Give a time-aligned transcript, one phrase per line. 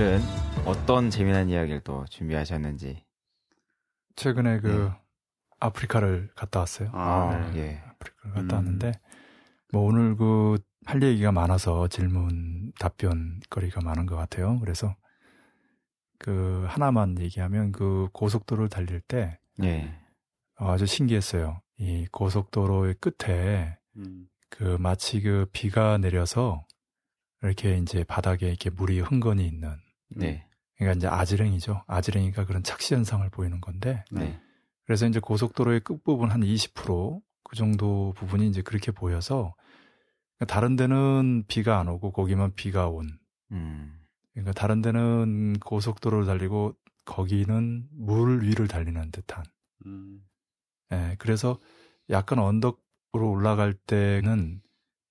[0.00, 0.22] 오늘은
[0.64, 3.04] 어떤 재미난 이야기를 또 준비하셨는지.
[4.16, 5.00] 최근에 그 네.
[5.58, 6.88] 아프리카를 갔다 왔어요.
[6.94, 7.58] 아, 네.
[7.58, 7.82] 예.
[7.86, 8.64] 아프리카를 갔다 음.
[8.64, 8.92] 왔는데
[9.72, 14.58] 뭐 오늘 그 할 얘기가 많아서 질문 답변 거리가 많은 것 같아요.
[14.60, 14.96] 그래서
[16.18, 19.94] 그 하나만 얘기하면 그 고속도로를 달릴 때 예.
[20.56, 21.60] 아주 신기했어요.
[21.78, 24.28] 이 고속도로의 끝에 음.
[24.48, 26.66] 그 마치 그 비가 내려서
[27.42, 29.76] 이렇게 이제 바닥에 이렇게 물이 흥건히 있는
[30.10, 30.46] 네.
[30.76, 31.84] 그러니까 이제 아지랭이죠.
[31.86, 34.40] 아지랭이가 그런 착시 현상을 보이는 건데 네.
[34.86, 39.54] 그래서 이제 고속도로의 끝부분 한 20%그 정도 부분이 이제 그렇게 보여서
[40.48, 43.18] 다른 데는 비가 안 오고 거기만 비가 온.
[43.52, 44.00] 음.
[44.32, 46.74] 그러니까 다른 데는 고속도로를 달리고
[47.04, 49.44] 거기는 물 위를 달리는 듯한.
[49.86, 50.22] 음.
[50.92, 51.58] 예, 그래서
[52.08, 54.62] 약간 언덕으로 올라갈 때는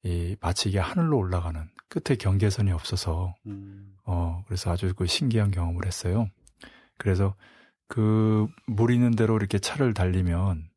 [0.03, 3.95] 이 마치 이게 하늘로 올라가는 끝에 경계선이 없어서 음.
[4.11, 6.27] 어, 그래서 아주 그 신기한 경험을 했어요.
[6.97, 7.35] 그래서
[7.87, 10.67] 그 물 있는 대로 이렇게 차를 달리면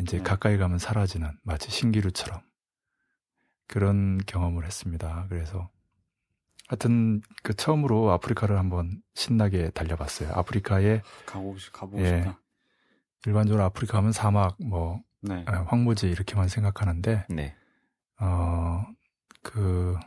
[0.00, 0.22] 이제 네.
[0.22, 2.40] 가까이 가면 사라지는 마치 신기루처럼
[3.66, 5.26] 그런 경험을 했습니다.
[5.28, 5.68] 그래서
[6.68, 10.30] 하여튼 그 처음으로 아프리카를 한번 신나게 달려봤어요.
[10.32, 12.18] 아프리카에 가고 싶, 가보고 예.
[12.18, 12.40] 싶다.
[13.26, 15.44] 일반적으로 아프리카 하면 사막, 뭐 네.
[15.46, 17.54] 아, 황무지 이렇게만 생각하는데 네.
[18.20, 18.84] 어,
[19.42, 19.98] 그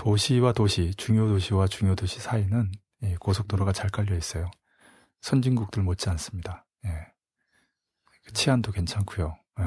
[0.00, 4.50] 도시와 도시, 중요 도시와 중요 도시 사이는 이 고속도로가 잘 깔려 있어요.
[5.20, 6.66] 선진국들 못지 않습니다.
[6.86, 6.90] 예.
[8.24, 9.26] 그 치안도 괜찮고요.
[9.26, 9.64] 어.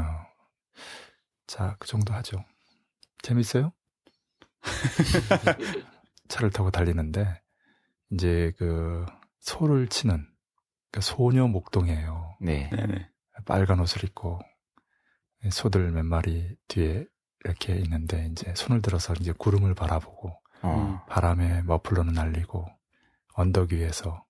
[1.46, 2.44] 자, 그 정도 하죠.
[3.22, 3.74] 재밌어요?
[6.30, 7.40] 차를 타고 달리는데
[8.10, 9.06] 이제 그
[9.40, 10.28] 소를 치는
[10.92, 12.38] 그 소녀 목동이에요.
[12.42, 12.72] 네.
[12.72, 13.08] 네네.
[13.46, 14.40] 빨간 옷을 입고
[15.52, 17.06] 소들 몇 마리 뒤에
[17.44, 21.06] 이렇게 있는데 이제 손을 들어서 이제 구름을 바라보고 어.
[21.10, 22.66] 바람에 머플러는 날리고
[23.34, 24.24] 언덕 위에서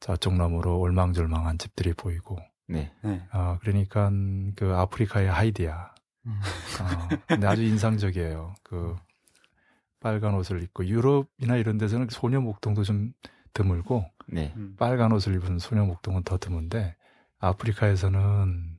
[0.00, 2.92] 저쪽 너머로 올망졸망한 집들이 보이고 네.
[3.02, 3.26] 네.
[3.32, 4.10] 어 그러니까
[4.56, 5.94] 그 아프리카의 하이디야
[6.26, 6.40] 음.
[6.80, 8.96] 어, 근데 아주 인상적이에요 그
[10.00, 13.12] 빨간 옷을 입고 유럽이나 이런 데서는 소녀 목동도 좀
[13.52, 14.52] 드물고 네.
[14.56, 14.76] 음.
[14.78, 16.96] 빨간 옷을 입은 소녀 목동은 더 드문데
[17.38, 18.75] 아프리카에서는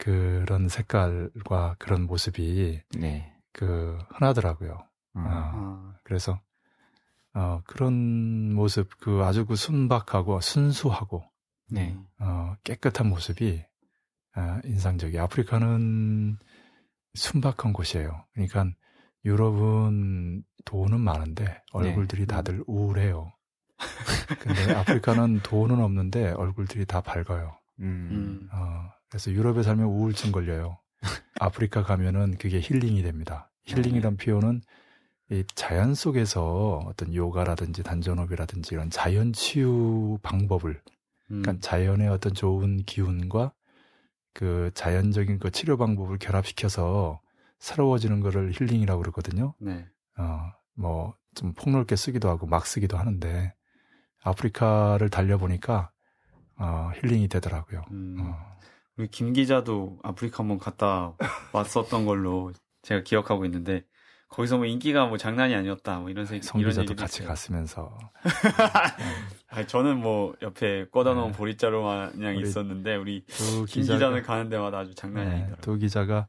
[0.00, 3.36] 그런 색깔과 그런 모습이 네.
[3.52, 4.78] 그 흔하더라고요.
[5.16, 5.26] 음.
[5.26, 5.94] 어, 아.
[6.04, 6.40] 그래서
[7.34, 11.22] 어, 그런 모습 그 아주 그 순박하고 순수하고
[11.70, 11.98] 네.
[12.18, 13.62] 어, 깨끗한 모습이
[14.36, 15.18] 어, 인상적이.
[15.18, 16.38] 아프리카는
[17.14, 18.24] 순박한 곳이에요.
[18.32, 18.64] 그러니까
[19.26, 23.32] 유럽은 돈은 많은데 얼굴들이 다들 우울해요.
[24.40, 27.54] 근데 아프리카는 돈은 없는데 얼굴들이 다 밝아요.
[27.80, 28.08] 음.
[28.10, 28.48] 음.
[28.52, 30.78] 어, 그래서 유럽에 살면 우울증 걸려요.
[31.40, 33.50] 아프리카 가면은 그게 힐링이 됩니다.
[33.64, 34.62] 힐링이란 표현은
[35.30, 40.80] 이 자연 속에서 어떤 요가라든지 단전호흡이라든지 이런 자연 치유 방법을,
[41.30, 41.42] 음.
[41.42, 43.52] 그러니까 자연의 어떤 좋은 기운과
[44.32, 47.20] 그 자연적인 그 치료 방법을 결합시켜서
[47.58, 49.54] 새로워지는 거를 힐링이라고 그러거든요.
[49.58, 49.86] 네.
[50.18, 53.54] 어, 뭐, 좀 폭넓게 쓰기도 하고 막 쓰기도 하는데,
[54.22, 55.90] 아프리카를 달려보니까,
[56.56, 57.82] 어, 힐링이 되더라고요.
[57.90, 58.16] 음.
[58.20, 58.58] 어,
[59.00, 61.14] 우리 김 기자도 아프리카 한번 갔다
[61.52, 62.52] 왔었던 걸로
[62.82, 63.82] 제가 기억하고 있는데
[64.28, 67.28] 거기서 뭐 인기가 뭐 장난이 아니었다 뭐 이런 생성 기자도 같이 있어요.
[67.28, 67.98] 갔으면서,
[69.48, 71.36] 아니, 저는 뭐 옆에 꽂아 놓은 네.
[71.36, 75.62] 보리자루 마냥 우리 있었는데 우리 두김 기자가, 기자는 가는 데마다 아주 장난이 네, 아니더라고요.
[75.62, 76.28] 두 기자가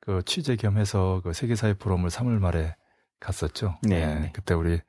[0.00, 2.74] 그 취재 겸해서 그 세계사회 포럼을 3월 말에
[3.20, 3.78] 갔었죠.
[3.82, 4.32] 네, 예, 네.
[4.32, 4.80] 그때 우리,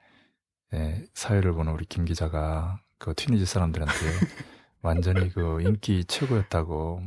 [0.74, 3.94] 예, 사회를 보는 우리 김 기자가 그 튀니지 사람들한테
[4.82, 7.02] 완전히 그 인기 최고였다고,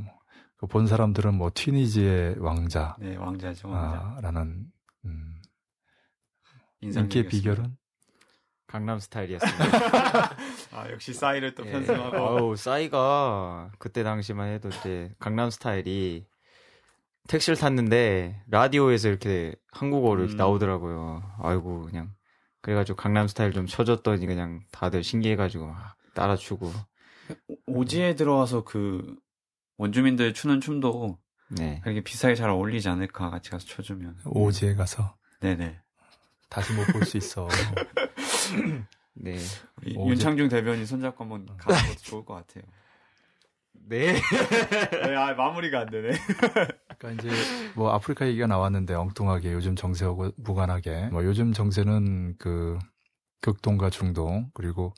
[0.56, 3.96] 그본 사람들은 뭐 튀니지의 왕자, 네 왕자죠 왕자.
[3.98, 4.66] 아, 라는,
[5.04, 5.42] 음.
[6.80, 7.76] 인기의 비결은?
[8.72, 9.60] 강남 스타일이었습니다.
[10.72, 11.72] 아 역시 싸이를 또 예.
[11.72, 16.26] 편승하고 아우, 싸이가 그때 당시만 해도 이제 강남 스타일이
[17.28, 20.38] 택시를 탔는데 라디오에서 이렇게 한국어로 이렇게 음.
[20.38, 21.22] 나오더라고요.
[21.42, 22.14] 아이고 그냥
[22.62, 26.72] 그래가지고 강남 스타일 좀 쳐줬더니 그냥 다들 신기해가지고 막 따라추고
[27.66, 29.16] 오지에 들어와서 그
[29.78, 31.18] 원주민들 추는 춤도
[31.50, 31.80] 네.
[31.82, 35.80] 그렇게 비슷하게 잘 어울리지 않을까 같이 가서 춰주면 오지에 가서 네네
[36.48, 37.48] 다시 못 볼 수 있어.
[39.14, 39.36] 네.
[39.82, 42.64] 오지- 윤창중 대변인 손잡고 한번 가는 것도 좋을 것 같아요
[43.72, 44.14] 네.
[44.90, 46.10] 네, 아, 마무리가 안 되네
[46.98, 47.30] 그러니까 이제
[47.74, 52.78] 뭐 아프리카 얘기가 나왔는데 엉뚱하게 요즘 정세하고 무관하게 뭐 요즘 정세는 그
[53.40, 54.94] 극동과 중동 그리고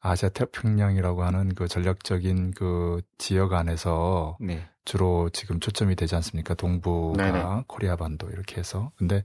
[0.00, 4.66] 아시아 태평양이라고 하는 그 전략적인 그 지역 안에서 네.
[4.84, 6.54] 주로 지금 초점이 되지 않습니까?
[6.54, 7.64] 동부가 네네.
[7.66, 8.92] 코리아 반도 이렇게 해서.
[8.96, 9.24] 근데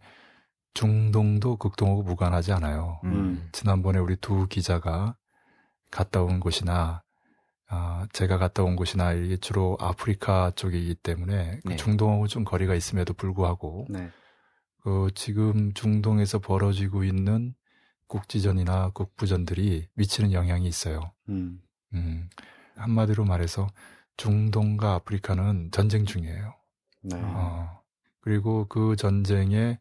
[0.74, 3.00] 중동도 극동하고 무관하지 않아요.
[3.06, 3.48] 음.
[3.54, 5.16] 지난번에 우리 두 기자가
[5.92, 7.02] 갔다 온 곳이나
[7.68, 11.76] 아, 제가 갔다 온 곳이나 이게 주로 아프리카 쪽이기 때문에 그 네.
[11.78, 14.10] 중동하고 좀 거리가 있음에도 불구하고 네.
[14.84, 17.56] 그 지금 중동에서 벌어지고 있는
[18.08, 21.12] 국지전이나 국부전들이 미치는 영향이 있어요.
[21.30, 21.62] 음.
[21.94, 22.30] 음,
[22.76, 23.68] 한마디로 말해서
[24.18, 26.54] 중동과 아프리카는 전쟁 중이에요.
[27.04, 27.22] 네.
[27.22, 27.82] 어,
[28.22, 29.80] 그리고 그 전쟁의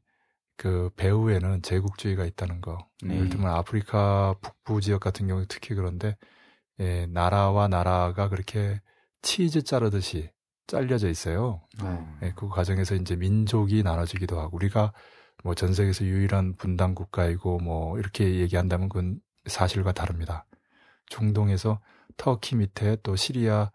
[0.56, 2.88] 그 배후에는 제국주의가 있다는 거.
[3.03, 3.17] 네.
[3.17, 6.17] 예를 들면 아프리카 북부 지역 같은 경우 특히 그런데
[6.81, 8.81] 예, 나라와 나라가 그렇게
[9.23, 10.31] 치즈 자르듯이
[10.67, 11.62] 잘려져 있어요.
[11.82, 12.06] 네.
[12.23, 14.93] 예, 그 과정에서 이제 민족이 나눠지기도 하고 우리가
[15.44, 20.46] 뭐 전 세계에서 유일한 분단 국가이고 뭐 이렇게 얘기한다면 그건 사실과 다릅니다.
[21.06, 21.81] 중동에서
[22.17, 23.70] 터키 밑에 또 시리아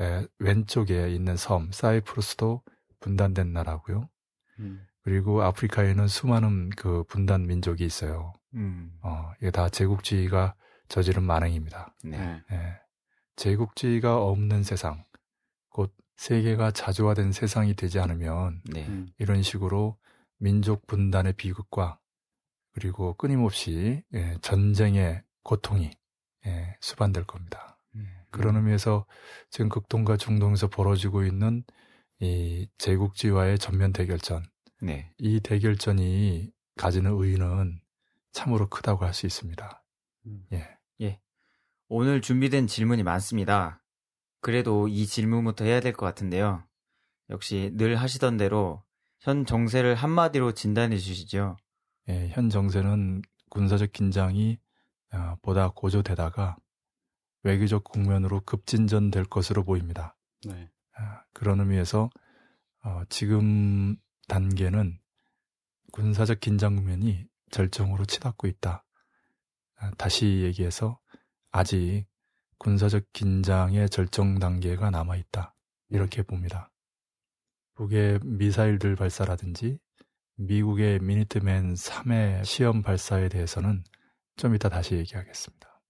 [0.00, 2.62] 에, 왼쪽에 있는 섬 사이프루스도
[3.00, 4.08] 분단된 나라고요.
[4.60, 4.86] 음.
[5.02, 8.32] 그리고 아프리카에는 수많은 그 분단 민족이 있어요.
[8.54, 8.92] 음.
[9.02, 10.54] 어, 이게 다 제국주의가
[10.88, 11.94] 저지른 만행입니다.
[12.04, 12.18] 네.
[12.18, 12.42] 네.
[12.52, 12.80] 예.
[13.36, 15.04] 제국주의가 없는 세상,
[15.70, 18.86] 곧 세계가 자주화된 세상이 되지 않으면 네.
[18.86, 19.08] 음.
[19.18, 19.96] 이런 식으로
[20.40, 21.98] 민족 분단의 비극과
[22.72, 25.90] 그리고 끊임없이 예, 전쟁의 고통이
[26.46, 27.78] 예, 수반될 겁니다.
[27.94, 28.06] 음.
[28.30, 29.06] 그런 의미에서
[29.50, 31.64] 지금 극동과 중동에서 벌어지고 있는
[32.20, 34.44] 이 제국주의와의 전면 대결전,
[34.82, 35.12] 네.
[35.18, 37.80] 이 대결전이 가지는 의의는
[38.32, 39.84] 참으로 크다고 할 수 있습니다.
[40.26, 40.46] 음.
[40.52, 40.76] 예.
[41.92, 43.82] 오늘 준비된 질문이 많습니다.
[44.40, 46.64] 그래도 이 질문부터 해야 될 것 같은데요.
[47.30, 48.84] 역시 늘 하시던 대로
[49.20, 51.56] 현 정세를 한마디로 진단해 주시죠.
[52.08, 54.58] 예, 현 정세는 군사적 긴장이
[55.12, 56.56] 어, 보다 고조되다가
[57.42, 60.16] 외교적 국면으로 급진전될 것으로 보입니다.
[60.46, 60.70] 네.
[60.96, 62.10] 아, 그런 의미에서
[62.84, 63.96] 어, 지금
[64.28, 64.98] 단계는
[65.92, 68.84] 군사적 긴장 국면이 절정으로 치닫고 있다.
[69.76, 70.98] 아, 다시 얘기해서
[71.50, 72.06] 아직
[72.58, 75.54] 군사적 긴장의 절정 단계가 남아 있다.
[75.88, 76.70] 이렇게 봅니다.
[77.80, 79.78] 북의 미사일들 발사라든지
[80.36, 83.84] 미국의 미니트맨 3회 시험 발사에 대해서는
[84.36, 85.80] 좀 이따 다시 얘기하겠습니다.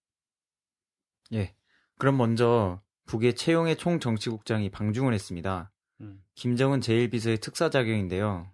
[1.33, 1.53] 예.
[1.99, 5.73] 그럼 먼저 북의 최용의 총정치국장이 방중을 했습니다.
[6.01, 6.23] 음.
[6.37, 8.49] 김정은 제1비서의 특사작용인데요.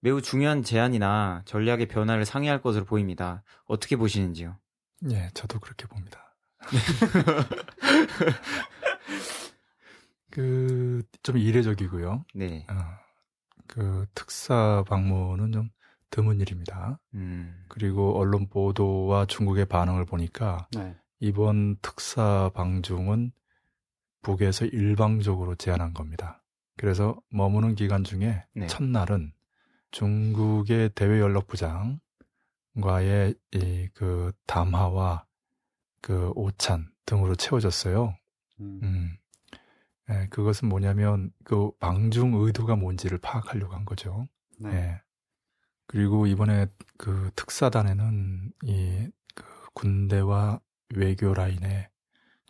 [0.00, 3.42] 매우 중요한 제안이나 전략의 변화를 상의할 것으로 보입니다.
[3.64, 4.58] 어떻게 보시는지요?
[5.10, 6.36] 예, 저도 그렇게 봅니다.
[10.32, 12.24] 그, 좀 이례적이고요.
[12.34, 12.66] 네.
[12.68, 12.74] 어,
[13.68, 15.70] 그 특사 방문은 좀
[16.10, 16.98] 드문 일입니다.
[17.14, 17.64] 음.
[17.68, 20.96] 그리고 언론 보도와 중국의 반응을 보니까 네.
[21.20, 23.32] 이번 특사 방중은
[24.22, 26.42] 북에서 일방적으로 제안한 겁니다.
[26.76, 28.66] 그래서 머무는 기간 중에 네.
[28.66, 29.32] 첫날은
[29.90, 32.00] 중국의 대외 연락부장과의
[33.52, 35.26] 이그 담화와
[36.00, 38.16] 그 오찬 등으로 채워졌어요.
[38.60, 38.80] 음.
[38.82, 39.16] 음.
[40.10, 44.28] 예, 그것은 뭐냐면 그 방중 의도가 뭔지를 파악하려고 한 거죠.
[44.58, 44.70] 네.
[44.70, 45.02] 예.
[45.86, 46.66] 그리고 이번에
[46.96, 49.44] 그 특사단에는 이 그
[49.74, 50.60] 군대와
[50.94, 51.88] 외교 라인에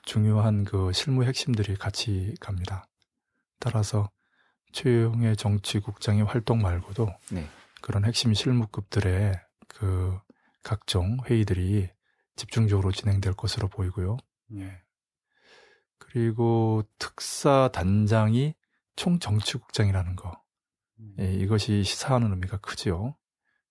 [0.05, 2.89] 중요한 그 실무 핵심들이 같이 갑니다.
[3.61, 4.11] 따라서
[4.73, 7.47] 최용의 정치국장의 활동 말고도 네.
[7.81, 9.35] 그런 핵심 실무급들의
[9.69, 10.19] 그
[10.63, 11.89] 각종 회의들이
[12.37, 14.17] 집중적으로 진행될 것으로 보이고요.
[14.57, 14.83] 예.
[16.13, 18.55] 그리고 특사 단장이
[18.97, 20.43] 총정치국장이라는 거.
[21.01, 21.17] 음.
[21.19, 23.17] 예, 이것이 시사하는 의미가 크지요.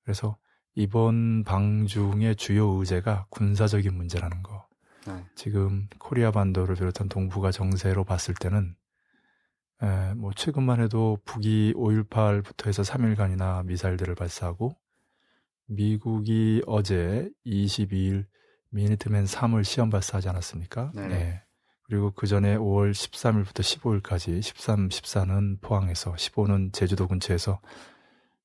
[0.03, 0.37] 그래서
[0.73, 4.65] 이번 방중의 주요 의제가 군사적인 문제라는 거.
[5.05, 5.23] 네.
[5.35, 8.75] 지금 코리아 반도를 비롯한 동북아 정세로 봤을 때는
[9.83, 14.75] 에, 뭐 최근만 해도 북이 5.18부터 해서 3일간이나 미사일들을 발사하고
[15.67, 18.25] 미국이 어제 22일
[18.69, 20.91] 미니트맨 3을 시험 발사하지 않았습니까?
[20.95, 21.43] 네.
[21.91, 23.59] 그리고 그 전에 5월 13일부터
[24.01, 27.59] 15일까지 13, 14는 포항에서 15는 제주도 근처에서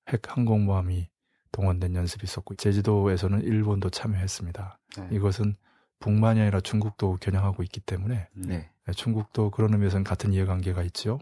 [0.09, 1.09] 핵 항공모함이
[1.53, 4.81] 동원된 연습이 있었고 제주도에서는 일본도 참여했습니다.
[4.99, 5.09] 네.
[5.13, 5.55] 이것은
[6.01, 8.43] 북만이 아니라 중국도 겨냥하고 있기 때문에 음.
[8.43, 8.69] 네.
[8.89, 11.21] 예, 중국도 그런 의미에서는 같은 이해관계가 있죠.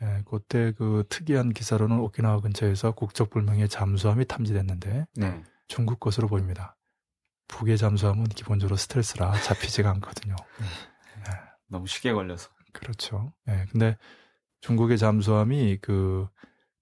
[0.00, 5.42] 예, 그때 그 특이한 기사로는 오키나와 근처에서 국적 불명의 잠수함이 탐지됐는데 네.
[5.68, 6.74] 중국 것으로 보입니다.
[7.48, 10.36] 북의 잠수함은 기본적으로 스텔스라 잡히지가 않거든요.
[11.72, 12.50] 너무 쉽게 걸려서.
[12.72, 13.32] 그렇죠.
[13.48, 13.96] 예, 근데
[14.60, 16.28] 중국의 잠수함이 그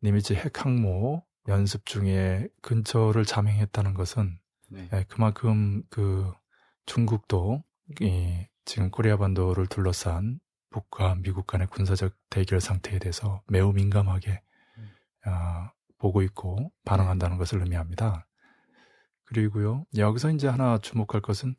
[0.02, 4.88] 니미츠 핵 항모 연습 중에 근처를 잠행했다는 것은 네.
[4.92, 6.30] 예, 그만큼 그
[6.86, 7.62] 중국도
[8.00, 14.42] 이, 지금 코리아 반도를 둘러싼 북과 미국 간의 군사적 대결 상태에 대해서 매우 민감하게
[14.78, 14.90] 음.
[15.26, 18.26] 어, 보고 있고 반응한다는 것을 의미합니다.
[19.24, 21.54] 그리고요, 여기서 이제 하나 주목할 것은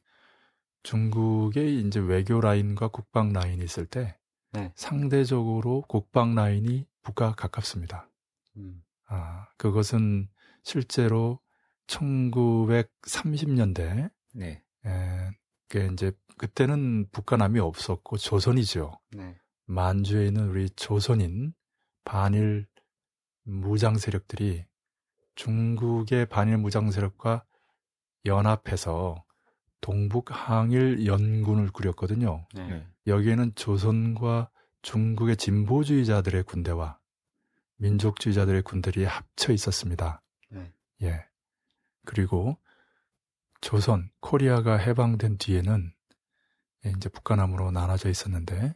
[0.83, 4.17] 중국의 이제 외교 라인과 국방 라인이 있을 때
[4.51, 4.71] 네.
[4.75, 8.09] 상대적으로 국방 라인이 북과 가깝습니다.
[8.57, 8.83] 음.
[9.07, 10.27] 아, 그것은
[10.63, 11.39] 실제로
[11.87, 14.63] 1930년대 네.
[14.85, 15.29] 에,
[15.67, 18.99] 그 이제 그때는 북한남이 없었고 조선이죠.
[19.11, 19.37] 네.
[19.65, 21.53] 만주에 있는 우리 조선인
[22.03, 22.67] 반일
[23.43, 24.65] 무장 세력들이
[25.35, 27.45] 중국의 반일 무장 세력과
[28.25, 29.23] 연합해서
[29.81, 32.45] 동북 항일 연군을 꾸렸거든요.
[32.53, 32.87] 네.
[33.07, 34.49] 여기에는 조선과
[34.83, 36.99] 중국의 진보주의자들의 군대와
[37.77, 40.21] 민족주의자들의 군들이 합쳐 있었습니다.
[40.49, 40.71] 네.
[41.01, 41.25] 예.
[42.05, 42.57] 그리고
[43.59, 45.91] 조선, 코리아가 해방된 뒤에는
[46.97, 48.75] 이제 북한함으로 나눠져 있었는데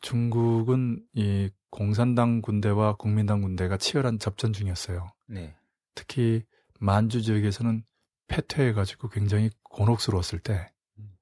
[0.00, 5.12] 중국은 이 공산당 군대와 국민당 군대가 치열한 접전 중이었어요.
[5.26, 5.56] 네.
[5.94, 6.44] 특히
[6.78, 7.84] 만주 지역에서는
[8.28, 11.16] 패퇴해가지고 굉장히 곤혹스러웠을 때 음.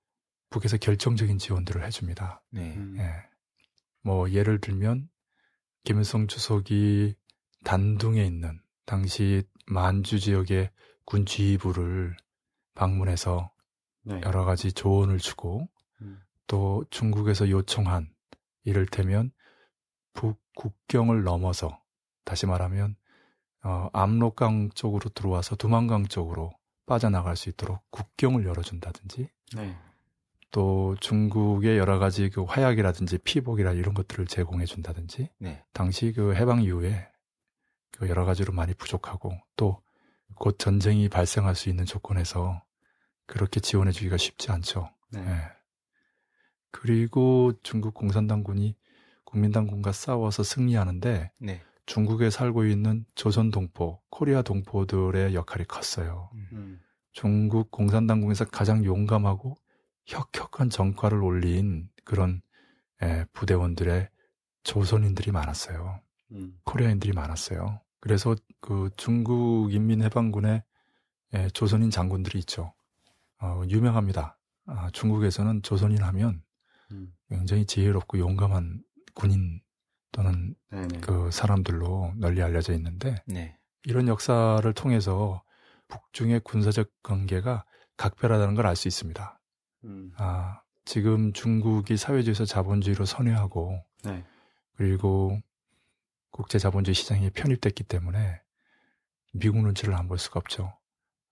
[0.51, 2.43] 북에서 결정적인 지원들을 해줍니다.
[2.51, 2.75] 네.
[2.75, 2.97] 음.
[2.99, 3.13] 예.
[4.03, 5.09] 뭐 예를 들면
[5.85, 7.15] 김일성 주석이
[7.65, 10.71] 단둥에 있는 당시 만주 지역의
[11.05, 12.17] 군 지휘부를
[12.75, 13.53] 방문해서
[14.03, 14.21] 네.
[14.23, 15.69] 여러 가지 조언을 주고
[16.03, 16.21] 음.
[16.47, 18.13] 또 중국에서 요청한
[18.65, 19.31] 이를테면
[20.13, 21.83] 북 국경을 넘어서
[22.25, 22.97] 다시 말하면
[23.65, 26.53] 어, 압록강 쪽으로 들어와서 두만강 쪽으로
[26.87, 29.77] 빠져나갈 수 있도록 국경을 열어준다든지 네.
[30.51, 35.65] 또 중국의 여러 가지 그 화약이라든지 피복이라 이런 것들을 제공해 준다든지 네.
[35.73, 37.09] 당시 그 해방 이후에
[37.91, 39.85] 그 여러 가지로 많이 부족하고 또
[40.37, 42.63] 곧 전쟁이 발생할 수 있는 조건에서
[43.27, 44.91] 그렇게 지원해 주기가 쉽지 않죠.
[45.11, 45.23] 네.
[45.23, 45.37] 네.
[46.71, 48.77] 그리고 중국 공산당군이
[49.25, 51.63] 국민당군과 싸워서 승리하는데 네.
[51.87, 56.31] 중국에 살고 있는 조선 동포, 코리아 동포들의 역할이 컸어요.
[56.53, 56.81] 음.
[57.13, 59.57] 중국 공산당국에서 가장 용감하고
[60.07, 62.43] 혁혁한 정과를 올린 그런
[63.03, 64.09] 예, 부대원들의
[64.63, 66.01] 조선인들이 많았어요.
[66.33, 66.59] 음.
[66.65, 67.81] 코리아인들이 많았어요.
[68.01, 70.63] 그래서 그 중국 인민해방군의
[71.35, 72.73] 예, 조선인 장군들이 있죠.
[73.41, 74.39] 어, 유명합니다.
[74.67, 76.43] 아, 중국에서는 조선인 하면
[76.93, 77.13] 음.
[77.29, 78.83] 굉장히 지혜롭고 용감한
[79.15, 79.61] 군인
[80.15, 81.01] 또는 네네.
[81.01, 83.59] 그 사람들로 널리 알려져 있는데 네.
[83.85, 85.43] 이런 역사를 통해서
[85.89, 87.65] 북중의 군사적 관계가
[87.97, 89.41] 각별하다는 걸 알 수 있습니다.
[89.85, 90.13] 음.
[90.17, 94.25] 아, 지금 중국이 사회주의에서 자본주의로 선회하고 네.
[94.77, 95.39] 그리고
[96.31, 98.41] 국제 자본주의 시장에 편입됐기 때문에
[99.33, 100.73] 미국 눈치를 안 볼 수가 없죠.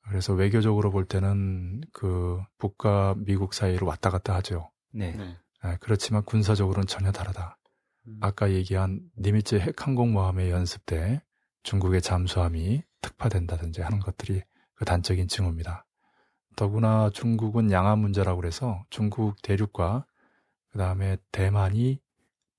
[0.09, 4.71] 그래서 외교적으로 볼 때는 그 북과 미국 사이로 왔다 갔다 하죠.
[4.93, 5.13] 네.
[5.13, 5.37] 네.
[5.63, 7.57] 네 그렇지만 군사적으로는 전혀 다르다.
[8.07, 8.19] 음.
[8.21, 11.23] 아까 얘기한 니미츠 핵항공모함의 연습 때
[11.63, 14.43] 중국의 잠수함이 특파된다든지 하는 것들이
[14.75, 15.87] 그 단적인 징후입니다.
[16.57, 20.07] 더구나 중국은 양안 문제라고 그래서 중국 대륙과
[20.71, 22.01] 그 다음에 대만이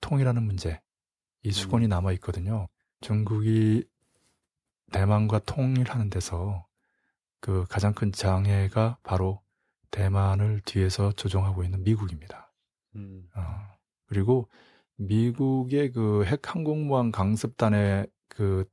[0.02, 0.82] 통일하는 문제
[1.44, 1.52] 이 음.
[1.52, 1.90] 수건이 음.
[1.90, 2.68] 남아 있거든요.
[3.02, 3.84] 중국이
[4.92, 6.66] 대만과 통일하는 데서
[7.40, 9.42] 그 가장 큰 장애가 바로
[9.92, 12.54] 대만을 뒤에서 조종하고 있는 미국입니다.
[12.96, 13.28] 음.
[13.36, 13.42] 어,
[14.08, 14.50] 그리고
[14.98, 18.66] 미국의 그 핵 항공모함 강습단의 그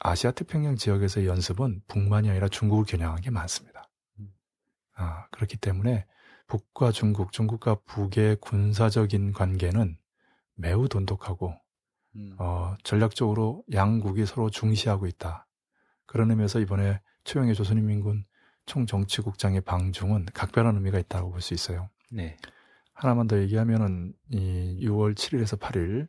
[0.00, 3.88] 아시아 태평양 지역에서의 연습은 북만이 아니라 중국을 겨냥한 게 많습니다.
[4.20, 4.32] 음.
[4.94, 6.06] 아, 그렇기 때문에
[6.46, 9.98] 북과 중국, 중국과 북의 군사적인 관계는
[10.54, 11.54] 매우 돈독하고
[12.16, 12.34] 음.
[12.38, 15.46] 어, 전략적으로 양국이 서로 중시하고 있다.
[16.06, 18.24] 그런 의미에서 이번에 최영의 조선인민군
[18.66, 21.90] 총정치국장의 방중은 각별한 의미가 있다고 볼 수 있어요.
[22.10, 22.36] 네.
[22.98, 26.08] 하나만 더 얘기하면은 이 6월 7일에서 8일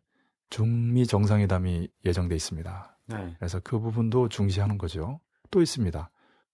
[0.50, 2.98] 중미 정상회담이 예정돼 있습니다.
[3.08, 3.36] 네.
[3.38, 5.19] 그래서 그 부분도 중시하는 거죠.
[5.51, 6.10] 또 있습니다.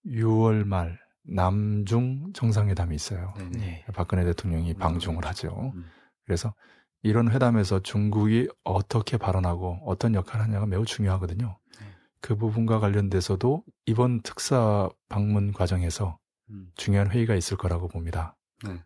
[0.06, 3.32] 6월 말 남중 정상회담이 있어요.
[3.38, 3.50] 네.
[3.50, 3.84] 네.
[3.94, 4.78] 박근혜 대통령이 음.
[4.78, 5.72] 방중을 하죠.
[5.74, 5.86] 음.
[6.26, 6.54] 그래서
[7.02, 11.58] 이런 회담에서 중국이 어떻게 발언하고 어떤 역할을 하냐가 매우 중요하거든요.
[11.80, 11.86] 네.
[12.20, 16.18] 그 부분과 관련돼서도 이번 특사 방문 과정에서
[16.50, 16.70] 음.
[16.74, 18.36] 중요한 회의가 있을 거라고 봅니다.
[18.66, 18.82] 네.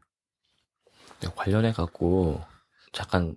[1.22, 2.40] 네, 관련해 갖고
[2.92, 3.36] 잠깐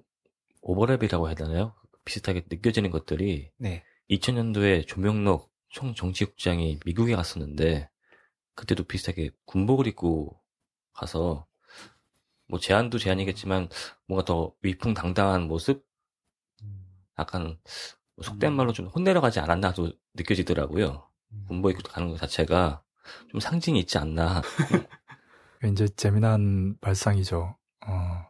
[0.62, 1.76] 오버랩이라고 해야 되나요?
[2.06, 3.84] 비슷하게 느껴지는 것들이 네.
[4.10, 7.90] 2000년도에 조명록 총 정치국장이 미국에 갔었는데
[8.56, 10.40] 그때도 비슷하게 군복을 입고
[10.94, 11.48] 가서
[12.48, 13.70] 뭐 제안도 제안이겠지만
[14.06, 15.86] 뭔가 더 위풍당당한 모습
[17.18, 17.58] 약간
[18.22, 18.58] 속된 음.
[18.58, 21.08] 말로 좀 혼내려 가지 않았나도 느껴지더라고요.
[21.32, 21.46] 음.
[21.48, 22.84] 군복 입고 가는 것 자체가
[23.30, 24.42] 좀 상징이 있지 않나.
[25.72, 27.56] 이제 재미난 발상이죠.
[27.88, 28.26] 어,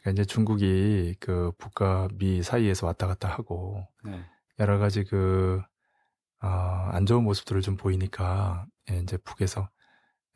[0.00, 4.24] 그러니까 이제 중국이 그 북과 미 사이에서 왔다 갔다 하고 네.
[4.58, 5.60] 여러 가지 그
[6.42, 9.68] 어, 안 좋은 모습들을 좀 보이니까 예, 이제 북에서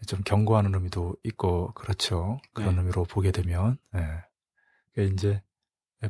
[0.07, 2.40] 좀 경고하는 의미도 있고 그렇죠.
[2.54, 2.80] 그런 네.
[2.80, 4.25] 의미로 보게 되면 예.
[4.92, 5.42] 그러니까 이제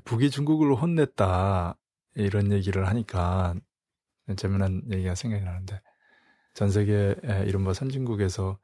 [0.04, 1.76] 북이 중국을 혼냈다
[2.14, 3.54] 이런 얘기를 하니까
[4.37, 5.80] 재미난 얘기가 생각이 나는데
[6.54, 7.16] 전 세계
[7.47, 8.59] 이른바 선진국에서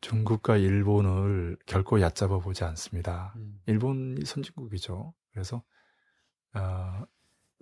[0.00, 3.34] 중국과 일본을 결코 얕잡아 보지 않습니다.
[3.36, 3.60] 음.
[3.66, 5.12] 일본이 선진국이죠.
[5.32, 5.62] 그래서
[6.54, 7.04] 어,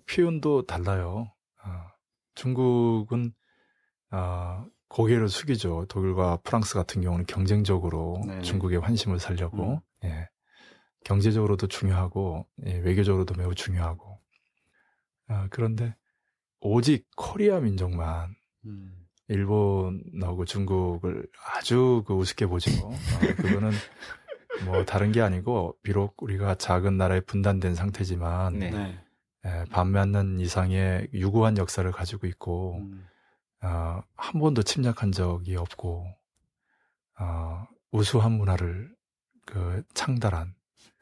[0.09, 1.33] 표현도 달라요.
[1.65, 1.69] 어,
[2.35, 3.33] 중국은
[4.11, 5.87] 어, 고개를 숙이죠.
[5.89, 8.43] 독일과 프랑스 같은 경우는 경쟁적으로 네네.
[8.43, 10.09] 중국의 환심을 살려고 음.
[10.09, 10.29] 예.
[11.05, 14.21] 경제적으로도 중요하고 예, 외교적으로도 매우 중요하고
[15.29, 15.97] 아, 그런데
[16.61, 19.06] 오직 코리아 민족만 음.
[19.29, 22.71] 일본하고 중국을 아주 그 우습게 보죠.
[22.87, 22.91] 어,
[23.37, 23.73] 그거는
[24.65, 28.71] 뭐 다른 게 아니고 비록 우리가 작은 나라에 분단된 상태지만 네.
[28.71, 28.99] 네.
[29.45, 33.07] 에, 반면는 이상의 유구한 역사를 가지고 있고 음.
[33.63, 36.07] 어, 한 번도 침략한 적이 없고
[37.19, 38.95] 어, 우수한 문화를
[39.45, 40.55] 그 창달한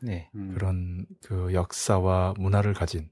[0.02, 0.30] 네.
[0.34, 0.52] 음.
[0.54, 3.10] 그런 그 역사와 문화를 가진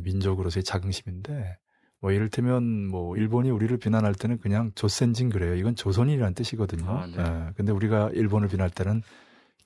[0.00, 1.58] 민족으로서의 자긍심인데
[2.00, 5.54] 뭐 이를테면 뭐 일본이 우리를 비난할 때는 그냥 조센진 그래요.
[5.54, 6.90] 이건 조선이라는 뜻이거든요.
[6.90, 7.16] 아, 네.
[7.18, 9.02] 예, 근데 우리가 일본을 비난할 때는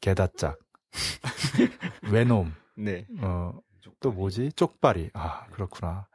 [0.01, 0.59] 게다짝,
[2.11, 3.07] 외놈, 네.
[3.21, 3.53] 어,
[4.01, 4.53] 또 뭐지?
[4.53, 5.11] 쪽발이.
[5.15, 6.07] 아, 그렇구나.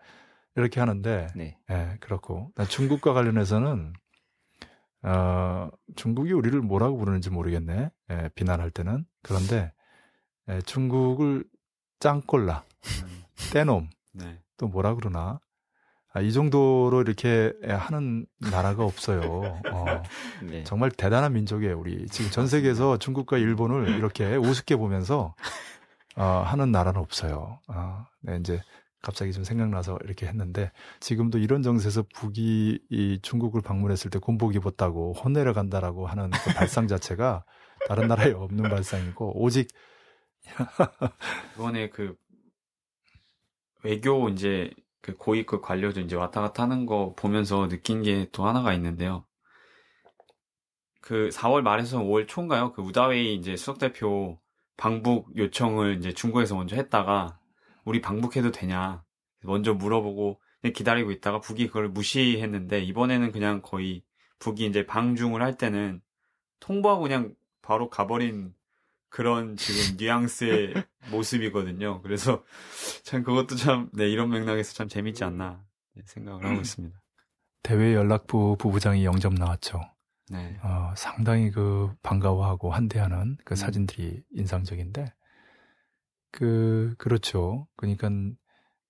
[0.56, 1.58] 이렇게 하는데, 네.
[1.70, 2.52] 예, 그렇고.
[2.70, 3.94] 중국과 관련해서는,
[5.04, 7.92] 어, 중국이 우리를 뭐라고 부르는지 모르겠네.
[8.12, 9.06] 예, 비난할 때는.
[9.22, 9.74] 그런데,
[10.50, 11.44] 예, 중국을
[12.00, 12.64] 짱꼴라,
[13.04, 13.24] 음.
[13.52, 14.40] 떼놈, 네.
[14.58, 15.40] 또 뭐라 그러나,
[16.16, 19.60] 아, 이 정도로 이렇게 하는 나라가 없어요.
[19.70, 19.86] 어,
[20.50, 20.64] 네.
[20.64, 21.78] 정말 대단한 민족이에요.
[21.78, 25.36] 우리 지금 전 세계에서 중국과 일본을 이렇게 우습게 보면서
[26.16, 27.60] 어, 하는 나라는 없어요.
[27.68, 28.62] 어, 네, 이제
[29.02, 35.16] 갑자기 좀 생각나서 이렇게 했는데 지금도 이런 정세에서 북이 이 중국을 방문했을 때 군복 입었다고
[35.22, 37.44] 혼내려 간다라고 하는 그 발상 자체가
[37.90, 39.68] 다른 나라에 없는 발상이고 오직
[41.56, 42.16] 이번에 그
[43.84, 44.72] 외교 이제
[45.06, 49.24] 그 고위급 관료도 이제 왔다 갔다 하는 거 보면서 느낀 게 또 하나가 있는데요.
[51.00, 52.74] 그 4월 말에서 5월 초인가요?
[52.74, 54.40] 그 우다웨이 이제 수석 대표
[54.78, 57.40] 방북 요청을 이제 중국에서 먼저 했다가
[57.84, 59.04] 우리 방북해도 되냐
[59.44, 60.42] 먼저 물어보고
[60.74, 64.04] 기다리고 있다가 북이 그걸 무시했는데 이번에는 그냥 거의
[64.40, 66.02] 북이 이제 방중을 할 때는
[66.60, 68.56] 통보하고 그냥 바로 가버린
[69.16, 70.74] 그런 지금 뉘앙스의
[71.10, 72.02] 모습이거든요.
[72.02, 72.44] 그래서
[73.06, 75.64] 참 그것도 참, 네, 이런 맥락에서 참 재밌지 않나
[76.04, 77.00] 생각을 하고 있습니다.
[77.64, 79.80] 대외 연락부 부부장이 영접 나왔죠.
[80.30, 80.60] 네.
[80.64, 83.56] 어, 상당히 그 반가워하고 한대하는 그 음.
[83.56, 85.14] 사진들이 인상적인데,
[86.32, 87.70] 그, 그렇죠.
[87.78, 88.10] 그러니까,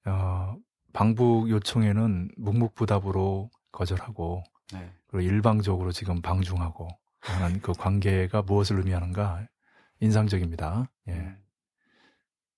[0.07, 0.55] 어,
[0.91, 4.41] 방북 요청에는 묵묵부답으로 거절하고,
[4.73, 4.91] 네.
[5.05, 6.87] 그리고 일방적으로 지금 방중하고
[7.19, 9.47] 하는 그 관계가 무엇을 의미하는가
[9.99, 10.89] 인상적입니다.
[11.07, 11.13] 예.
[11.13, 11.37] 음.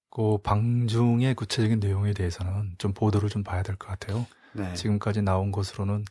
[0.10, 4.26] 그 방중의 구체적인 내용에 대해서는 좀 보도를 좀 봐야 될 것 같아요.
[4.54, 4.73] 네.
[4.73, 6.06] 지금까지 나온 것으로는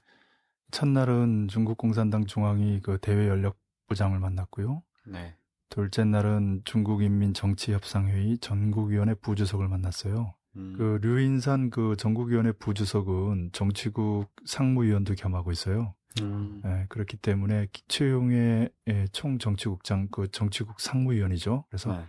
[0.70, 3.58] 첫날은 중국 공산당 중앙이 그 대외 연력
[3.88, 4.82] 부장을 만났고요.
[5.06, 5.36] 네.
[5.70, 10.34] 둘째 날은 중국인민정치협상회의 전국위원회 부주석을 만났어요.
[10.56, 10.74] 음.
[10.76, 15.94] 그 류인산 그 전국위원회 부주석은 정치국 상무위원도 겸하고 있어요.
[16.22, 16.60] 음.
[16.64, 21.64] 네, 그렇기 때문에 최용의 예, 총 정치국장 그 정치국 상무위원이죠.
[21.68, 22.04] 그래서 네.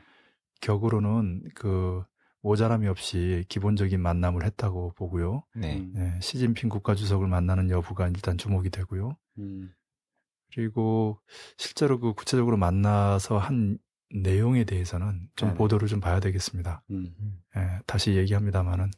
[0.61, 2.03] 격으로는 그
[2.41, 5.43] 모자람이 없이 기본적인 만남을 했다고 보고요.
[5.55, 5.87] 네.
[5.93, 9.17] 네 시진핑 국가주석을 만나는 여부가 일단 주목이 되고요.
[9.39, 9.73] 음.
[10.53, 11.19] 그리고
[11.57, 13.77] 실제로 그 구체적으로 만나서 한
[14.15, 15.57] 내용에 대해서는 좀 네네.
[15.57, 16.83] 보도를 좀 봐야 되겠습니다.
[16.91, 17.13] 음.
[17.57, 18.91] 예, 다시 얘기합니다만은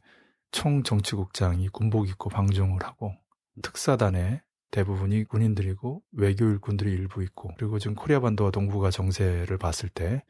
[0.51, 3.15] 총 정치국장이 군복 입고 방중을 하고
[3.61, 10.23] 특사단에 대부분이 군인들이고 외교 일꾼들이 일부 있고 그리고 지금 코리아 반도와 동북아 정세를 봤을 때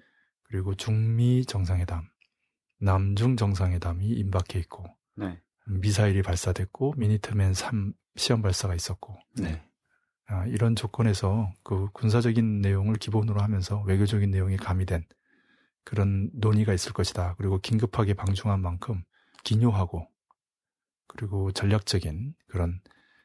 [0.44, 2.08] 그리고 중미 정상회담,
[2.80, 5.40] 남중 정상회담이 임박해 있고 네.
[5.68, 9.62] 미사일이 발사됐고 미니트맨 3 시험 발사가 있었고 네.
[10.28, 15.06] 아, 이런 조건에서 그 군사적인 내용을 기본으로 하면서 외교적인 내용이 가미된
[15.84, 17.36] 그런 논의가 있을 것이다.
[17.38, 19.04] 그리고 긴급하게 방중한 만큼
[19.44, 20.08] 기묘하고
[21.08, 22.80] 그리고 전략적인 그런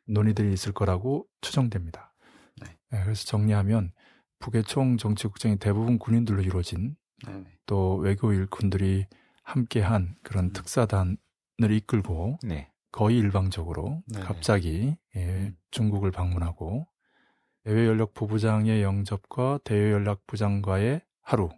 [0.07, 2.14] 논의들이 있을 거라고 추정됩니다.
[2.61, 2.77] 네.
[2.90, 3.93] 네, 그래서 정리하면
[4.38, 7.45] 북의 총 정치국장이 대부분 군인들로 이루어진 네.
[7.67, 9.07] 또 외교 일꾼들이
[9.43, 10.53] 함께한 그런 음.
[10.53, 11.17] 특사단을
[11.71, 12.71] 이끌고 네.
[12.93, 14.25] 거의 일방적으로 네네.
[14.25, 15.57] 갑자기 예, 음.
[15.71, 16.87] 중국을 방문하고
[17.64, 21.49] 대외연락 부부장의 영접과 대외 연락 부장과의 하루,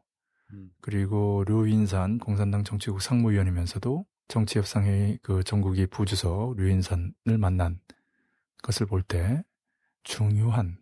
[0.53, 0.71] 음.
[0.81, 7.81] 그리고 류인산 공산당 정치국 상무위원이면서도 정치협상회의 그 전국이 부주석 류인산을 만난
[8.67, 9.43] 것을 볼 때
[10.03, 10.79] 중요한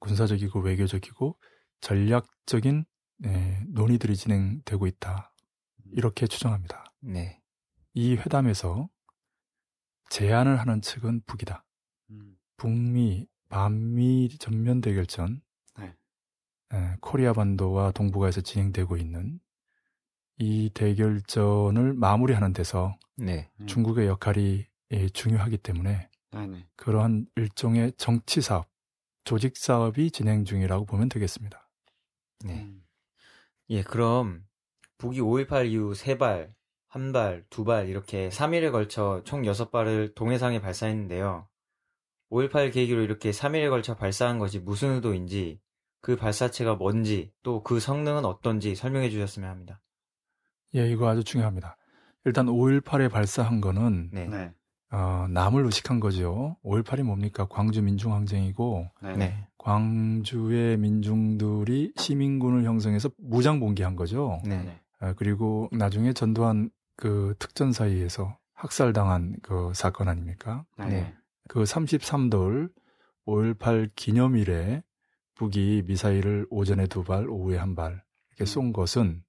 [0.00, 1.38] 군사적이고 외교적이고
[1.80, 2.84] 전략적인
[3.18, 5.32] 네, 논의들이 진행되고 있다.
[5.92, 6.92] 이렇게 추정합니다.
[7.00, 7.40] 네.
[7.94, 8.88] 이 회담에서
[10.10, 11.64] 제안을 하는 측은 북이다.
[12.10, 12.36] 음.
[12.56, 15.40] 북미, 반미 전면 대결 전,
[15.78, 15.94] 네.
[16.72, 19.40] 에, 코리아 반도와 동북아에서 진행되고 있는
[20.38, 23.50] 이 대결전을 마무리하는 데서 네.
[23.60, 23.66] 음.
[23.66, 26.66] 중국의 역할이 예, 중요하기 때문에 아, 네.
[26.76, 28.68] 그러한 일종의 정치 사업,
[29.24, 31.68] 조직 사업이 진행 중이라고 보면 되겠습니다.
[32.44, 32.62] 네.
[32.62, 32.84] 음.
[33.70, 34.44] 예, 그럼
[34.98, 36.52] 북이 5.18 이후 3발,
[36.90, 41.48] 1발, 2발 이렇게 3일에 걸쳐 총 6발을 동해상에 발사했는데요.
[42.30, 45.60] 5.18 계기로 이렇게 3일에 걸쳐 발사한 것이 무슨 의도인지,
[46.00, 49.80] 그 발사체가 뭔지, 또 그 성능은 어떤지 설명해 주셨으면 합니다.
[50.74, 51.76] 예, 이거 아주 중요합니다.
[52.24, 54.52] 일단 5.18에 발사한 거는 네.
[54.94, 55.00] 네.
[55.00, 56.56] 어, 남을 의식한 거죠.
[56.64, 57.46] 5.18이 뭡니까?
[57.50, 59.16] 광주 민중항쟁이고 네.
[59.16, 59.48] 네.
[59.58, 64.40] 광주의 민중들이 시민군을 형성해서 무장 봉기한 거죠.
[64.44, 64.80] 네.
[65.00, 70.64] 어, 그리고 나중에 전두환 그 특전 사이에서 학살당한 그 사건 아닙니까?
[70.78, 71.12] 네.
[71.48, 72.70] 그 33돌
[73.26, 74.82] 5.18 기념일에
[75.34, 79.22] 북이 미사일을 오전에 두 발, 오후에 한 발 이렇게 쏜 것은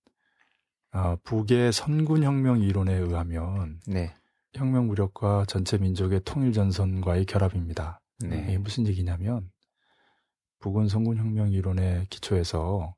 [0.93, 4.13] 어, 북의 선군혁명 이론에 의하면 네.
[4.55, 8.01] 혁명 무력과 전체 민족의 통일 전선과의 결합입니다.
[8.19, 8.45] 네.
[8.47, 9.49] 이게 무슨 얘기냐면
[10.59, 12.95] 북은 선군혁명 이론의 기초에서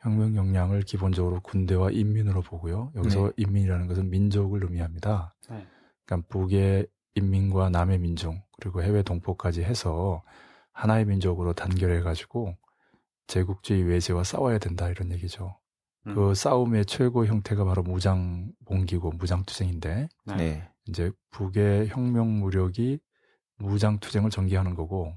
[0.00, 2.92] 혁명 역량을 기본적으로 군대와 인민으로 보고요.
[2.94, 3.32] 여기서 네.
[3.38, 5.34] 인민이라는 것은 민족을 의미합니다.
[5.48, 5.66] 네.
[6.04, 10.22] 그러니까 북의 인민과 남의 민족 그리고 해외 동포까지 해서
[10.72, 12.56] 하나의 민족으로 단결해 가지고
[13.26, 15.58] 제국주의 외세와 싸워야 된다 이런 얘기죠.
[16.06, 16.14] 음.
[16.14, 20.68] 그 싸움의 최고 형태가 바로 무장 봉기고 무장 투쟁인데 네.
[20.86, 20.90] 네.
[20.90, 22.98] 이제 북의 혁명 무력이
[23.56, 25.14] 무장 투쟁을 전개하는 거고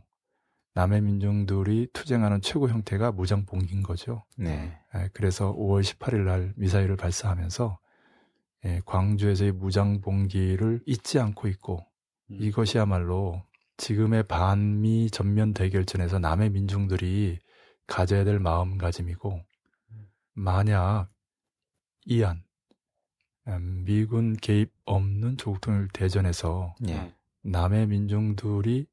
[0.74, 4.26] 남의 민중들이 투쟁하는 최고 형태가 무장 봉기인 거죠.
[4.38, 4.78] 네.
[4.94, 5.10] 네.
[5.14, 7.80] 그래서 5월 18일 날 미사일을 발사하면서
[8.66, 11.86] 예, 광주에서의 무장 봉기를 잊지 않고 있고
[12.32, 12.38] 음.
[12.40, 13.44] 이것이야말로
[13.78, 17.40] 지금의 반미 전면 대결전에서 남의 민중들이
[17.86, 19.42] 가져야 될 마음가짐이고
[20.34, 21.10] 만약
[22.06, 22.44] 이안 음,
[23.60, 27.14] 미군 개입 없는 조국 통일 대전에서 예.
[27.44, 28.88] 남의 민중들이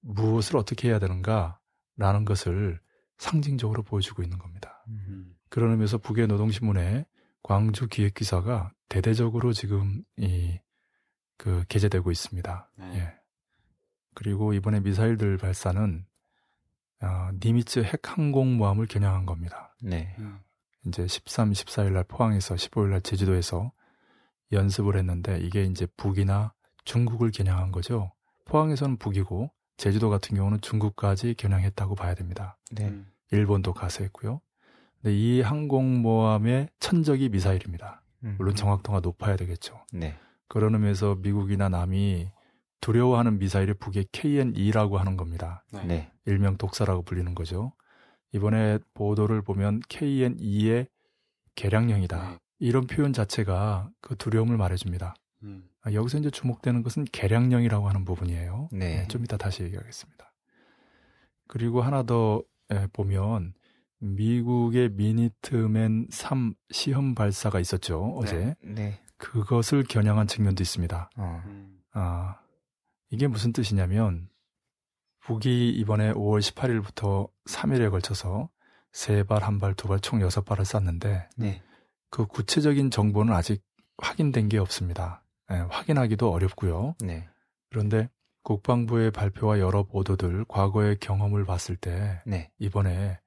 [0.00, 2.80] 무엇을 어떻게 해야 되는가라는 것을
[3.18, 4.84] 상징적으로 보여주고 있는 겁니다.
[4.88, 5.36] 음.
[5.48, 7.06] 그런 의미에서 북의 노동신문에
[7.42, 10.58] 광주 기획 기사가 대대적으로 지금 이
[11.42, 12.70] 그 게재되고 있습니다.
[12.76, 12.98] 네.
[12.98, 13.14] 예.
[14.14, 16.06] 그리고 이번에 미사일들 발사는
[17.00, 19.74] 어, 니미츠 핵 항공모함을 겨냥한 겁니다.
[19.82, 20.14] 네.
[20.20, 20.38] 음.
[20.86, 23.72] 이제 13, 14일 날 포항에서 15일 날 제주도에서
[24.52, 26.52] 연습을 했는데 이게 이제 북이나
[26.84, 28.12] 중국을 겨냥한 거죠.
[28.44, 32.58] 포항에서는 북이고 제주도 같은 경우는 중국까지 겨냥했다고 봐야 됩니다.
[32.70, 32.88] 네.
[32.88, 33.10] 음.
[33.30, 34.40] 일본도 가서 했고요.
[35.00, 38.02] 근데 이 항공모함의 천적이 미사일입니다.
[38.24, 38.36] 음.
[38.38, 39.80] 물론 정확도가 높아야 되겠죠.
[39.92, 40.16] 네.
[40.48, 42.30] 그런 의미에서 미국이나 남이
[42.80, 45.64] 두려워하는 미사일이 북의 KN-2라고 하는 겁니다.
[45.72, 46.10] 네.
[46.26, 47.72] 일명 독사라고 불리는 거죠.
[48.32, 50.88] 이번에 보도를 보면 KN2의
[51.54, 52.30] 개량형이다.
[52.30, 52.38] 네.
[52.58, 55.14] 이런 표현 자체가 그 두려움을 말해줍니다.
[55.42, 55.68] 음.
[55.82, 58.68] 아, 여기서 이제 주목되는 것은 개량형이라고 하는 부분이에요.
[58.72, 58.78] 네.
[58.78, 60.32] 네, 좀 이따 다시 얘기하겠습니다.
[61.48, 62.42] 그리고 하나 더
[62.92, 63.52] 보면
[63.98, 68.28] 미국의 미니트맨 3 시험 발사가 있었죠 네.
[68.28, 68.54] 어제.
[68.62, 69.00] 네.
[69.16, 71.10] 그것을 겨냥한 측면도 있습니다.
[71.16, 71.42] 어.
[71.92, 72.40] 아
[73.10, 74.28] 이게 무슨 뜻이냐면
[75.22, 78.48] 북이 이번에 5월 18일부터 3일에 걸쳐서
[78.92, 81.62] 세 발, 한 발, 두 발, 총 여섯 발을 쐈는데 네.
[82.10, 83.62] 그 구체적인 정보는 아직
[83.98, 85.24] 확인된 게 없습니다.
[85.48, 86.96] 네, 확인하기도 어렵고요.
[87.00, 87.28] 네.
[87.70, 88.10] 그런데
[88.42, 92.50] 국방부의 발표와 여러 보도들, 과거의 경험을 봤을 때 네.
[92.58, 93.18] 이번에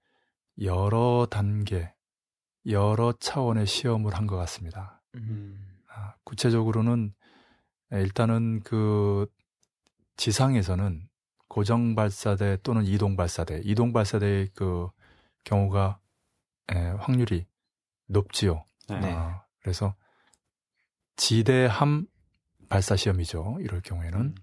[0.62, 1.94] 여러 단계,
[2.68, 5.02] 여러 차원의 시험을 한 것 같습니다.
[5.16, 5.80] 음.
[5.88, 7.14] 아, 구체적으로는
[7.92, 9.28] 일단은 그
[10.18, 11.08] 지상에서는
[11.56, 14.90] 고정 발사대 또는 이동 발사대, 이동 발사대의 그
[15.46, 16.02] 경우가
[16.74, 17.48] 에, 확률이
[18.08, 18.66] 높지요.
[18.90, 19.14] 네.
[19.14, 19.96] 어, 그래서
[21.16, 22.08] 지대함
[22.68, 23.60] 발사 시험이죠.
[23.62, 24.36] 이럴 경우에는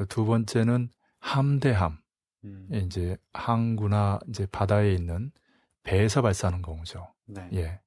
[0.00, 0.06] 음.
[0.08, 0.88] 두 번째는
[1.20, 2.00] 함대함,
[2.42, 2.68] 음.
[2.72, 5.30] 이제 항구나 이제 바다에 있는
[5.84, 7.14] 배에서 발사하는 경우죠.
[7.26, 7.48] 네.
[7.52, 7.80] 예.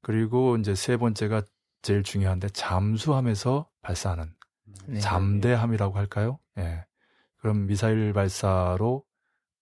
[0.00, 1.42] 그리고 이제 세 번째가
[1.82, 4.34] 제일 중요한데 잠수함에서 발사하는
[4.88, 4.98] 네.
[4.98, 6.40] 잠대함이라고 할까요?
[6.58, 6.84] 예.
[7.42, 9.04] 그럼 미사일 발사로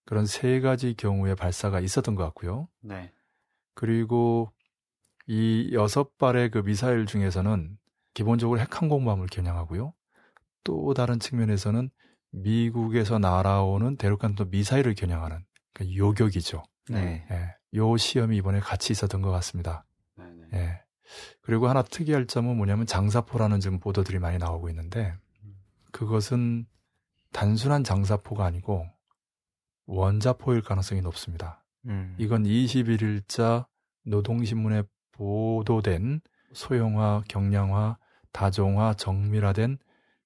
[0.04, 2.68] 그런 세 가지 경우의 발사가 있었던 것 같고요.
[2.82, 3.10] 네.
[3.74, 4.52] 그리고
[5.26, 7.78] 이 여섯 발의 그 미사일 중에서는
[8.12, 9.94] 기본적으로 핵 항공모함을 겨냥하고요.
[10.62, 11.88] 또 다른 측면에서는
[12.32, 16.62] 미국에서 날아오는 대륙간도 미사일을 겨냥하는 그러니까 요격이죠.
[16.90, 17.26] 네.
[17.30, 19.86] 예, 요 시험이 이번에 같이 있었던 것 같습니다.
[20.16, 20.58] 네, 네.
[20.58, 20.80] 예.
[21.40, 25.14] 그리고 하나 특이할 점은 뭐냐면 장사포라는 지금 보도들이 많이 나오고 있는데
[25.92, 26.66] 그것은
[27.32, 28.86] 단순한 장사포가 아니고
[29.86, 31.64] 원자포일 가능성이 높습니다.
[31.86, 32.14] 음.
[32.18, 33.66] 이건 21일자
[34.04, 36.20] 노동신문에 보도된
[36.52, 37.98] 소형화, 경량화,
[38.32, 39.78] 다종화, 정밀화된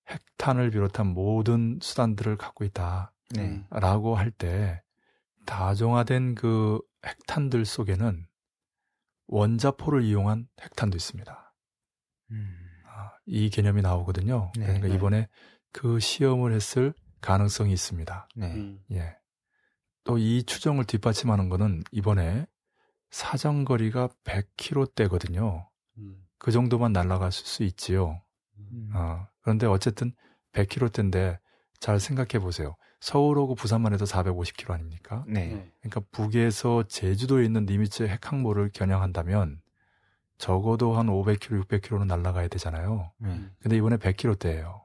[0.09, 3.13] 핵탄을 비롯한 모든 수단들을 갖고 있다.
[3.35, 3.65] 네.
[3.71, 4.83] 라고 할때
[5.47, 8.27] 다종화된 그 핵탄들 속에는
[9.27, 11.55] 원자포를 이용한 핵탄도 있습니다.
[12.31, 12.57] 음.
[12.87, 14.53] 아, 이 개념이 나오거든요.
[14.57, 14.95] 네, 그러니까 네.
[14.95, 15.29] 이번에
[15.75, 18.29] 그 시험을 했을 가능성이 있습니다.
[18.37, 18.55] 네.
[18.55, 18.81] 음.
[18.93, 19.17] 예.
[20.05, 22.47] 또 이 추정을 뒷받침하는 거는 이번에
[23.11, 25.67] 사정거리가 100km대거든요.
[25.99, 26.25] 음.
[26.39, 28.21] 그 정도만 날아갈 수 있지요.
[28.59, 28.91] 음.
[28.95, 30.13] 어, 그런데 어쨌든
[30.53, 31.39] 100km대인데
[31.81, 32.77] 잘 생각해 보세요.
[33.01, 35.25] 서울 오고 부산만 해도 450km 아닙니까?
[35.27, 35.49] 네.
[35.49, 35.73] 네.
[35.81, 39.61] 그러니까 북에서 제주도에 있는 니미츠 핵항모를 겨냥한다면
[40.39, 43.11] 적어도 한 500km, 600km는 날아가야 되잖아요.
[43.19, 43.51] 네.
[43.61, 44.84] 근데 이번에 100km대예요.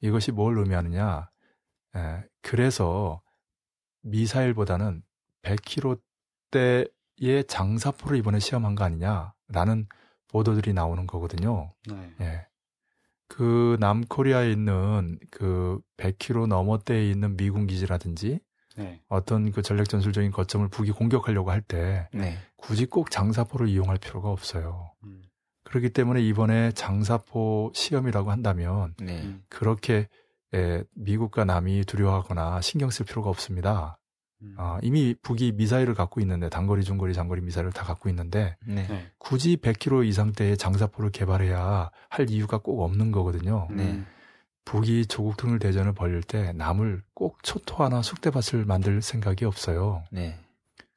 [0.00, 1.30] 이것이 뭘 의미하느냐?
[1.96, 3.22] 에, 그래서
[4.02, 5.02] 미사일보다는
[5.42, 9.86] 100km대의 장사포를 이번에 시험한 거 아니냐라는
[10.28, 11.72] 보도들이 나오는 거거든요.
[11.88, 12.14] 네.
[12.20, 12.46] 예.
[13.28, 18.40] 그 남코리아에 있는 그 100km 넘어대에 있는 미군 기지라든지
[18.76, 19.02] 네.
[19.08, 22.38] 어떤 그 전략 전술적인 거점을 북이 공격하려고 할때 네.
[22.56, 24.92] 굳이 꼭 장사포를 이용할 필요가 없어요.
[25.04, 25.22] 음.
[25.70, 29.36] 그렇기 때문에 이번에 장사포 시험이라고 한다면 네.
[29.48, 30.08] 그렇게
[30.52, 33.96] 에, 미국과 남이 두려워하거나 신경 쓸 필요가 없습니다.
[34.42, 34.56] 음.
[34.58, 38.84] 어, 이미 북이 미사일을 갖고 있는데 단거리, 중거리, 장거리 미사일을 다 갖고 있는데 네.
[38.88, 39.12] 네.
[39.18, 43.68] 굳이 100km 이상대의 장사포를 개발해야 할 이유가 꼭 없는 거거든요.
[43.70, 44.02] 네.
[44.64, 50.02] 북이 조국 통일 대전을 벌릴 때 남을 꼭 초토화나 숙대밭을 만들 생각이 없어요.
[50.10, 50.36] 네.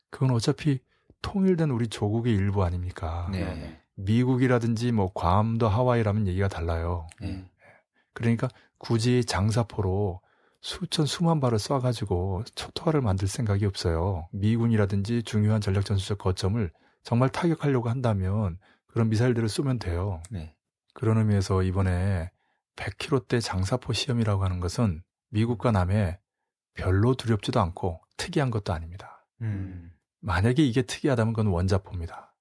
[0.09, 0.79] 그건 어차피
[1.21, 3.29] 통일된 우리 조국의 일부 아닙니까?
[3.31, 3.83] 네.
[3.95, 7.08] 미국이라든지 뭐 괌도 하와이라면 얘기가 달라요.
[7.21, 7.45] 네.
[8.13, 10.21] 그러니까 굳이 장사포로
[10.62, 14.27] 수천 수만 발을 쏴가지고 초토화를 만들 생각이 없어요.
[14.32, 16.71] 미군이라든지 중요한 전략 전술적 거점을
[17.03, 20.21] 정말 타격하려고 한다면 그런 미사일들을 쏘면 돼요.
[20.32, 20.56] 네.
[20.93, 22.32] 그런 의미에서 이번에
[22.75, 26.19] 100km대 장사포 시험이라고 하는 것은 미국과 남해
[26.75, 29.27] 별로 두렵지도 않고 특이한 것도 아닙니다.
[29.41, 29.91] 음.
[30.21, 32.34] 만약에 이게 특이하다면 그건 원자포입니다.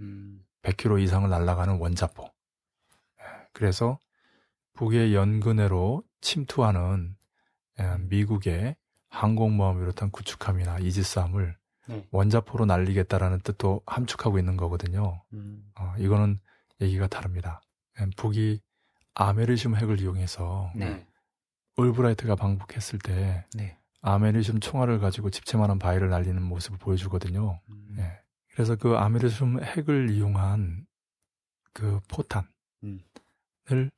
[0.00, 0.41] 음.
[0.62, 2.24] 100km 이상을 날아가는 원자포.
[2.24, 3.98] 예, 그래서
[4.74, 7.16] 북의 연근해로 침투하는
[8.08, 8.76] 미국의
[9.08, 11.56] 항공모함을 비롯한 구축함이나 이지스함을
[11.88, 12.06] 네.
[12.10, 15.22] 원자포로 날리겠다라는 뜻도 함축하고 있는 거거든요.
[15.32, 15.70] 음.
[15.74, 16.38] 어, 이거는
[16.80, 17.60] 얘기가 다릅니다.
[18.16, 18.60] 북이
[19.14, 21.06] 아메리슘 핵을 이용해서 네.
[21.76, 23.76] 올브라이트가 방북했을 때 네.
[24.00, 27.60] 아메리슘 총알을 가지고 집채만한 바위를 날리는 모습을 보여주거든요.
[27.68, 27.94] 음.
[27.96, 28.18] 네.
[28.52, 30.86] 그래서 그 아메리슘 핵을 이용한
[31.72, 32.46] 그 포탄을
[32.84, 33.90] 음.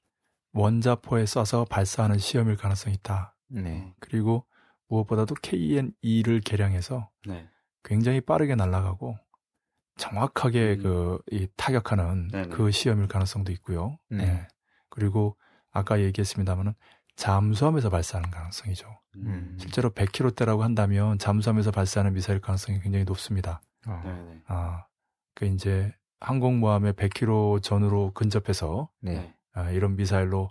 [0.52, 3.36] 원자포에 쏴서 발사하는 시험일 가능성이 있다.
[3.48, 3.92] 네.
[3.98, 4.46] 그리고
[4.88, 7.48] 무엇보다도 KN-2를 개량해서 네.
[7.82, 9.18] 굉장히 빠르게 날아가고
[9.96, 10.82] 정확하게 음.
[10.82, 12.48] 그 이 타격하는 네네.
[12.48, 13.98] 그 시험일 가능성도 있고요.
[14.08, 14.24] 네.
[14.26, 14.48] 네.
[14.88, 15.36] 그리고
[15.72, 16.74] 아까 얘기했습니다만은
[17.16, 18.86] 잠수함에서 발사하는 가능성이죠.
[19.16, 19.56] 음.
[19.60, 23.60] 실제로 100km대라고 한다면 잠수함에서 발사하는 미사일 가능성이 굉장히 높습니다.
[23.88, 24.40] 어.
[24.46, 24.86] 아,
[25.34, 29.34] 그 이제 항공모함의 100km 전으로 근접해서 네.
[29.52, 30.48] 아, 이런 미사일로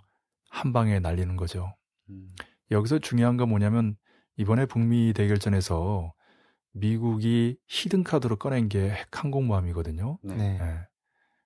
[0.50, 1.74] 한 방에 날리는 거죠.
[2.10, 2.34] 음.
[2.70, 3.96] 여기서 중요한 건 뭐냐면
[4.36, 6.12] 이번에 북미 대결전에서
[6.72, 10.18] 미국이 히든카드로 꺼낸 게 핵 항공모함이거든요.
[10.22, 10.34] 네.
[10.58, 10.80] 네.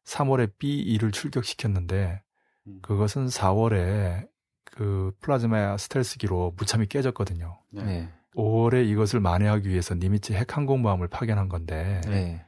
[0.04, 2.22] 3월에 B2를 출격시켰는데
[2.66, 2.78] 음.
[2.82, 4.26] 그것은 4월에
[4.64, 7.60] 그 플라즈마 스텔스기로 무참히 깨졌거든요.
[7.72, 8.10] 네.
[8.38, 12.44] 5월에 이것을 만회하기 위해서 니미츠 핵항공모함을 파견한 건데 네.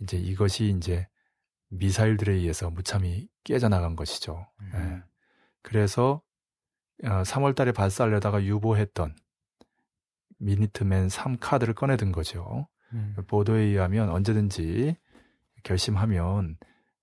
[0.00, 1.06] 이제 이것이 이제
[1.68, 4.46] 미사일들에 의해서 무참히 깨져나간 것이죠.
[4.60, 4.72] 음.
[4.74, 5.02] 예.
[5.62, 6.22] 그래서
[7.04, 9.14] 어, 3월 달에 발사하려다가 유보했던
[10.38, 12.66] 미니트맨 3 카드를 꺼내든 거죠.
[12.94, 13.14] 음.
[13.26, 14.96] 보도에 의하면 언제든지
[15.64, 16.56] 결심하면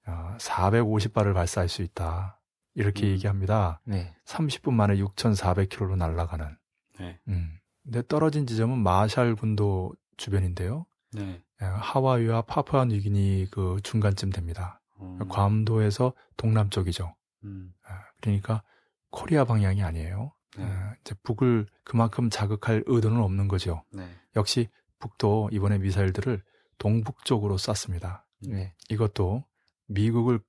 [0.07, 2.41] 어, 450발을 발사할 수 있다.
[2.73, 3.11] 이렇게 음.
[3.11, 3.79] 얘기합니다.
[3.85, 4.15] 네.
[4.25, 6.57] 30분 만에 6,400km로 날아가는.
[6.99, 7.19] 네.
[7.27, 7.59] 음.
[7.83, 10.85] 근데 떨어진 지점은 마샬 군도 주변인데요.
[11.11, 11.41] 네.
[11.61, 14.81] 예, 하와이와 파푸아 뉴기니 그 중간쯤 됩니다.
[15.01, 15.19] 음.
[15.27, 17.13] 괌도에서 동남쪽이죠.
[17.43, 17.73] 음.
[17.89, 18.63] 예, 그러니까
[19.11, 20.33] 코리아 방향이 아니에요.
[20.57, 20.63] 네.
[20.63, 23.83] 어, 이제 북을 그만큼 자극할 의도는 없는 거죠.
[23.91, 24.07] 네.
[24.35, 24.69] 역시
[24.99, 26.41] 북도 이번에 미사일들을
[26.77, 28.25] 동북 쪽으로 쐈습니다.
[28.47, 28.73] 네.
[28.89, 29.43] 이것도
[29.87, 30.39] 미국을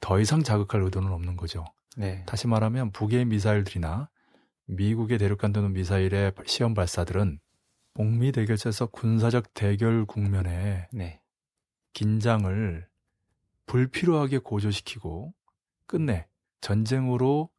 [0.00, 1.64] 더 이상 자극할 의도는 없는 거죠.
[1.96, 2.24] 네.
[2.26, 4.08] 다시 말하면 북의 미사일들이나
[4.68, 7.40] 미국의 대륙간도는 미사일의 시험 발사들은
[7.94, 11.20] 북미 대결에서 군사적 대결 국면에 네.
[11.94, 12.86] 긴장을
[13.66, 15.34] 불필요하게 고조시키고
[15.86, 16.28] 끝내
[16.60, 17.50] 전쟁으로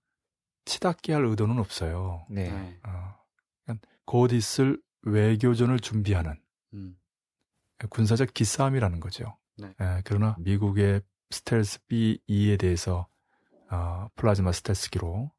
[0.66, 2.26] 치닫게 할 의도는 없어요.
[2.30, 2.80] 네.
[2.84, 6.40] 어, 곧 있을 외교전을 준비하는
[6.74, 6.98] 음.
[7.90, 9.38] 군사적 기싸움이라는 거죠.
[9.58, 9.74] 네.
[9.80, 13.08] 에, 그러나 미국의 스텔스 B2에 대해서
[13.72, 15.32] 어, 플라즈마 스텔스기로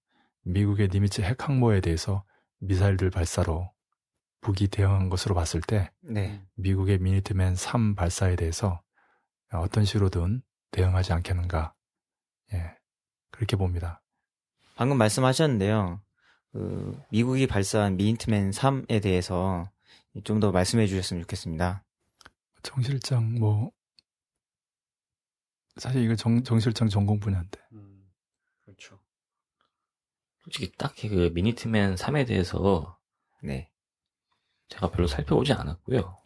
[0.42, 2.24] 미국의 니미츠 핵 항모에 대해서
[2.60, 3.70] 미사일들 발사로
[4.40, 6.42] 북이 대응한 것으로 봤을 때 네.
[6.54, 8.80] 미국의 미니트맨 3 발사에 대해서
[9.52, 11.74] 어떤 식으로든 대응하지 않겠는가
[12.54, 12.76] 예
[13.30, 14.02] 그렇게 봅니다.
[14.76, 16.00] 방금 말씀하셨는데요.
[16.52, 19.70] 그 미국이 발사한 미니트맨 3에 대해서
[20.24, 21.84] 좀 더 말씀해 주셨으면 좋겠습니다.
[22.62, 23.70] 정 실장 뭐
[25.76, 27.58] 사실 이거 정, 정 실장 전공 분야인데.
[27.72, 27.89] 음.
[30.50, 32.98] 솔직히 딱히 그 미니트맨 3에 대해서
[33.40, 33.70] 네.
[34.68, 36.16] 제가 별로 살펴보지 않았고요.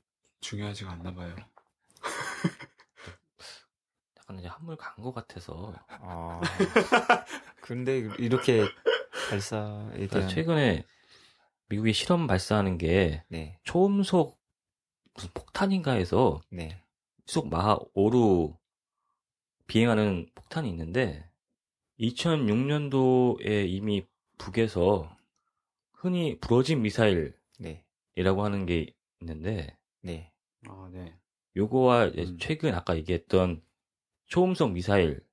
[0.40, 1.36] 중요하지가 않나 봐요.
[4.16, 5.74] 약간 이제 한물 간 것 같아서.
[5.88, 6.40] 아.
[7.60, 8.64] 근데 이렇게
[9.28, 10.86] 발사에 그러니까 대한 최근에
[11.68, 13.58] 미국이 실험 발사하는 게 네.
[13.64, 14.40] 초음속
[15.12, 16.82] 무슨 폭탄인가 해서 네.
[17.26, 18.56] 속 마하 5로
[19.66, 21.28] 비행하는 폭탄이 있는데
[22.00, 24.06] 2006년도에 이미
[24.38, 25.14] 북에서
[25.92, 27.84] 흔히 부러진 미사일이라고 네.
[28.16, 30.32] 하는 게 있는데 네.
[30.68, 31.14] 아, 네.
[31.56, 32.38] 요거와 음.
[32.38, 33.62] 최근 아까 얘기했던
[34.26, 35.24] 초음속 미사일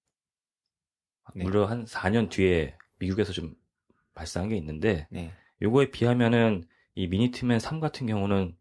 [1.34, 1.44] 네.
[1.44, 3.56] 무려 한 4년 뒤에 미국에서 좀
[4.14, 5.32] 발사한 게 있는데 네.
[5.62, 6.64] 요거에 비하면은
[6.96, 8.56] 이 미니트맨 3 같은 경우는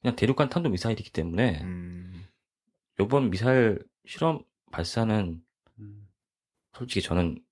[0.00, 2.26] 그냥 대륙간 탄도 미사일이기 때문에 음.
[3.00, 5.42] 요번 미사일 실험 발사는
[5.78, 6.08] 음.
[6.72, 7.42] 솔직히 저는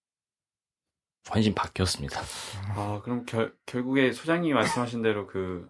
[1.28, 2.20] 관심 바뀌었습니다.
[2.74, 5.68] 아 그럼 결, 결국에 소장님이 말씀하신 대로 그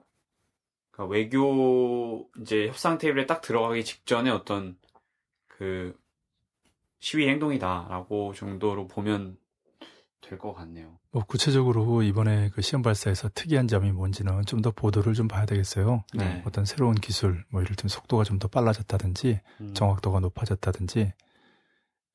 [0.90, 4.76] 그러니까 외교 이제 협상 테이블에 딱 들어가기 직전에 어떤
[5.48, 5.96] 그
[7.00, 9.36] 시위 행동이다라고 정도로 보면
[10.20, 10.98] 될 것 같네요.
[11.10, 16.04] 뭐 구체적으로 이번에 그 시험 발사에서 특이한 점이 뭔지는 좀 더 보도를 좀 봐야 되겠어요.
[16.14, 16.42] 네.
[16.46, 19.74] 어떤 새로운 기술, 뭐 이를테면 속도가 좀 더 빨라졌다든지, 음.
[19.74, 21.12] 정확도가 높아졌다든지,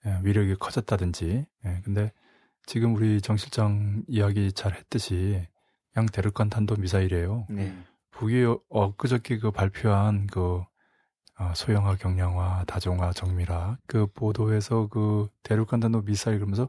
[0.05, 1.45] 예, 위력이 커졌다든지.
[1.65, 2.11] 예, 근데
[2.67, 5.47] 지금 우리 정 실장 이야기 잘 했듯이
[5.95, 7.47] 양 대륙간 탄도 미사일이에요.
[7.49, 7.73] 네.
[8.11, 10.61] 북이 엊그저께 그 발표한 그
[11.39, 16.67] 어, 소형화, 경량화, 다종화, 정밀화 그 보도에서 그 대륙간 단도 미사일 그러면서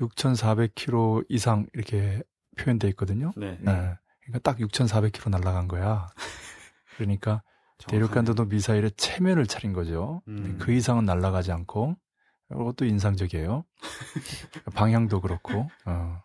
[0.00, 2.20] 6,400km 이상 이렇게
[2.58, 3.30] 표현돼 있거든요.
[3.36, 3.58] 네.
[3.60, 3.94] 네.
[4.22, 6.08] 그러니까 딱 6,400km 날아간 거야.
[6.96, 7.44] 그러니까
[7.86, 10.20] 대륙간 단도 미사일의 체면을 차린 거죠.
[10.26, 10.58] 음.
[10.60, 11.94] 그 이상은 날아가지 않고
[12.50, 13.64] 이것도 인상적이에요.
[14.74, 15.68] 방향도 그렇고.
[15.84, 16.22] 어.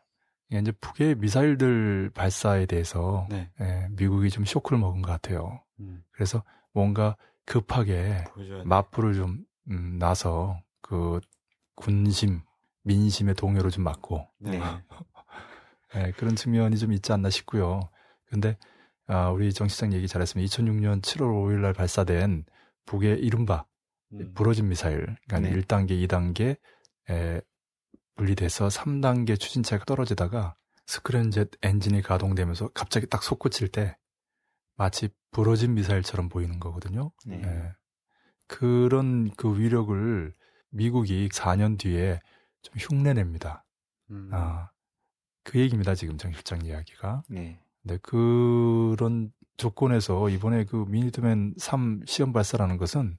[0.52, 3.50] 이제 북의 미사일들 발사에 대해서 네.
[3.60, 5.62] 예, 미국이 좀 쇼크를 먹은 것 같아요.
[5.80, 6.04] 음.
[6.12, 8.24] 그래서 뭔가 급하게
[8.64, 11.20] 맞불을 좀 음, 나서 그
[11.76, 12.42] 군심,
[12.84, 14.60] 민심의 동요를 좀 맞고 네.
[15.94, 17.90] 네, 그런 측면이 좀 있지 않나 싶고요.
[18.26, 18.58] 근데
[19.08, 22.46] 아, 우리 정 시장 얘기 잘했으면 2006년 7월 5일 날 발사된
[22.86, 23.66] 북의 이른바
[24.14, 24.34] 음.
[24.34, 25.62] 부러진 미사일, 그러니까 네.
[25.62, 26.58] 1단계, 2단계
[27.10, 27.42] 에
[28.16, 33.98] 분리돼서 3단계 추진체가 떨어지다가 스크램젯 엔진이 가동되면서 갑자기 딱 솟구칠 때
[34.76, 37.12] 마치 부러진 미사일처럼 보이는 거거든요.
[37.26, 37.38] 네.
[37.38, 37.72] 네.
[38.48, 40.34] 그런 그 위력을
[40.70, 42.20] 미국이 4년 뒤에
[42.62, 43.66] 좀 흉내냅니다.
[44.12, 44.30] 음.
[44.32, 44.70] 아,
[45.44, 45.96] 그 얘기입니다.
[45.96, 47.24] 지금 정 실장 이야기가.
[47.30, 47.60] 네.
[47.84, 53.18] 네, 그런 조건에서 이번에 그 미니트맨 3 시험 발사라는 것은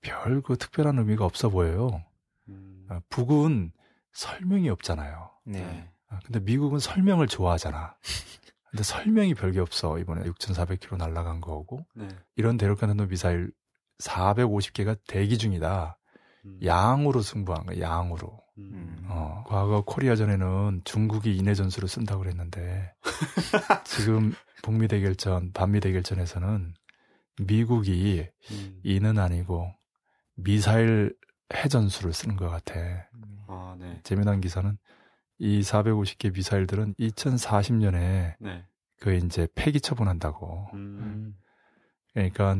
[0.00, 2.02] 별 그 특별한 의미가 없어 보여요.
[2.48, 2.86] 음.
[2.88, 3.72] 아, 북은
[4.12, 5.30] 설명이 없잖아요.
[5.44, 5.88] 네.
[6.08, 7.96] 아, 근데 미국은 설명을 좋아하잖아.
[8.70, 9.98] 근데 설명이 별게 없어.
[9.98, 11.86] 이번에 6,400km 날아간 거고.
[11.94, 12.08] 네.
[12.36, 13.50] 이런 대륙간 탄도 미사일
[14.02, 15.98] 450개가 대기 중이다.
[16.44, 16.58] 음.
[16.64, 18.40] 양으로 승부한 거야, 양으로.
[18.58, 19.04] 음.
[19.08, 22.92] 어, 과거 코리아 전에는 중국이 인해 전술을 쓴다고 그랬는데,
[23.84, 26.74] 지금 북미 대결전, 반미 대결전에서는
[27.40, 28.80] 미국이 음.
[28.82, 29.72] 인은 아니고
[30.38, 31.16] 미사일
[31.52, 32.74] 해전술을 쓰는 것 같아.
[33.48, 34.00] 아, 네.
[34.04, 34.78] 재미난 기사는
[35.38, 38.64] 이 450개 미사일들은 2040년에 네.
[39.00, 40.68] 그 이제 폐기 처분한다고.
[40.74, 41.36] 음.
[42.12, 42.56] 그러니까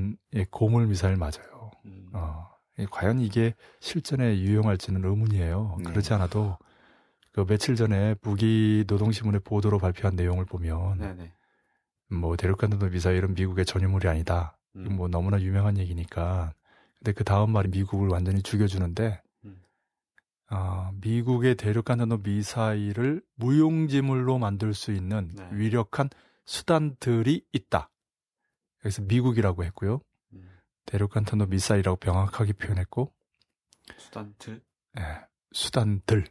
[0.51, 1.71] 고물 미사일 맞아요.
[1.85, 2.11] 음.
[2.13, 2.49] 어.
[2.91, 5.79] 과연 이게 실전에 유용할지는 의문이에요.
[5.79, 5.85] 네.
[5.91, 6.57] 그렇지 않아도
[7.33, 11.33] 그 며칠 전에 북이 노동신문의 보도로 발표한 내용을 보면 네네.
[12.11, 14.57] 뭐 대륙간 탄도 미사일은 미국의 전유물이 아니다.
[14.77, 14.97] 음.
[14.97, 16.55] 뭐 너무나 유명한 얘기니까.
[16.99, 19.63] 근데 그 다음 말이 미국을 완전히 죽여주는데 음.
[20.51, 25.49] 어, 미국의 대륙간 탄도 미사일을 무용지물로 만들 수 있는 네.
[25.53, 26.11] 위력한
[26.45, 27.91] 수단들이 있다.
[28.85, 30.01] 여기서 미국이라고 했고요.
[30.33, 30.49] 음.
[30.87, 33.13] 대륙간 탄도 미사일이라고 명확하게 표현했고
[33.97, 34.61] 수단들.
[34.95, 35.03] 네,
[35.53, 36.25] 수단들.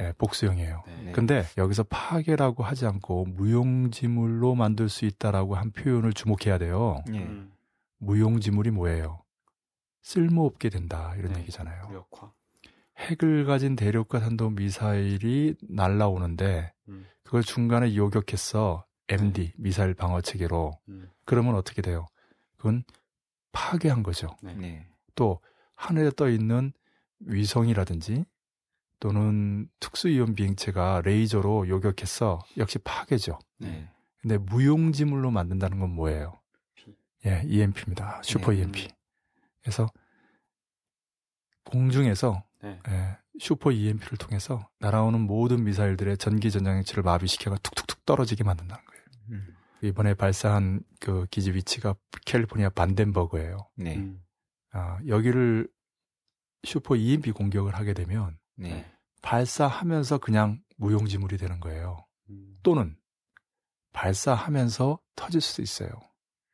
[0.00, 0.82] 예, 복수형이에요.
[0.86, 1.12] 네.
[1.12, 7.02] 근데 여기서 파괴라고 하지 않고 무용지물로 만들 수 있다라고 한 표현을 주목해야 돼요.
[7.06, 7.18] 네.
[7.18, 7.52] 음.
[7.98, 9.22] 무용지물이 뭐예요?
[10.02, 11.40] 쓸모없게 된다 이런 네.
[11.40, 11.86] 얘기잖아요.
[11.88, 12.32] 무력화.
[12.98, 17.06] 핵을 가진 대륙과 탄도 미사일이 날라오는데 음.
[17.22, 19.54] 그걸 중간에 요격했어 MD 네.
[19.56, 21.10] 미사일 방어 체계로 음.
[21.24, 22.06] 그러면 어떻게 돼요?
[22.56, 22.84] 그건
[23.52, 24.36] 파괴한 거죠.
[24.42, 24.54] 네.
[24.54, 24.88] 네.
[25.14, 25.40] 또
[25.74, 26.72] 하늘에 떠 있는
[27.20, 28.24] 위성이라든지
[29.00, 33.38] 또는 특수이온 비행체가 레이저로 요격해서 역시 파괴죠.
[33.58, 33.88] 네.
[34.20, 36.38] 근데 무용지물로 만든다는 건 뭐예요?
[37.26, 38.20] 예, EMP입니다.
[38.22, 38.58] 슈퍼 네.
[38.58, 38.88] EMP.
[39.62, 39.88] 그래서
[41.64, 42.80] 공중에서 네.
[42.88, 49.04] 예, 슈퍼 EMP를 통해서 날아오는 모든 미사일들의 전기 전장치를 마비시켜가 툭툭툭 떨어지게 만든다는 거예요.
[49.30, 49.56] 음.
[49.82, 51.94] 이번에 발사한 그 기지 위치가
[52.26, 53.70] 캘리포니아 반덴버그예요.
[53.76, 53.96] 네.
[53.96, 54.22] 음.
[54.72, 55.68] 아, 여기를
[56.64, 58.90] 슈퍼 EMP 공격을 하게 되면 네.
[59.22, 62.04] 발사하면서 그냥 무용지물이 되는 거예요.
[62.28, 62.58] 음.
[62.62, 62.96] 또는
[63.92, 65.90] 발사하면서 터질 수도 있어요.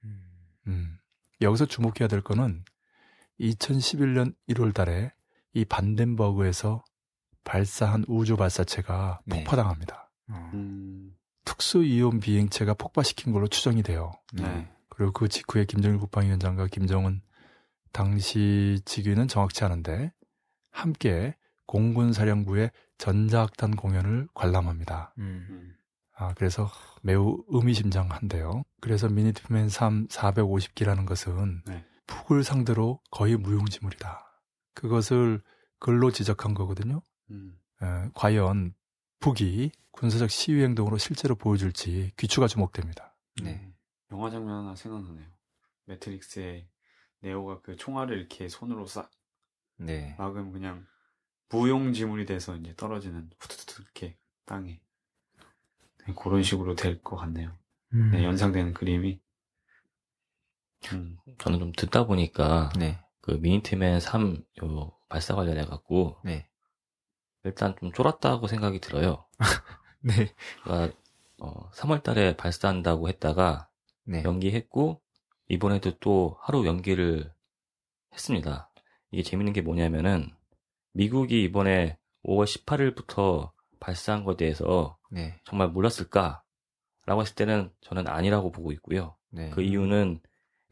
[0.05, 0.23] 음.
[0.69, 0.99] 음.
[1.41, 2.65] 여기서 주목해야 될 거는
[3.41, 5.13] 2011년 1월 달에
[5.53, 6.85] 이 반덴버그에서
[7.45, 9.39] 발사한 우주 발사체가 네.
[9.39, 10.11] 폭파당합니다.
[10.31, 10.51] 어.
[10.55, 11.17] 음.
[11.45, 14.13] 특수 이온 비행체가 폭파시킨 걸로 추정이 돼요.
[14.35, 14.69] 네.
[14.89, 17.23] 그리고 그 직후에 김정일 국방위원장과 김정은
[17.93, 20.13] 당시 직위는 정확치 않은데
[20.71, 25.15] 함께 공군사령부의 전자악단 공연을 관람합니다.
[25.19, 25.75] 음.
[26.15, 26.71] 아, 그래서
[27.03, 28.65] 매우 의미심장한데요.
[28.81, 31.85] 그래서 미니트맨 3 450기라는 것은 네.
[32.07, 34.25] 북을 상대로 거의 무용지물이다.
[34.75, 35.43] 그것을
[35.79, 37.03] 글로 지적한 거거든요.
[37.31, 37.59] 음.
[37.83, 38.75] 에, 과연
[39.21, 43.17] 북이 군사적 시위 행동으로 실제로 보여줄지 귀추가 주목됩니다.
[43.43, 43.55] 네.
[43.55, 43.75] 음.
[44.13, 45.27] 영화 장면 하나 생각나네요.
[45.87, 46.69] 매트릭스의
[47.21, 49.11] 네오가 그 총알을 이렇게 손으로 싹
[49.79, 50.15] 네.
[50.19, 50.87] 막으면 그냥
[51.49, 54.81] 무용지물이 돼서 이제 떨어지는 후두두두 이렇게 땅에
[56.07, 57.57] 네, 그런 식으로 될 것 같네요.
[57.95, 58.11] 음.
[58.13, 59.21] 네, 연상되는 그림이.
[60.93, 61.17] 음.
[61.39, 62.99] 저는 좀 듣다 보니까 네.
[63.21, 66.49] 그 미니트맨 3 요 발사 관련해 갖고 네.
[67.45, 69.25] 일단 좀 쫄았다고 생각이 들어요.
[70.01, 70.33] 네.
[70.63, 70.97] 그러니까
[71.39, 73.69] 어, 3월달에 발사한다고 했다가
[74.05, 74.23] 네.
[74.25, 75.01] 연기했고
[75.49, 77.33] 이번에도 또 하루 연기를
[78.13, 78.71] 했습니다.
[79.11, 80.31] 이게 재밌는 게 뭐냐면은
[80.93, 85.39] 미국이 이번에 5월 18일부터 발사한 것에 대해서 네.
[85.45, 86.43] 정말 몰랐을까?
[87.05, 89.17] 라고 했을 때는 저는 아니라고 보고 있고요.
[89.31, 89.51] 네.
[89.51, 90.21] 그 이유는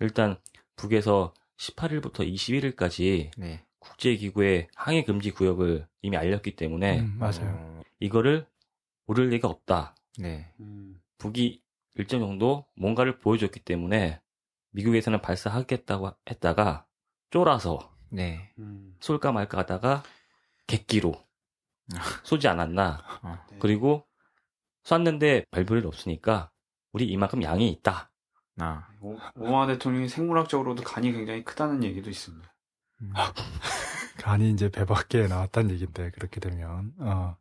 [0.01, 0.37] 일단
[0.77, 3.65] 북에서 18일부터 21일까지 네.
[3.79, 7.83] 국제기구의 항해 금지 구역을 이미 알렸기 때문에 음, 맞아요.
[8.01, 8.47] 이거를
[9.07, 9.95] 모를 리가 없다.
[10.19, 10.53] 네.
[10.61, 11.01] 음.
[11.19, 11.63] 북이
[11.97, 14.21] 일정 정도 뭔가를 보여줬기 때문에
[14.71, 16.87] 미국에서는 발사하겠다고 했다가
[17.31, 18.53] 쫄아서 네.
[18.59, 18.97] 음.
[19.01, 20.03] 쏠까 말까 하다가
[20.67, 21.15] 객기로
[22.25, 23.03] 쏘지 않았나.
[23.23, 23.39] 어.
[23.51, 23.59] 네.
[23.61, 24.07] 그리고
[24.83, 26.51] 쐈는데 발별이 없으니까
[26.93, 28.11] 우리 이만큼 양이 있다.
[28.59, 28.89] 아.
[29.05, 32.53] 오바마 대통령이 생물학적으로도 간이 굉장히 크다는 얘기도 있습니다.
[33.03, 33.13] 음.
[34.19, 37.37] 간이 이제 배 밖에 나왔다는 얘기인데 그렇게 되면 어.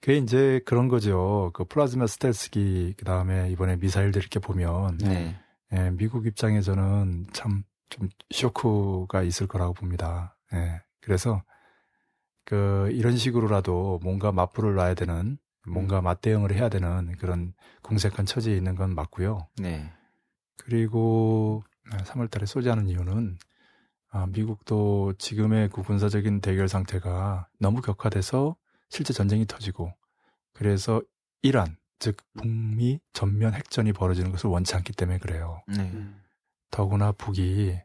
[0.00, 1.50] 그게 이제 그런 거죠.
[1.54, 5.36] 그 플라즈마 스텔스기 그 다음에 이번에 미사일들 이렇게 보면 네.
[5.72, 10.36] 예, 미국 입장에서는 참 좀 쇼크가 있을 거라고 봅니다.
[10.52, 10.80] 예.
[11.00, 11.42] 그래서
[12.44, 16.04] 그 이런 식으로라도 뭔가 맞불을 놔야 되는 뭔가 음.
[16.04, 19.48] 맞대응을 해야 되는 그런 궁색한 처지에 있는 건 맞고요.
[19.58, 19.92] 네.
[20.56, 23.38] 그리고 3월 달에 쏘지 않은 이유는
[24.10, 28.56] 아, 미국도 지금의 그 군사적인 대결 상태가 너무 격화돼서
[28.88, 29.92] 실제 전쟁이 터지고
[30.52, 31.02] 그래서
[31.42, 35.62] 이란 즉 북미 전면 핵전이 벌어지는 것을 원치 않기 때문에 그래요.
[35.68, 35.80] 네.
[35.80, 36.22] 음.
[36.70, 37.78] 더구나 북이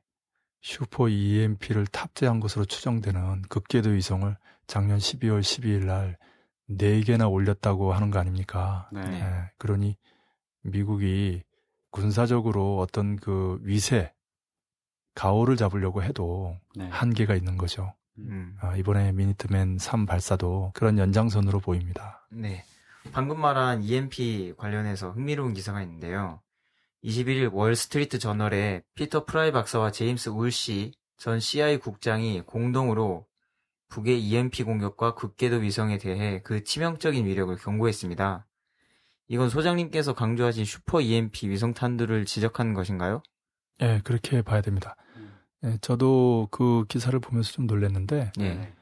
[0.61, 4.36] 슈퍼 EMP를 탑재한 것으로 추정되는 극궤도 위성을
[4.67, 6.17] 작년 12월 12일 날
[6.69, 8.89] 4개나 올렸다고 하는 거 아닙니까?
[8.93, 9.01] 네.
[9.01, 9.51] 네.
[9.57, 9.97] 그러니
[10.63, 11.43] 미국이
[11.91, 14.11] 군사적으로 어떤 그 위세,
[15.13, 16.87] 가오를 잡으려고 해도 네.
[16.87, 17.93] 한계가 있는 거죠.
[18.17, 18.57] 음.
[18.61, 22.25] 아, 이번에 미니트맨 3 발사도 그런 연장선으로 보입니다.
[22.29, 22.63] 네.
[23.11, 26.41] 방금 말한 EMP 관련해서 흥미로운 기사가 있는데요.
[27.03, 33.25] 21일 월스트리트 저널에 피터 프라이 박사와 제임스 울시 전 CIA 국장이 공동으로
[33.89, 38.45] 북의 EMP 공격과 극궤도 위성에 대해 그 치명적인 위력을 경고했습니다.
[39.32, 43.23] 이건 소장님께서 강조하신 슈퍼 EMP 위성 탄두를 지적한 것인가요?
[43.79, 44.97] 예, 네, 그렇게 봐야 됩니다.
[45.61, 48.73] 네, 저도 그 기사를 보면서 좀 놀랐는데, 네.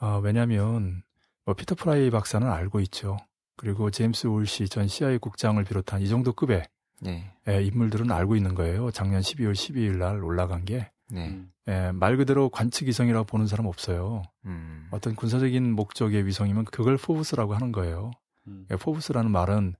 [0.00, 1.02] 어, 왜냐하면
[1.44, 3.18] 뭐 피터 프라이 박사는 알고 있죠.
[3.58, 6.62] 그리고 제임스 울시 전 CIA 국장을 비롯한 이 정도 급의
[7.02, 7.30] 네.
[7.46, 8.90] 예, 인물들은 알고 있는 거예요.
[8.92, 10.90] 작년 12월 12일 날 올라간 게.
[11.10, 11.44] 네.
[11.68, 14.22] 예, 말 그대로 관측 위성이라고 보는 사람 없어요.
[14.46, 14.88] 음.
[14.92, 18.12] 어떤 군사적인 목적의 위성이면 그걸 FOBS라고 하는 거예요.
[18.46, 18.66] 음.
[18.70, 19.74] 예, FOBS라는 말은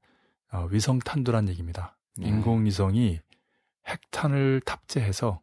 [0.53, 1.97] 어, 위성 탄두란 얘기입니다.
[2.17, 2.29] 네.
[2.29, 3.21] 인공위성이
[3.87, 5.41] 핵탄을 탑재해서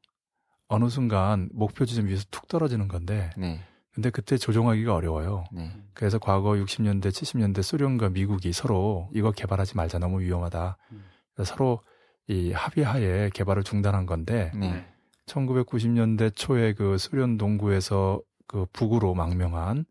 [0.68, 3.62] 어느 순간 목표 지점 위에서 툭 떨어지는 건데 네.
[3.94, 5.46] 근데 그때 조종하기가 어려워요.
[5.52, 5.72] 네.
[5.94, 10.78] 그래서 과거 60년대, 70년대 소련과 미국이 서로 이거 개발하지 말자 너무 위험하다.
[10.92, 11.04] 음.
[11.44, 11.82] 서로
[12.28, 14.86] 이 합의하에 개발을 중단한 건데 네.
[15.26, 19.86] 1990년대 초에 그 소련 동구에서 그 북으로 망명한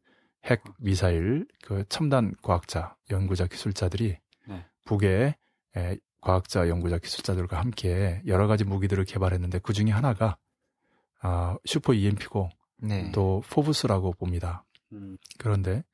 [0.45, 4.21] 핵 미사일 그 첨단 과학자 연구자 기술자들이 네.
[4.87, 5.35] 북의
[5.77, 10.39] 에, 과학자 연구자 기술자들과 함께 여러 가지 무기들을 개발했는데 그 중에 하나가
[11.21, 13.11] 아, 슈퍼 EMP고 네.
[13.13, 14.65] 또 FOBS라고 봅니다.
[14.93, 15.19] 음.
[15.39, 15.85] 그런데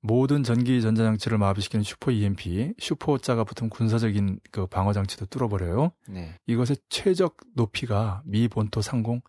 [0.00, 5.92] 모든 전기 전자 장치를 마비시키는 슈퍼 EMP, 슈퍼자가 붙은 군사적인 그 방어 장치도 뚫어버려요.
[6.08, 6.34] 네.
[6.46, 9.20] 이것의 최적 높이가 미 본토 상공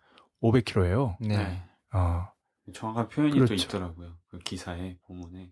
[0.41, 1.17] 500km예요.
[1.19, 1.63] 네.
[1.93, 2.27] 어.
[2.73, 3.55] 정확한 표현이 그렇죠.
[3.55, 4.17] 또 있더라고요.
[4.29, 5.51] 그 기사에 본문에.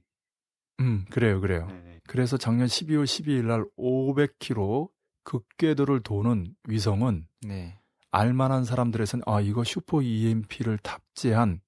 [0.79, 1.67] 음, 그래요, 그래요.
[1.67, 1.99] 네네.
[2.07, 4.89] 그래서 작년 12월 12일 날 500km
[5.23, 7.77] 극궤도를 도는 위성은 네.
[8.11, 11.61] 알만한 사람들에서는 아 이거 슈퍼 EMP를 탑재한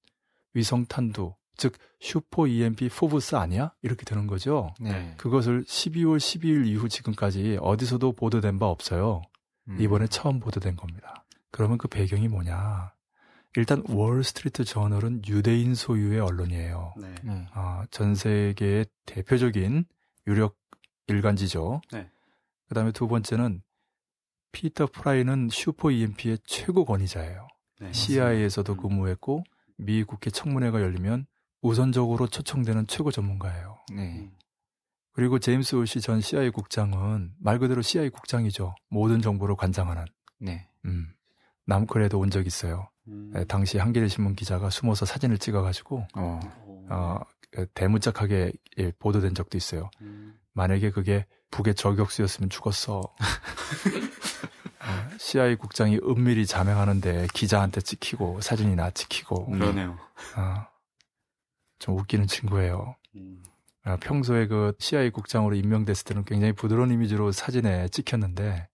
[0.54, 3.72] 위성 탄두 즉 슈퍼 EMP FOBS 아니야?
[3.82, 4.74] 이렇게 되는 거죠.
[4.80, 5.14] 네.
[5.16, 9.22] 그것을 12월 12일 이후 지금까지 어디서도 보도된 바 없어요.
[9.68, 9.80] 음.
[9.80, 11.24] 이번에 처음 보도된 겁니다.
[11.52, 12.92] 그러면 그 배경이 뭐냐?
[13.56, 16.94] 일단 월스트리트 저널은 유대인 소유의 언론이에요.
[16.96, 17.14] 네.
[17.22, 17.46] 네.
[17.52, 19.84] 아, 전 세계의 대표적인
[20.26, 20.56] 유력
[21.08, 21.82] 일간지죠.
[21.92, 22.10] 네.
[22.68, 23.62] 그다음에 두 번째는
[24.52, 27.48] 피터 프라이는 슈퍼 EMP의 최고 권위자예요.
[27.80, 28.76] 네, CIA에서도 음.
[28.76, 29.44] 근무했고
[29.76, 31.26] 미 국회 청문회가 열리면
[31.60, 33.78] 우선적으로 초청되는 최고 전문가예요.
[33.94, 34.30] 네.
[35.12, 38.74] 그리고 제임스 울시 전 CIA 국장은 말 그대로 CIA 국장이죠.
[38.88, 40.04] 모든 정보를 관장하는.
[40.40, 40.68] 네.
[40.86, 41.12] 음.
[41.66, 42.88] 남코리아에도 온 적 있어요.
[43.08, 43.30] 음.
[43.34, 46.40] 네, 당시 한겨레 신문 기자가 숨어서 사진을 찍어가지고 어,
[46.90, 47.18] 어
[47.74, 49.90] 대문짝하게 예, 보도된 적도 있어요.
[50.00, 50.38] 음.
[50.52, 53.02] 만약에 그게 북의 저격수였으면 죽었어.
[55.18, 59.50] CIA 국장이 은밀히 자명하는데 기자한테 찍히고 사진이나 찍히고.
[59.50, 59.98] 그러네요.
[60.36, 60.66] 어,
[61.78, 62.96] 좀 웃기는 친구예요.
[63.16, 63.42] 음.
[63.84, 68.68] 어, 평소에 그 CIA 국장으로 임명됐을 때는 굉장히 부드러운 이미지로 사진에 찍혔는데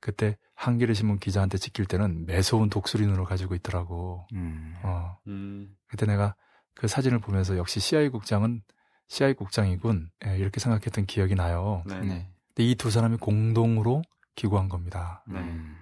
[0.00, 4.26] 그때 한겨레 신문 기자한테 찍힐 때는 매서운 독수리 눈을 가지고 있더라고.
[4.34, 4.74] 음.
[4.82, 5.16] 어.
[5.26, 5.74] 음.
[5.88, 6.34] 그때 내가
[6.74, 8.62] 그 사진을 보면서 역시 CIA 국장은
[9.08, 11.82] CIA 국장이군 예, 이렇게 생각했던 기억이 나요.
[11.86, 12.00] 네.
[12.00, 12.28] 네.
[12.54, 14.02] 근데 이 두 사람이 공동으로
[14.34, 15.22] 기고한 겁니다.
[15.26, 15.38] 네.
[15.38, 15.76] 음.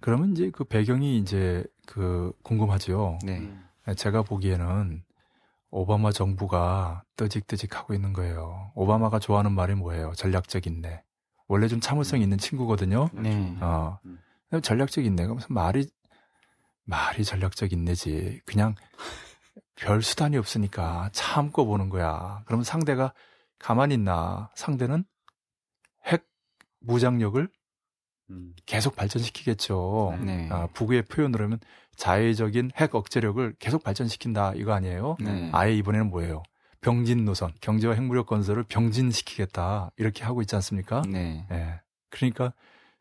[0.00, 3.18] 그러면 이제 그 배경이 이제 그 궁금하지요.
[3.24, 3.50] 네.
[3.88, 5.02] 예, 제가 보기에는
[5.70, 8.72] 오바마 정부가 뜨직뜨직 하고 있는 거예요.
[8.74, 10.12] 오바마가 좋아하는 말이 뭐예요?
[10.14, 11.02] 전략적 인내.
[11.48, 13.08] 원래 좀 참을성 있는 친구거든요.
[13.14, 13.56] 네.
[13.60, 13.98] 어.
[14.04, 14.18] 음.
[14.62, 15.86] 전략적 인내가 무슨 말이
[16.84, 18.40] 말이 전략적 인내지.
[18.46, 18.74] 그냥
[19.74, 22.42] 별 수단이 없으니까 참고 보는 거야.
[22.46, 23.12] 그러면 상대가
[23.58, 24.50] 가만히 있나?
[24.54, 25.04] 상대는
[26.06, 26.26] 핵
[26.80, 27.48] 무장력을
[28.30, 28.54] 음.
[28.66, 30.18] 계속 발전시키겠죠.
[30.22, 30.48] 네.
[30.50, 31.60] 아, 북의 표현으로 하면
[31.96, 35.16] 자의적인 핵 억제력을 계속 발전시킨다 이거 아니에요?
[35.20, 35.50] 네.
[35.52, 36.42] 아예 이번에는 뭐예요?
[36.80, 41.02] 병진 노선, 경제와 핵무력 건설을 병진시키겠다 이렇게 하고 있지 않습니까?
[41.08, 41.46] 네.
[41.50, 41.80] 네.
[42.10, 42.52] 그러니까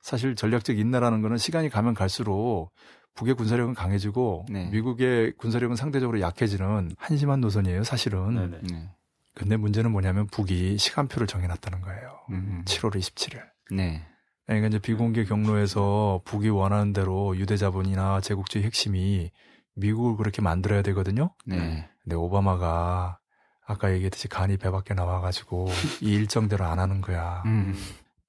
[0.01, 2.71] 사실 전략적 인내라는 거는 시간이 가면 갈수록
[3.15, 4.69] 북의 군사력은 강해지고 네.
[4.69, 8.35] 미국의 군사력은 상대적으로 약해지는 한심한 노선이에요, 사실은.
[8.35, 8.59] 네네.
[8.71, 8.89] 네.
[9.33, 12.19] 근데 문제는 뭐냐면 북이 시간표를 정해놨다는 거예요.
[12.31, 12.63] 음.
[12.65, 13.41] 7월 27일.
[13.71, 14.03] 네.
[14.45, 19.29] 그러니까 이제 비공개 경로에서 북이 원하는 대로 유대 자본이나 제국주의 핵심이
[19.75, 21.33] 미국을 그렇게 만들어야 되거든요.
[21.45, 21.87] 네.
[22.03, 23.19] 근데 오바마가
[23.67, 25.67] 아까 얘기했듯이 간이 배 밖에 나와가지고
[26.01, 27.43] 이 일정대로 안 하는 거야.
[27.45, 27.75] 음.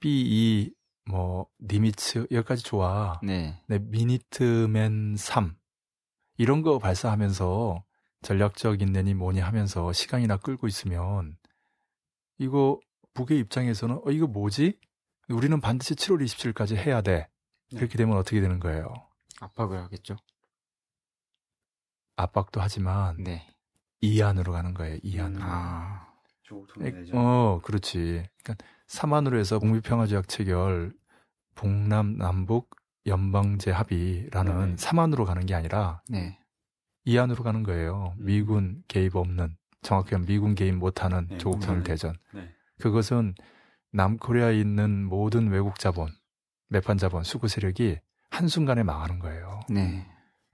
[0.00, 0.74] B2
[1.06, 3.18] 뭐 니미츠 여기까지 좋아.
[3.22, 3.62] 네.
[3.68, 5.56] 네 미니트맨 3
[6.36, 7.84] 이런 거 발사하면서
[8.22, 11.36] 전략적 인내니 뭐니 하면서 시간이나 끌고 있으면
[12.38, 12.80] 이거
[13.14, 14.78] 북의 입장에서는 어 이거 뭐지?
[15.28, 17.28] 우리는 반드시 7월 27일까지 해야 돼.
[17.70, 17.78] 네.
[17.78, 18.92] 그렇게 되면 어떻게 되는 거예요?
[19.40, 20.16] 압박을 하겠죠.
[22.16, 23.46] 압박도 하지만 네.
[24.00, 24.98] 이 안으로 가는 거예요.
[25.02, 25.42] 이 안으로.
[25.42, 25.48] 음.
[25.48, 26.08] 아.
[27.12, 28.26] 어, 그렇지.
[28.42, 30.94] 그러니까 사만으로 해서 국미평화조약 체결
[31.54, 32.70] 북남 남북
[33.06, 34.76] 연방제 합의라는 네.
[34.76, 36.38] 사만으로 가는 게 아니라 네.
[37.04, 38.14] 이안으로 가는 거예요.
[38.18, 38.24] 음.
[38.24, 42.14] 미군 개입 없는 정확히 는 미군 개입 못하는 네, 조국 통일 대전.
[42.32, 42.48] 네.
[42.78, 43.34] 그것은
[43.92, 46.10] 남코리아에 있는 모든 외국 자본,
[46.68, 47.98] 매판 자본, 수구 세력이
[48.30, 49.60] 한순간에 망하는 거예요.
[49.70, 50.06] 네.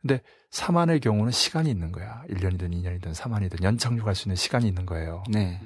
[0.06, 2.22] 근데 사만의 경우는 시간이 있는 거야.
[2.28, 5.24] 1년이든 2년이든 3만이든 연착륙 할 수 있는 시간이 있는 거예요.
[5.30, 5.62] 네.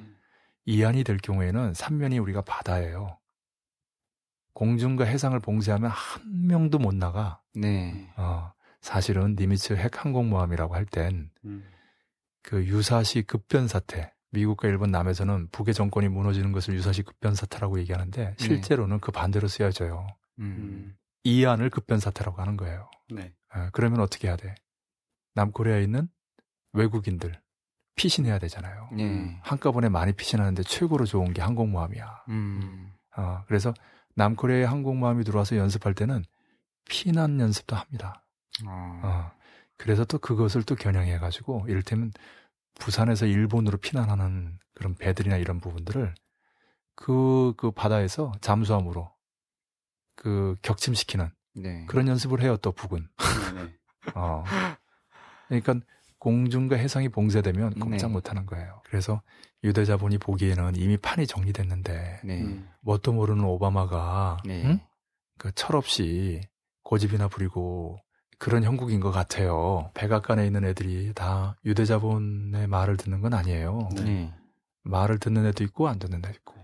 [0.63, 3.17] 이안이 될 경우에는 삼면이 우리가 바다예요.
[4.53, 7.41] 공중과 해상을 봉쇄하면 한 명도 못 나가.
[7.53, 8.09] 네.
[8.15, 11.63] 어, 사실은 니미츠 핵 항공모함이라고 할 땐그 음.
[12.53, 18.35] 유사시 급변 사태, 미국과 일본 남에서는 북의 정권이 무너지는 것을 유사시 급변 사태라고 얘기하는데 네.
[18.37, 18.99] 실제로는 네.
[19.01, 20.07] 그 반대로 쓰여져요.
[20.39, 20.95] 음.
[21.25, 22.89] 이안을 급변 사태라고 하는 거예요.
[23.11, 23.33] 네.
[23.53, 24.55] 어, 그러면 어떻게 해야 돼?
[25.35, 26.09] 남코리아에 있는
[26.73, 27.39] 외국인들
[27.95, 28.89] 피신해야 되잖아요.
[28.93, 29.39] 네.
[29.43, 32.23] 한꺼번에 많이 피신하는데 최고로 좋은 게 항공모함이야.
[32.29, 32.93] 음.
[33.17, 33.73] 어, 그래서
[34.15, 36.23] 남코리아에 항공모함이 들어와서 연습할 때는
[36.87, 38.23] 피난 연습도 합니다.
[38.65, 39.01] 어.
[39.03, 39.31] 어.
[39.77, 42.11] 그래서 또 그것을 또 겨냥해가지고 이를테면
[42.79, 46.15] 부산에서 일본으로 피난하는 그런 배들이나 이런 부분들을
[46.95, 49.11] 그, 그 바다에서 잠수함으로
[50.15, 51.29] 그 격침시키는
[51.61, 51.85] 네.
[51.87, 53.07] 그런 연습을 해요, 또 북은.
[53.53, 53.73] 네, 네.
[54.15, 54.43] 어.
[55.47, 55.75] 그러니까
[56.19, 58.13] 공중과 해상이 봉쇄되면 꼼짝 네.
[58.13, 58.81] 못 하는 거예요.
[58.85, 59.21] 그래서
[59.63, 62.21] 유대 자본이 보기에는 이미 판이 정리됐는데.
[62.81, 64.63] 뭣도 모르는 오바마가, 네.
[64.65, 64.79] 응?
[65.37, 66.41] 그 철없이
[66.83, 67.99] 고집이나 부리고
[68.37, 69.91] 그런 형국인 것 같아요.
[69.93, 73.89] 백악관에 있는 애들이 다 유대 자본의 말을 듣는 건 아니에요.
[73.95, 74.33] 네.
[74.83, 76.55] 말을 듣는 애도 있고 안 듣는 애도 있고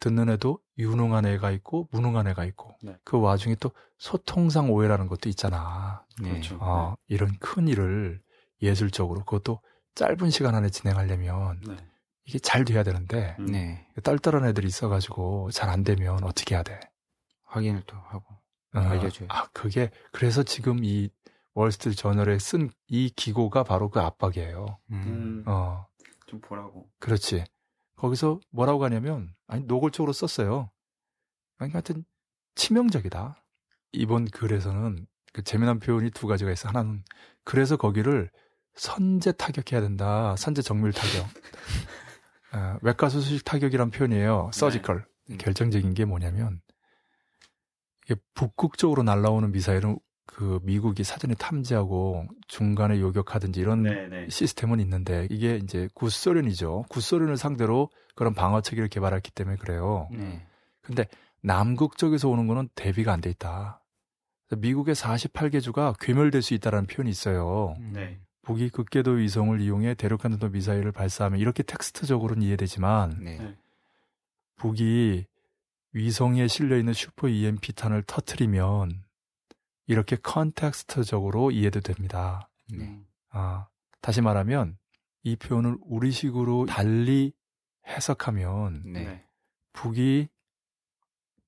[0.00, 2.96] 듣는 애도 유능한 애가 있고 무능한 애가 있고 네.
[3.04, 6.04] 그 와중에 또 소통상 오해라는 것도 있잖아.
[6.22, 6.30] 네.
[6.30, 6.56] 그렇죠.
[6.60, 7.14] 어, 네.
[7.14, 8.20] 이런 큰 일을
[8.62, 9.60] 예술적으로 그것도
[9.94, 11.76] 짧은 시간 안에 진행하려면 네.
[12.24, 13.46] 이게 잘 돼야 되는데 음.
[13.46, 13.86] 네.
[14.02, 16.80] 딸딸한 애들이 있어가지고 잘 안 되면 어떻게 해야 돼?
[17.44, 18.24] 확인을 또 하고
[18.74, 19.28] 어, 알려줘요.
[19.30, 21.10] 아 그게 그래서 지금 이
[21.54, 24.78] 월스트리트 저널에 쓴 이 기고가 바로 그 압박이에요.
[24.92, 25.44] 음.
[25.46, 25.86] 어.
[26.26, 26.88] 좀 보라고.
[27.00, 27.44] 그렇지.
[28.00, 30.70] 거기서 뭐라고 하냐면, 아니, 노골적으로 썼어요.
[31.58, 32.06] 아니, 하여튼,
[32.54, 33.44] 치명적이다.
[33.92, 36.70] 이번 글에서는 그 재미난 표현이 두 가지가 있어.
[36.70, 37.04] 하나는,
[37.44, 38.30] 그래서 거기를
[38.74, 40.34] 선제 타격해야 된다.
[40.36, 41.26] 선제 정밀 타격.
[42.52, 44.50] 아, 외과 수술 타격이란 표현이에요.
[44.54, 45.06] 서지컬.
[45.28, 45.36] 네.
[45.36, 46.62] 결정적인 게 뭐냐면,
[48.32, 49.98] 북극 쪽으로 날라오는 미사일은
[50.40, 54.08] 그 미국이 사전에 탐지하고 중간에 요격하든지 이런 네네.
[54.08, 54.26] 네.
[54.30, 56.86] 시스템은 있는데 이게 이제 구소련이죠.
[56.88, 60.08] 구소련을 상대로 그런 방어 체계를 개발했기 때문에 그래요.
[60.10, 60.42] 네.
[60.80, 61.06] 근데
[61.42, 63.82] 남극 쪽에서 오는 거는 대비가 안 돼 있다.
[64.56, 67.74] 미국의 48개 주가 괴멸될 수 있다라는 표현이 있어요.
[67.78, 67.92] 음.
[67.92, 68.18] 네.
[68.40, 73.36] 북이 극궤도 위성을 이용해 대륙간도 미사일을 발사하면 이렇게 텍스트적으로는 이해되지만 네.
[73.36, 73.56] 네.
[74.56, 75.26] 북이
[75.92, 79.02] 위성에 실려 있는 슈퍼 EMP탄을 터트리면
[79.90, 82.48] 이렇게 컨텍스트적으로 이해도 됩니다.
[82.72, 83.02] 네.
[83.30, 83.66] 아,
[84.00, 84.78] 다시 말하면
[85.24, 87.32] 이 표현을 우리식으로 달리
[87.88, 89.24] 해석하면 네.
[89.72, 90.28] 북이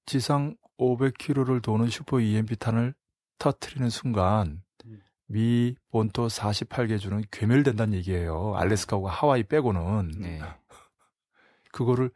[0.07, 2.95] 지상 500km를 도는 슈퍼 EMP탄을
[3.39, 5.01] 터트리는 순간 음.
[5.27, 8.57] 미 본토 48개 주는 괴멸된다는 얘기예요.
[8.57, 10.41] 알래스카와 하와이 빼고는 네.
[11.71, 12.11] 그거를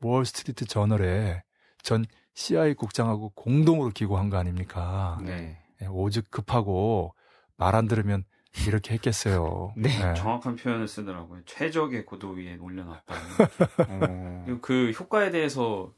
[0.00, 1.42] 월스트리트 저널에
[1.82, 5.18] 전 CIA 국장하고 공동으로 기고한 거 아닙니까?
[5.24, 5.58] 네.
[5.82, 7.14] 예, 오죽 급하고
[7.56, 8.24] 말 안 들으면
[8.66, 9.72] 이렇게 했겠어요.
[9.78, 9.88] 네.
[9.88, 10.14] 네.
[10.14, 11.42] 정확한 표현을 쓰더라고요.
[11.46, 13.14] 최적의 고도 위에 올려놨다.
[13.88, 14.58] 어.
[14.60, 15.94] 그 효과에 대해서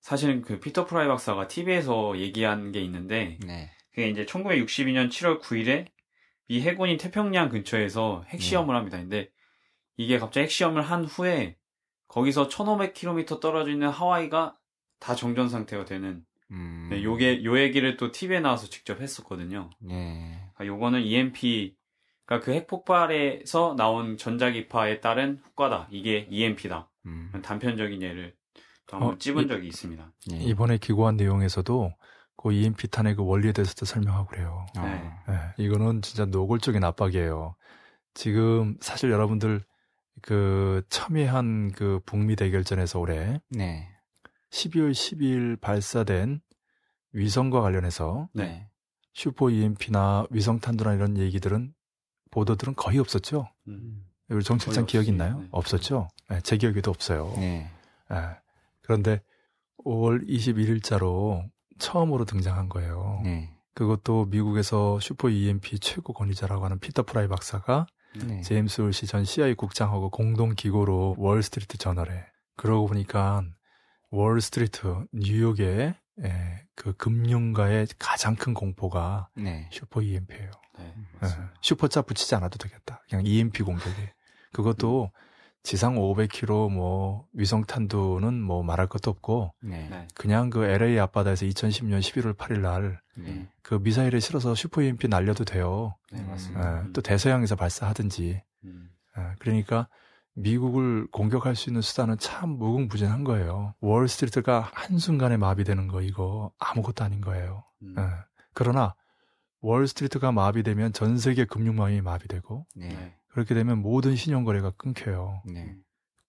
[0.00, 3.70] 사실은 그 피터 프라이 박사가 TV에서 얘기한 게 있는데, 네.
[3.90, 5.86] 그게 이제 1962년 7월 9일에
[6.48, 8.78] 미 해군이 태평양 근처에서 핵시험을 네.
[8.78, 8.98] 합니다.
[8.98, 9.30] 근데
[9.96, 11.56] 이게 갑자기 핵시험을 한 후에
[12.08, 14.58] 거기서 1500km 떨어져 있는 하와이가
[14.98, 16.24] 다 정전 상태가 되는
[16.54, 16.88] 음.
[16.90, 19.70] 네, 요게 요 얘기를 또 TV에 나와서 직접 했었거든요.
[19.80, 20.40] 네.
[20.54, 21.76] 그러니까 요거는 EMP
[22.24, 25.88] 그러니까 그 핵폭발에서 나온 전자기파에 따른 효과다.
[25.90, 26.90] 이게 EMP다.
[27.06, 27.32] 음.
[27.42, 28.34] 단편적인 예를
[28.90, 30.12] 한번 어, 찝은 이, 적이 있습니다.
[30.30, 30.38] 네.
[30.44, 31.92] 이번에 기고한 내용에서도
[32.36, 34.66] 그 EMP 탄의 그 원리에 대해서도 설명하고 그래요.
[34.76, 35.10] 네.
[35.28, 35.34] 네.
[35.58, 37.56] 이거는 진짜 노골적인 압박이에요.
[38.14, 39.64] 지금 사실 여러분들
[40.22, 43.93] 그 첨예한 그 북미 대결전에서 올해 네.
[44.54, 46.40] 12월 10일 발사된
[47.12, 48.68] 위성과 관련해서 네.
[49.12, 51.74] 슈퍼 EMP나 위성 탄두나 이런 얘기들은
[52.30, 53.48] 보도들은 거의 없었죠.
[53.68, 54.04] 음.
[54.28, 55.40] 우리 정실장 기억 있나요?
[55.40, 55.48] 네.
[55.50, 56.08] 없었죠.
[56.30, 57.32] 네, 제 기억에도 없어요.
[57.36, 57.70] 네.
[58.10, 58.16] 네.
[58.82, 59.20] 그런데
[59.84, 61.48] 5월 21일자로
[61.78, 63.20] 처음으로 등장한 거예요.
[63.24, 63.50] 네.
[63.74, 67.86] 그것도 미국에서 슈퍼 EMP 최고 권위자라고 하는 피터 프라이 박사가
[68.24, 68.40] 네.
[68.42, 72.24] 제임스 울시 전 CIA 국장하고 공동 기고로 월스트리트 저널에
[72.56, 73.44] 그러고 보니까
[74.14, 79.68] 월스트리트 뉴욕에 예, 그 금융가의 가장 큰 공포가 네.
[79.72, 80.50] 슈퍼 EMP예요.
[80.78, 80.94] 네,
[81.24, 81.28] 예,
[81.60, 83.02] 슈퍼자 붙이지 않아도 되겠다.
[83.08, 83.96] 그냥 EMP 공격이.
[84.52, 85.18] 그것도 음.
[85.64, 89.88] 지상 500km 뭐 위성 탄두는 뭐 말할 것도 없고 네.
[89.88, 90.06] 네.
[90.14, 93.48] 그냥 그 LA 앞바다에서 2010년 11월 8일 날그 네.
[93.80, 95.96] 미사일에 실어서 슈퍼 EMP 날려도 돼요.
[96.12, 96.84] 네, 맞습니다.
[96.84, 98.42] 예, 또 대서양에서 발사하든지.
[98.64, 98.90] 음.
[99.18, 99.88] 예, 그러니까
[100.34, 103.74] 미국을 공격할 수 있는 수단은 참 무궁무진한 거예요.
[103.80, 107.64] 월스트리트가 한순간에 마비되는 거 이거 아무것도 아닌 거예요.
[107.82, 107.94] 음.
[107.98, 108.02] 예.
[108.52, 108.94] 그러나
[109.60, 113.16] 월스트리트가 마비되면 전 세계 금융망이 마비되고 네.
[113.28, 115.42] 그렇게 되면 모든 신용거래가 끊겨요.
[115.46, 115.76] 네.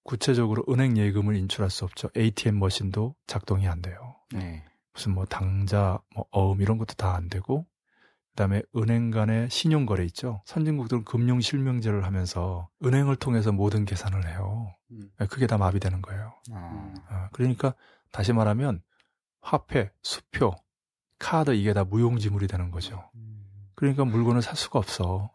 [0.03, 2.09] 구체적으로 은행 예금을 인출할 수 없죠.
[2.15, 4.15] ATM 머신도 작동이 안 돼요.
[4.31, 4.63] 네.
[4.93, 7.65] 무슨 뭐 당자, 뭐 어음 이런 것도 다 안 되고
[8.35, 10.41] 그다음에 은행 간의 신용 거래 있죠.
[10.45, 14.75] 선진국들은 금융 실명제를 하면서 은행을 통해서 모든 계산을 해요.
[14.91, 15.09] 음.
[15.17, 16.33] 네, 그게 다 마비되는 거예요.
[16.51, 16.93] 아.
[17.09, 17.73] 어, 그러니까
[18.11, 18.81] 다시 말하면
[19.39, 20.53] 화폐, 수표,
[21.17, 23.09] 카드 이게 다 무용지물이 되는 거죠.
[23.15, 23.45] 음.
[23.75, 25.31] 그러니까 물건을 살 수가 없어.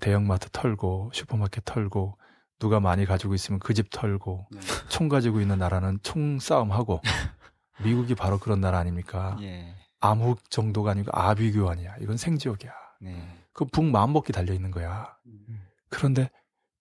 [0.00, 2.18] 대형마트 털고 슈퍼마켓 털고
[2.58, 4.60] 누가 많이 가지고 있으면 그 집 털고 네.
[4.88, 7.00] 총 가지고 있는 나라는 총 싸움하고
[7.82, 9.36] 미국이 바로 그런 나라 아닙니까?
[9.40, 9.74] 예.
[10.02, 11.96] 암흑 정도가 아니고 아비규환이야.
[12.00, 12.72] 이건 생지옥이야.
[13.00, 13.38] 네.
[13.52, 15.16] 그 북 마음먹기 달려 있는 거야.
[15.26, 15.64] 음.
[15.88, 16.30] 그런데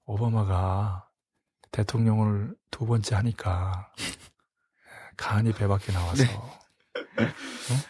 [0.06, 1.08] 오바마가
[1.72, 3.94] 대통령을 두 번째 하니까
[5.18, 6.34] 간이 배 밖에 나와서 네.
[6.34, 7.30] 어?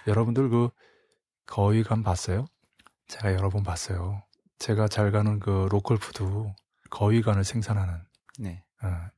[0.08, 0.70] 여러분들 그
[1.46, 2.46] 거위간 봤어요?
[3.08, 4.22] 제가 여러 번 봤어요.
[4.60, 6.24] 제가 잘 가는 그 로컬 푸드
[6.90, 8.04] 거위간을 생산하는.
[8.38, 8.64] 네.
[8.84, 9.10] 어.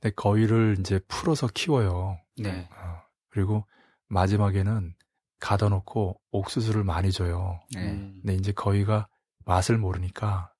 [0.00, 2.20] 근데 거위를 이제 풀어서 키워요.
[2.36, 2.68] 네.
[2.76, 3.02] 어.
[3.30, 3.66] 그리고
[4.08, 4.94] 마지막에는
[5.42, 7.60] 가둬놓고 옥수수를 많이 줘요.
[7.74, 7.90] 네.
[8.22, 9.08] 근데 이제 거위가
[9.44, 10.52] 맛을 모르니까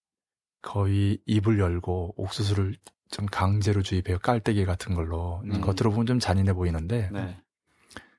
[0.60, 2.76] 거의 입을 열고 옥수수를
[3.08, 4.18] 좀 강제로 주입해요.
[4.18, 5.40] 깔때기 같은 걸로.
[5.44, 5.60] 음.
[5.60, 7.40] 겉으로 보면 좀 잔인해 보이는데 네.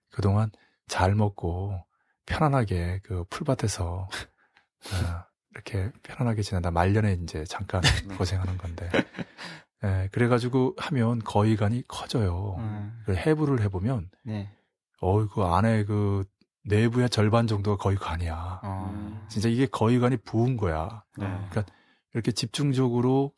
[0.10, 0.52] 그동안
[0.88, 1.84] 잘 먹고
[2.26, 8.16] 편안하게 그 풀밭에서 어, 이렇게 편안하게 지내다 말년에 이제 잠깐 네.
[8.16, 8.90] 고생하는 건데.
[9.84, 12.56] 예, 그래가지고 하면 거위간이 커져요.
[12.60, 13.04] 음.
[13.10, 14.50] 해부를 해보면, 네.
[15.02, 16.24] 어이, 그 안에 그
[16.66, 18.62] 내부의 절반 정도가 거의 간이야.
[18.64, 19.26] 어.
[19.30, 21.04] 진짜 이게 거의 간이 부은 거야.
[21.18, 21.26] 네.
[21.50, 21.66] 그러니까
[22.14, 23.34] 이렇게 집중적으로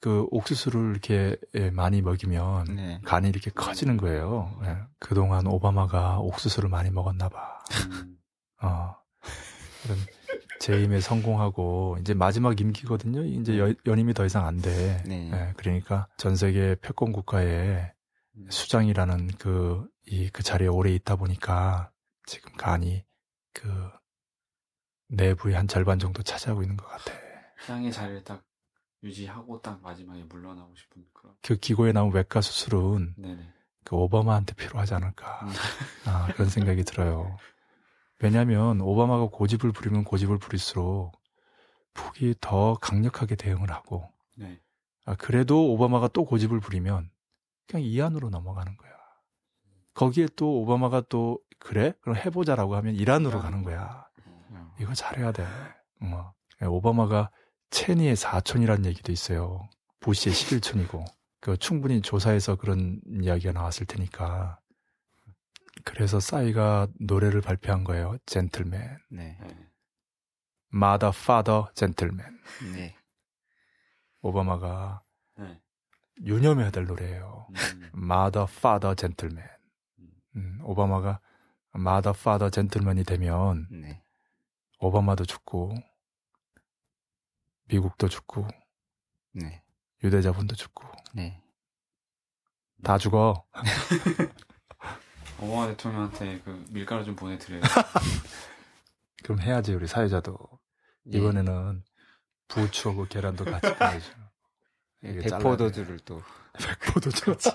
[0.00, 3.00] 그 옥수수를 이렇게 예, 많이 먹이면 네.
[3.04, 4.58] 간이 이렇게 커지는 거예요.
[4.62, 4.76] 네.
[4.98, 7.58] 그동안 오바마가 옥수수를 많이 먹었나 봐.
[7.92, 8.16] 음.
[8.62, 8.96] 어.
[10.58, 13.24] 재임에 성공하고 이제 마지막 임기거든요.
[13.24, 15.02] 이제 여, 연임이 더 이상 안 돼.
[15.06, 15.28] 네.
[15.30, 15.52] 네.
[15.56, 17.92] 그러니까 전 세계 패권 국가에
[18.36, 18.46] 음.
[18.48, 21.91] 수장이라는 그, 이, 그 자리에 오래 있다 보니까
[22.26, 23.04] 지금 간이
[23.52, 23.90] 그
[25.08, 27.12] 내부의 한 절반 정도 차지하고 있는 것 같아.
[27.66, 28.44] 향의 자리를 딱
[29.02, 31.34] 유지하고 딱 마지막에 물러나고 싶은 그런.
[31.42, 33.52] 그 기고에 나온 외과 수술은 네네.
[33.84, 35.40] 그 오바마한테 필요하지 않을까.
[35.44, 35.52] 음.
[36.06, 37.36] 아, 그런 생각이 들어요.
[38.20, 41.20] 왜냐하면 오바마가 고집을 부리면 고집을 부릴수록
[41.94, 44.10] 북이 더 강력하게 대응을 하고.
[44.36, 44.60] 네.
[45.04, 47.10] 아, 그래도 오바마가 또 고집을 부리면
[47.66, 48.92] 그냥 이 안으로 넘어가는 거야.
[49.94, 51.92] 거기에 또 오바마가 또 그래?
[52.00, 54.06] 그럼 해보자라고 하면 이란으로 가는 거야.
[54.50, 54.70] 음.
[54.80, 55.46] 이거 잘해야 돼.
[56.00, 56.34] 뭐.
[56.60, 57.30] 오바마가
[57.70, 59.68] 체니의 사촌이라는 얘기도 있어요.
[60.00, 61.04] 부시의 11촌이고.
[61.40, 64.58] 그 충분히 조사해서 그런 이야기가 나왔을 테니까.
[65.84, 68.16] 그래서 싸이가 노래를 발표한 거예요.
[68.26, 68.98] 젠틀맨.
[69.10, 69.38] 네.
[70.68, 72.26] Mother father gentleman.
[72.74, 72.96] 네.
[74.20, 75.02] 오바마가
[75.38, 75.60] 네.
[76.24, 77.48] 유념해야 될 노래예요.
[77.92, 79.44] Mother father gentleman.
[80.36, 81.20] 음, 오바마가
[81.72, 84.02] mother father gentleman이 되면 네.
[84.78, 85.74] 오바마도 죽고
[87.68, 88.46] 미국도 죽고
[89.32, 89.62] 네.
[90.04, 91.42] 유대자본도 죽고 네.
[92.82, 93.46] 다 죽어.
[95.40, 97.62] 오바마 대통령한테 그 밀가루 좀 보내드려요.
[99.24, 100.36] 그럼 해야지 우리 사회자도
[101.12, 101.18] 예.
[101.18, 101.84] 이번에는
[102.48, 104.12] 부추하고 계란도 같이 보내줘.
[105.04, 106.22] 예, 백포도주를 또.
[106.52, 107.50] 백포도주.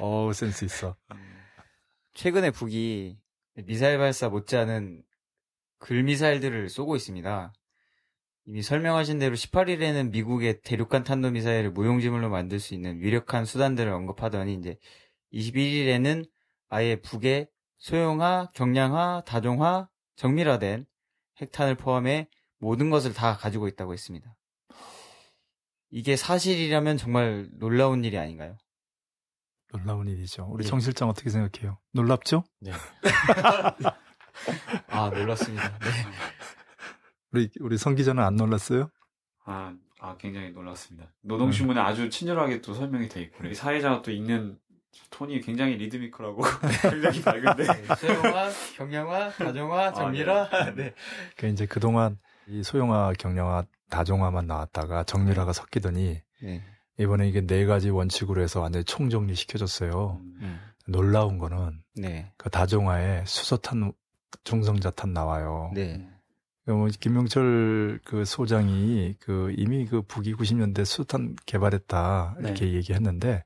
[0.00, 0.96] 어우 센스 있어.
[1.12, 1.30] 음.
[2.14, 3.19] 최근에 북이
[3.54, 5.02] 미사일 발사 못지않은
[5.78, 7.52] 글미사일들을 쏘고 있습니다.
[8.46, 14.76] 이미 설명하신 대로 18일에는 미국의 대륙간 탄도미사일을 무용지물로 만들 수 있는 위력한 수단들을 언급하더니 이제
[15.32, 16.28] 21일에는
[16.68, 17.48] 아예 북의
[17.78, 20.86] 소형화, 경량화, 다종화, 정밀화된
[21.40, 22.28] 핵탄을 포함해
[22.58, 24.36] 모든 것을 다 가지고 있다고 했습니다.
[25.90, 28.56] 이게 사실이라면 정말 놀라운 일이 아닌가요?
[29.72, 30.46] 놀라운 일이죠.
[30.50, 30.68] 우리 예.
[30.68, 31.78] 정 실장 어떻게 생각해요?
[31.92, 32.44] 놀랍죠?
[32.60, 32.72] 네.
[34.88, 35.78] 아, 놀랐습니다.
[35.78, 35.86] 네.
[37.32, 38.90] 우리, 우리 성 기자는 안 놀랐어요?
[39.44, 41.12] 아, 아, 굉장히 놀랐습니다.
[41.22, 41.84] 노동신문에 음.
[41.84, 44.58] 아주 친절하게 또 설명이 돼 있고, 우리 사회자가 또 읽는
[45.10, 46.42] 톤이 굉장히 리드미컬하고
[46.90, 50.48] 굉장히 밝은데 네, 소영화, 경량화, 다정화, 정밀화.
[50.50, 50.94] 아, 네.
[51.36, 56.64] 그 이제 그동안 이 소영화, 경량화, 다정화만 나왔다가 정밀화가 섞이더니 네.
[57.00, 60.20] 이번에 이게 네 가지 원칙으로 해서 완전히 총정리 시켜줬어요.
[60.20, 60.38] 음.
[60.42, 60.60] 음.
[60.86, 62.32] 놀라운 거는 네.
[62.36, 63.92] 그 다정화에 수소탄,
[64.44, 65.70] 중성자탄 나와요.
[65.74, 66.06] 네.
[66.66, 72.72] 그뭐 김명철 그 소장이 그 이미 그 북이 90년대 수탄 개발했다 이렇게 네.
[72.74, 73.44] 얘기했는데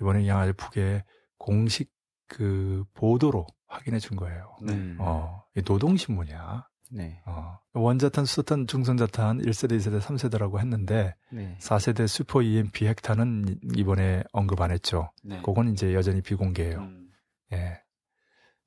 [0.00, 1.04] 이번에 양아지 북에
[1.38, 1.90] 공식
[2.26, 4.56] 그 보도로 확인해 준 거예요.
[4.62, 4.96] 네.
[4.98, 6.66] 어, 노동신문이야.
[6.90, 7.20] 네.
[7.26, 11.56] 어, 원자탄, 수소탄, 중성자탄 1세대, 2세대, 3세대라고 했는데 네.
[11.60, 15.10] 4세대 슈퍼 EMP 핵탄은 이번에 언급 안 했죠.
[15.22, 15.40] 네.
[15.42, 16.78] 그건 이제 여전히 비공개예요.
[16.78, 17.10] 음.
[17.52, 17.80] 예.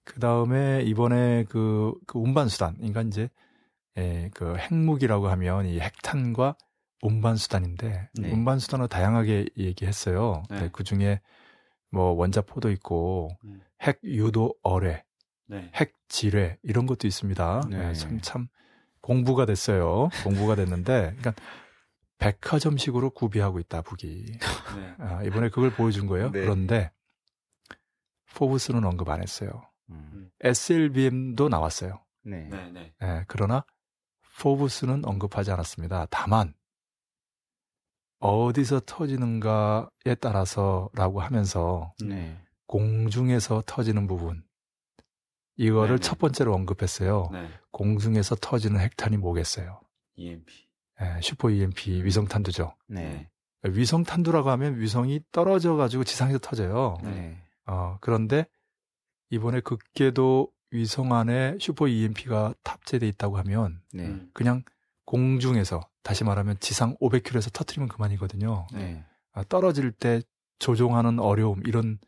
[0.04, 3.30] 그 다음에 이번에 그, 그 운반수단, 그러니까 이제
[3.98, 6.56] 예, 그 핵무기라고 하면 이 핵탄과
[7.02, 8.32] 운반수단인데 네.
[8.32, 10.44] 운반수단을 다양하게 얘기했어요.
[10.50, 10.62] 네.
[10.62, 11.20] 네, 그 중에
[11.90, 13.62] 뭐 원자포도 있고 음.
[13.82, 15.04] 핵 유도 어뢰,
[15.52, 15.70] 네.
[15.76, 17.64] 핵 지뢰 이런 것도 있습니다.
[17.70, 17.78] 네.
[17.78, 18.48] 네, 참, 참
[19.02, 20.08] 공부가 됐어요.
[20.24, 21.34] 공부가 됐는데, 그러니까
[22.20, 24.26] 백화점식으로 구비하고 있다 북이.
[24.78, 24.96] 네.
[25.00, 26.32] 아, 이번에 그걸 보여준 거예요.
[26.32, 26.92] 그런데
[28.36, 29.50] 포브스는 언급 안 했어요.
[29.90, 30.30] 음.
[30.40, 32.00] SLBM도 나왔어요.
[32.24, 32.48] 네.
[32.72, 32.94] 네.
[33.28, 33.66] 그러나
[34.40, 36.08] 포브스는 언급하지 않았습니다.
[36.10, 36.54] 다만
[38.20, 42.40] 어디서 터지는가에 따라서라고 하면서 네.
[42.68, 44.44] 공중에서 터지는 부분
[45.62, 46.00] 이거를 네네.
[46.00, 47.30] 첫 번째로 언급했어요.
[47.32, 47.48] 네.
[47.72, 49.80] 공중에서 터지는 핵탄이 뭐겠어요?
[50.16, 50.54] EMP.
[51.00, 52.76] 네, 슈퍼 EMP 위성 탄두죠.
[52.88, 53.30] 네.
[53.64, 56.98] 위성 탄두라고 하면 위성이 떨어져 가지고 지상에서 터져요.
[57.04, 57.38] 네.
[57.68, 58.48] 어, 그런데
[59.30, 64.08] 이번에 극계도 위성 안에 슈퍼 EMP가 탑재돼 있다고 하면 네.
[64.08, 64.32] 음.
[64.34, 64.64] 그냥
[65.06, 68.66] 공중에서 다시 말하면 지상 500km에서 터트리면 그만이거든요.
[68.74, 69.06] 네.
[69.34, 70.22] 아, 떨어질 때
[70.58, 72.00] 조종하는 어려움 이런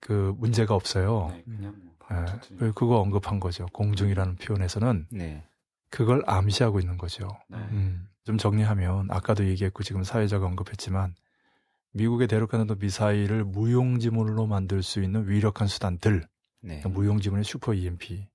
[0.00, 1.28] 그 문제가 없어요.
[1.30, 3.66] 네, 그냥 뭐 네, 그거 언급한 거죠.
[3.72, 5.44] 공중이라는 표현에서는 네.
[5.90, 7.28] 그걸 암시하고 있는 거죠.
[7.48, 7.58] 네.
[7.58, 11.14] 음, 좀 정리하면 아까도 얘기했고 지금 사회자가 언급했지만
[11.92, 16.26] 미국의 대륙간탄도 미사일을 무용지물로 만들 수 있는 위력한 수단들
[16.62, 16.80] 네.
[16.80, 18.26] 그러니까 무용지물의 슈퍼 EMP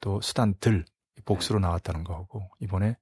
[0.00, 0.84] 또 수단들
[1.24, 1.66] 복수로 네.
[1.66, 2.96] 나왔다는 거고 이번에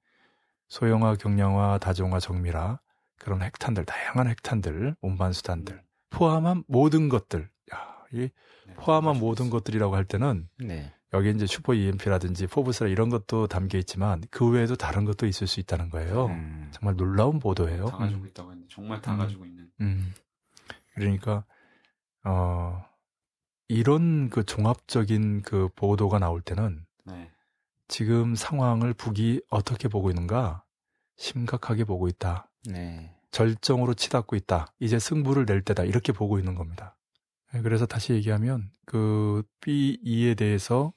[0.68, 2.80] 소형화, 경량화, 다종화, 정밀화
[3.18, 5.82] 그런 핵탄들 다양한 핵탄들 운반 수단들 음.
[6.10, 8.30] 포함한 모든 것들 야, 이 네,
[8.76, 10.92] 포함한 모든 것들이라고 할 때는 네.
[11.12, 15.58] 여기 이제 슈퍼 EMP라든지 FOBS라 이런 것도 담겨 있지만 그 외에도 다른 것도 있을 수
[15.60, 16.26] 있다는 거예요.
[16.26, 16.68] 음.
[16.72, 17.86] 정말 놀라운 보도예요.
[17.86, 18.26] 다 가지고 음.
[18.28, 19.18] 있다고 했는데 정말 다 음.
[19.18, 19.68] 가지고 있는.
[19.80, 20.12] 음.
[20.94, 21.44] 그러니까
[22.24, 22.84] 어
[23.68, 27.30] 이런 그 종합적인 그 보도가 나올 때는 네.
[27.88, 30.62] 지금 상황을 북이 어떻게 보고 있는가
[31.16, 32.48] 심각하게 보고 있다.
[32.70, 33.16] 네.
[33.32, 34.72] 절정으로 치닫고 있다.
[34.78, 35.84] 이제 승부를 낼 때다.
[35.84, 36.96] 이렇게 보고 있는 겁니다.
[37.53, 40.92] 네, 그래서 다시 얘기하면 그 B2에 대해서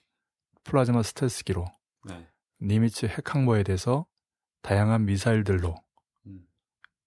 [0.64, 1.66] 플라즈마 스텔스기로
[2.06, 2.28] 네.
[2.62, 4.06] 니미츠 핵항모에 대해서
[4.62, 5.76] 다양한 미사일들로
[6.28, 6.46] 음.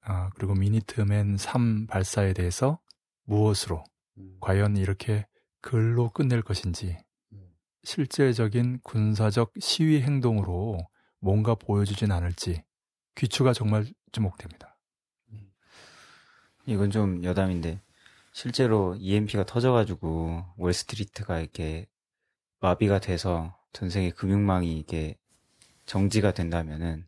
[0.03, 2.81] 아, 그리고 미니트맨 3 발사에 대해서
[3.25, 3.85] 무엇으로
[4.19, 4.37] 음.
[4.41, 5.27] 과연 이렇게
[5.61, 6.99] 글로 끝낼 것인지
[7.33, 7.49] 음.
[7.85, 10.79] 실제적인 군사적 시위 행동으로
[11.21, 12.65] 뭔가 보여주진 않을지
[13.15, 14.77] 귀추가 정말 주목됩니다.
[15.33, 15.51] 음.
[16.67, 17.81] 이건 좀 여담인데
[18.37, 21.87] 실제로 EMP가 터져가지고 월스트리트가 이렇게
[22.61, 25.17] 마비가 돼서 전 세계 금융망이 이게
[25.87, 27.07] 정지가 된다면은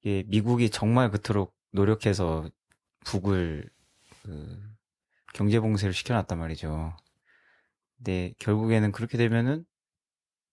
[0.00, 2.50] 이게 미국이 정말 그토록 노력해서
[3.04, 3.70] 북을
[4.24, 4.60] 그
[5.34, 6.96] 경제 봉쇄를 시켜놨단 말이죠.
[7.98, 9.64] 네, 결국에는 그렇게 되면은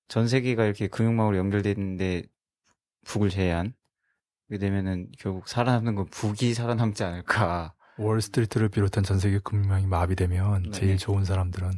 [0.08, 2.22] 전 세계가 이렇게 금융망으로 연결돼 있는데
[3.06, 3.74] 북을 제외한
[4.48, 7.74] 그렇게 되면은 결국 살아남는 건 북이 살아남지 않을까.
[7.98, 10.72] 월스트리트를 비롯한 전 세계 금융망이 마비되면 네.
[10.72, 11.72] 제일 좋은 사람들은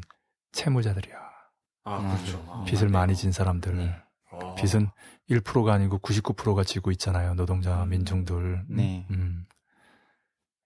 [0.51, 1.15] 채무자들이야.
[1.85, 2.45] 아, 그렇죠.
[2.49, 2.91] 아, 빚을 맞네요.
[2.91, 3.75] 많이 진 사람들.
[3.75, 3.95] 네.
[4.29, 4.89] 그 빚은
[5.29, 7.33] 1%가 아니고 99%가 지고 있잖아요.
[7.35, 7.89] 노동자, 음.
[7.89, 8.65] 민중들.
[8.69, 9.05] 네.
[9.11, 9.45] 음.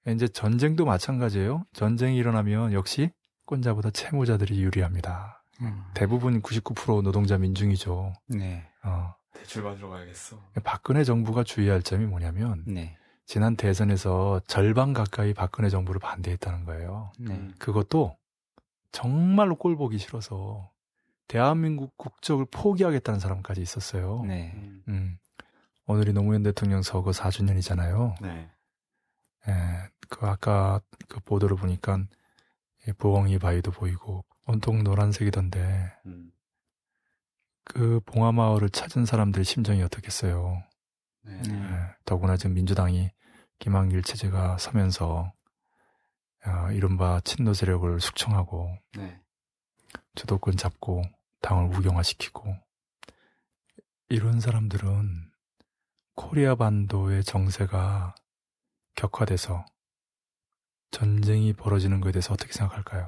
[0.07, 1.65] 이제 전쟁도 마찬가지예요.
[1.73, 3.11] 전쟁이 일어나면 역시
[3.47, 5.43] 채권자보다 채무자들이 유리합니다.
[5.61, 5.83] 음.
[5.93, 8.13] 대부분 99% 노동자 민중이죠.
[8.27, 8.67] 네.
[8.83, 9.15] 어.
[9.33, 10.37] 대출 받으러 가야겠어.
[10.63, 12.97] 박근혜 정부가 주의할 점이 뭐냐면 네.
[13.27, 17.11] 지난 대선에서 절반 가까이 박근혜 정부를 반대했다는 거예요.
[17.19, 17.33] 네.
[17.33, 17.53] 음.
[17.59, 18.17] 그것도
[18.93, 20.71] 정말로 꼴 보기 싫어서
[21.27, 24.23] 대한민국 국적을 포기하겠다는 사람까지 있었어요.
[24.25, 24.53] 네.
[24.55, 24.83] 음.
[24.87, 25.19] 음.
[25.87, 28.15] 오늘이 노무현 대통령 서거 4주년이잖아요.
[28.21, 28.49] 네.
[29.49, 29.53] 예,
[30.07, 31.99] 그 아까 그 보도를 보니까
[32.97, 36.31] 부엉이 바위도 보이고 온통 노란색이던데 음.
[37.65, 40.63] 그 봉화마을을 찾은 사람들의 심정이 어떻겠어요.
[41.27, 41.41] 네.
[41.41, 41.95] 네.
[42.05, 43.11] 더구나 지금 민주당이
[43.59, 45.31] 김한길 체제가 서면서
[46.45, 49.19] 어, 이른바 친노 세력을 숙청하고 네.
[50.15, 51.03] 주도권 잡고
[51.41, 52.55] 당을 우경화시키고
[54.09, 55.31] 이런 사람들은
[56.15, 58.15] 코리아 반도의 정세가
[58.95, 59.65] 격화돼서
[60.91, 63.05] 전쟁이 벌어지는 것에 대해서 어떻게 생각할까요?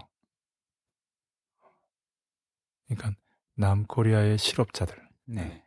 [2.87, 3.19] 그러니까
[3.55, 5.63] 남코리아의 실업자들, 네.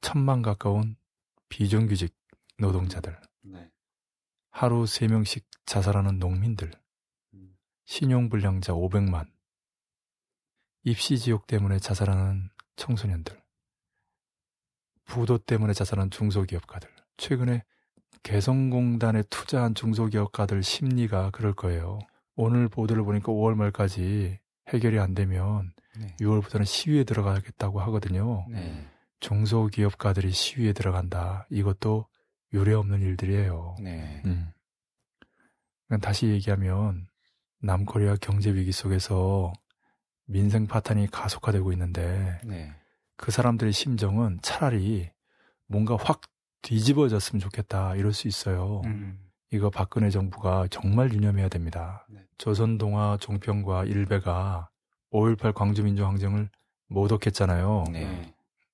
[0.00, 0.96] 천만 가까운
[1.50, 2.16] 비정규직
[2.58, 3.70] 노동자들, 네.
[4.50, 6.70] 하루 3명씩 자살하는 농민들,
[7.34, 7.54] 음.
[7.84, 9.30] 신용불량자 500만,
[10.84, 13.38] 입시지옥 때문에 자살하는 청소년들,
[15.04, 16.88] 부도 때문에 자살한 중소기업가들,
[17.18, 17.64] 최근에
[18.22, 21.98] 개성공단에 투자한 중소기업가들 심리가 그럴 거예요.
[22.36, 24.38] 오늘 보도를 보니까 5월 말까지
[24.68, 26.14] 해결이 안 되면 네.
[26.20, 28.46] 6월부터는 시위에 들어가겠다고 하거든요.
[28.48, 28.86] 네.
[29.20, 31.46] 중소기업가들이 시위에 들어간다.
[31.50, 32.06] 이것도
[32.52, 33.76] 유례 없는 일들이에요.
[33.80, 34.22] 네.
[34.24, 34.52] 음.
[36.00, 37.08] 다시 얘기하면
[37.60, 39.52] 남코리아 경제 위기 속에서
[40.24, 42.72] 민생 파탄이 가속화되고 있는데 네.
[43.16, 45.10] 그 사람들의 심정은 차라리
[45.66, 46.22] 뭔가 확
[46.62, 48.82] 뒤집어졌으면 좋겠다 이럴 수 있어요.
[48.84, 49.18] 음.
[49.52, 52.06] 이거 박근혜 정부가 정말 유념해야 됩니다.
[52.08, 52.20] 네.
[52.38, 54.70] 조선동화 종평과 일베가
[55.12, 56.48] 5.18 광주민주항쟁을
[56.86, 57.84] 모독했잖아요.
[57.92, 58.32] 네.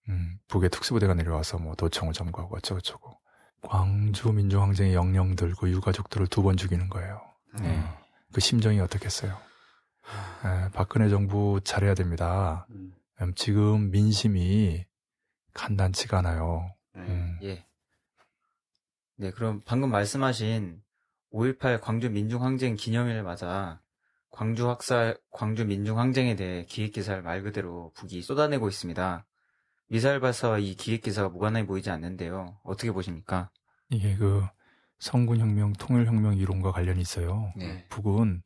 [0.08, 3.18] 음, 북의 특수부대가 내려와서 뭐 도청을 점거하고 어쩌고저쩌고.
[3.62, 7.20] 광주 민주항쟁의 영령들, 그 유가족들을 두 번 죽이는 거예요.
[7.58, 7.82] 네.
[8.32, 9.36] 그 심정이 어떻겠어요?
[10.44, 12.66] 네, 박근혜 정부 잘해야 됩니다.
[12.70, 12.94] 음.
[13.22, 13.32] 음.
[13.34, 14.84] 지금 민심이
[15.54, 16.72] 간단치가 않아요.
[16.94, 17.00] 네.
[17.00, 17.38] 음.
[17.42, 17.66] 예.
[19.16, 20.82] 네, 그럼 방금 말씀하신
[21.32, 23.80] 5.18 광주 민중항쟁 기념일 맞아
[24.30, 29.24] 광주 학살, 광주 민중항쟁에 대해 기획기사를 말 그대로 북이 쏟아내고 있습니다.
[29.88, 32.58] 미사일 발사와 이 기획 기사가 무관해 보이지 않는데요.
[32.62, 33.50] 어떻게 보십니까?
[33.90, 34.44] 이게 그
[34.98, 37.52] 성군혁명, 통일혁명 이론과 관련이 있어요.
[37.56, 37.86] 네.
[37.88, 38.42] 북은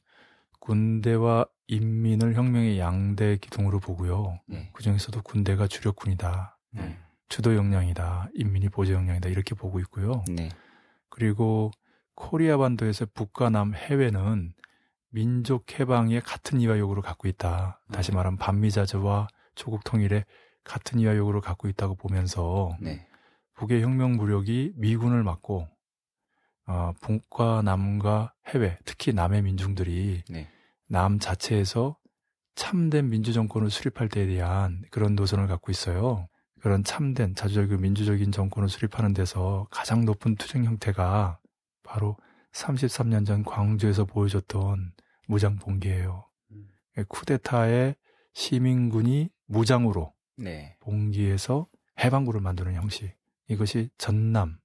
[0.60, 4.40] 군대와 인민을 혁명의 양대 기둥으로 보고요.
[4.46, 4.70] 네.
[4.72, 6.58] 그 중에서도 군대가 주력군이다.
[6.72, 6.98] 네.
[7.28, 8.30] 주도 역량이다.
[8.34, 9.28] 인민이 보조 역량이다.
[9.28, 10.24] 이렇게 보고 있고요.
[10.28, 10.50] 네.
[11.08, 11.70] 그리고
[12.14, 14.52] 코리아 반도에서 북과 남 해외는
[15.08, 17.80] 민족 해방의 같은 이와 요구를 갖고 있다.
[17.92, 18.16] 다시 네.
[18.16, 20.24] 말하면 반미자주와 조국 통일에
[20.64, 23.06] 같은 이와 요구를 갖고 있다고 보면서 네.
[23.54, 25.68] 북의 혁명 무력이 미군을 막고
[26.66, 30.48] 어, 북과 남과 해외, 특히 남의 민중들이 네.
[30.86, 31.96] 남 자체에서
[32.54, 36.28] 참된 민주 정권을 수립할 때에 대한 그런 노선을 갖고 있어요.
[36.60, 41.40] 그런 참된 자주적이고 민주적인 정권을 수립하는 데서 가장 높은 투쟁 형태가
[41.82, 42.16] 바로
[42.52, 44.92] 33년 전 광주에서 보여줬던
[45.26, 46.26] 무장 봉기예요.
[46.52, 46.68] 음.
[47.08, 47.96] 쿠데타의
[48.34, 50.76] 시민군이 무장으로 네.
[50.80, 51.66] 봉기해서
[52.02, 53.12] 해방구를 만드는 형식.
[53.48, 54.58] 이것이 전남,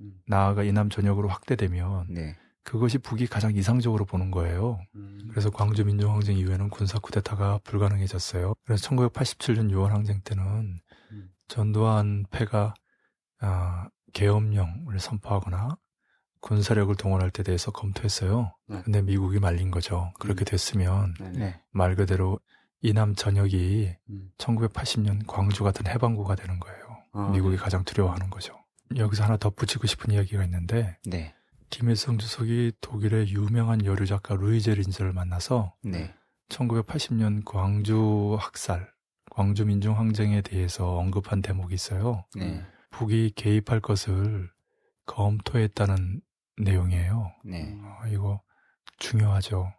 [0.00, 0.20] 음.
[0.26, 2.36] 나아가 이남 전역으로 확대되면 네.
[2.64, 4.80] 그것이 북이 가장 이상적으로 보는 거예요.
[4.94, 5.26] 음.
[5.30, 8.54] 그래서 광주 민주항쟁 이후에는 군사 쿠데타가 불가능해졌어요.
[8.64, 10.78] 그래서 1987년 6월 항쟁 때는
[11.12, 11.30] 음.
[11.48, 12.74] 전두환 패가
[13.40, 15.76] 아, 계엄령을 선포하거나
[16.40, 18.54] 군사력을 동원할 때 대해서 검토했어요.
[18.68, 18.82] 네.
[18.84, 20.12] 근데 미국이 말린 거죠.
[20.18, 20.46] 그렇게 음.
[20.46, 21.30] 됐으면 네.
[21.30, 21.60] 네.
[21.70, 22.38] 말 그대로
[22.82, 24.30] 이남 전역이 음.
[24.38, 26.98] 1980년 광주 같은 해방구가 되는 거예요.
[27.12, 27.62] 아, 미국이 네.
[27.62, 28.58] 가장 두려워하는 거죠.
[28.96, 31.34] 여기서 하나 덧붙이고 싶은 이야기가 있는데 네.
[31.70, 36.12] 김일성 주석이 독일의 유명한 여류 작가 루이제 린즈를 만나서 네.
[36.48, 38.92] 1980년 광주 학살,
[39.30, 42.24] 광주 민중 항쟁에 대해서 언급한 대목이 있어요.
[42.34, 42.62] 네.
[42.90, 44.50] 북이 개입할 것을
[45.06, 46.20] 검토했다는
[46.58, 47.32] 내용이에요.
[47.44, 47.78] 네.
[47.80, 48.42] 어, 이거
[48.98, 49.72] 중요하죠.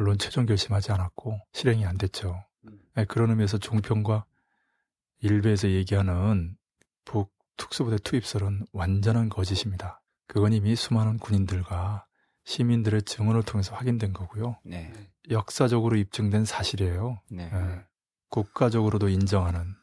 [0.00, 0.04] 네.
[0.04, 2.42] 물론 최종 결심하지 않았고 실행이 안 됐죠.
[2.64, 2.80] 음.
[2.94, 4.24] 네, 그런 의미에서 종평과
[5.18, 6.56] 일베에서 얘기하는
[7.04, 10.00] 북 특수부대 투입설은 완전한 거짓입니다.
[10.26, 12.06] 그건 이미 수많은 군인들과
[12.44, 14.56] 시민들의 증언을 통해서 확인된 거고요.
[14.64, 14.90] 네.
[15.30, 17.20] 역사적으로 입증된 사실이에요.
[17.30, 17.50] 네.
[17.50, 17.84] 네.
[18.30, 19.74] 국가적으로도 인정하는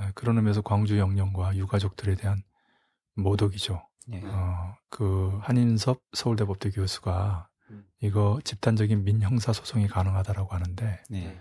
[0.00, 2.42] 네, 그런 의미에서 광주 영령과 유가족들에 대한
[3.14, 3.86] 모독이죠.
[4.06, 4.22] 네.
[4.24, 7.47] 어, 그 한인섭 서울대 법대 교수가 음.
[8.00, 11.40] 이거 집단적인 민형사 소송이 가능하다라고 하는데 네.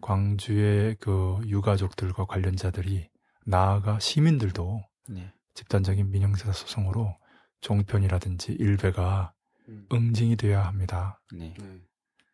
[0.00, 3.08] 광주의 그 유가족들과 관련자들이
[3.46, 5.32] 나아가 시민들도 네.
[5.54, 7.16] 집단적인 민형사 소송으로
[7.60, 9.32] 종편이라든지 일베가
[9.68, 9.86] 음.
[9.92, 11.20] 응징이 돼야 합니다.
[11.32, 11.54] 네.
[11.58, 11.80] 네.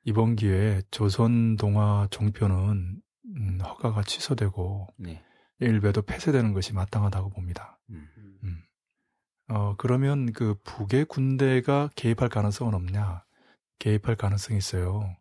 [0.04, 3.00] 이번 기회에 조선 동화 종편은
[3.36, 5.22] 음, 허가가 취소되고 네.
[5.60, 7.78] 일베도 폐쇄되는 것이 마땅하다고 봅니다.
[7.90, 8.08] 음.
[9.54, 9.56] 음.
[9.56, 13.24] 어, 그러면 그 북의 군대가 개입할 가능성은 없냐?
[13.78, 15.16] 개입할 가능성이 있어요.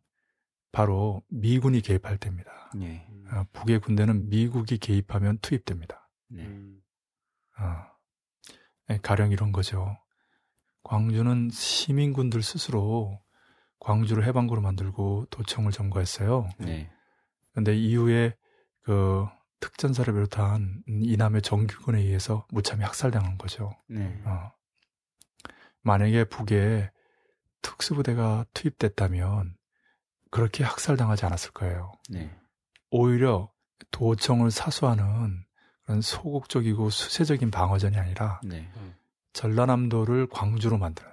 [0.71, 2.71] 바로 미군이 개입할 때입니다.
[2.75, 3.07] 네.
[3.31, 6.09] 어, 북의 군대는 미국이 개입하면 투입됩니다.
[6.29, 6.47] 네.
[7.59, 9.97] 어, 가령 이런 거죠.
[10.84, 13.21] 광주는 시민군들 스스로
[13.79, 16.49] 광주를 해방구로 만들고 도청을 점거했어요.
[16.57, 16.91] 네.
[17.53, 18.36] 근데 이후에
[18.81, 19.25] 그
[19.64, 23.72] 특전사를 비롯한 이남의 정규군에 의해서 무참히 학살당한 거죠.
[23.88, 24.22] 네.
[24.26, 24.51] 어.
[25.84, 26.91] 만약에 북에
[27.61, 29.55] 특수부대가 투입됐다면
[30.32, 31.93] 그렇게 학살당하지 않았을 거예요.
[32.09, 32.30] 네.
[32.91, 33.49] 오히려
[33.91, 35.45] 도청을 사수하는
[35.86, 38.70] 그런 소극적이고 수세적인 방어전이 아니라 네.
[39.32, 41.09] 전라남도를 광주로 만드는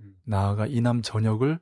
[0.00, 0.16] 음.
[0.24, 1.60] 나아가 이남 전역을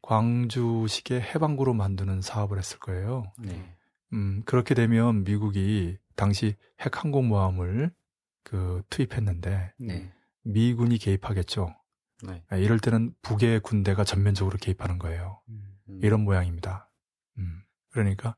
[0.00, 3.24] 광주식의 해방구로 만드는 사업을 했을 거예요.
[3.38, 3.76] 네.
[4.12, 7.92] 음, 그렇게 되면 미국이 당시 핵 항공모함을
[8.44, 10.12] 그 투입했는데 네.
[10.42, 11.74] 미군이 개입하겠죠.
[12.26, 12.42] 네.
[12.48, 15.40] 아, 이럴 때는 북의 군대가 전면적으로 개입하는 거예요.
[15.48, 16.00] 음, 음.
[16.02, 16.90] 이런 모양입니다.
[17.38, 18.36] 음, 그러니까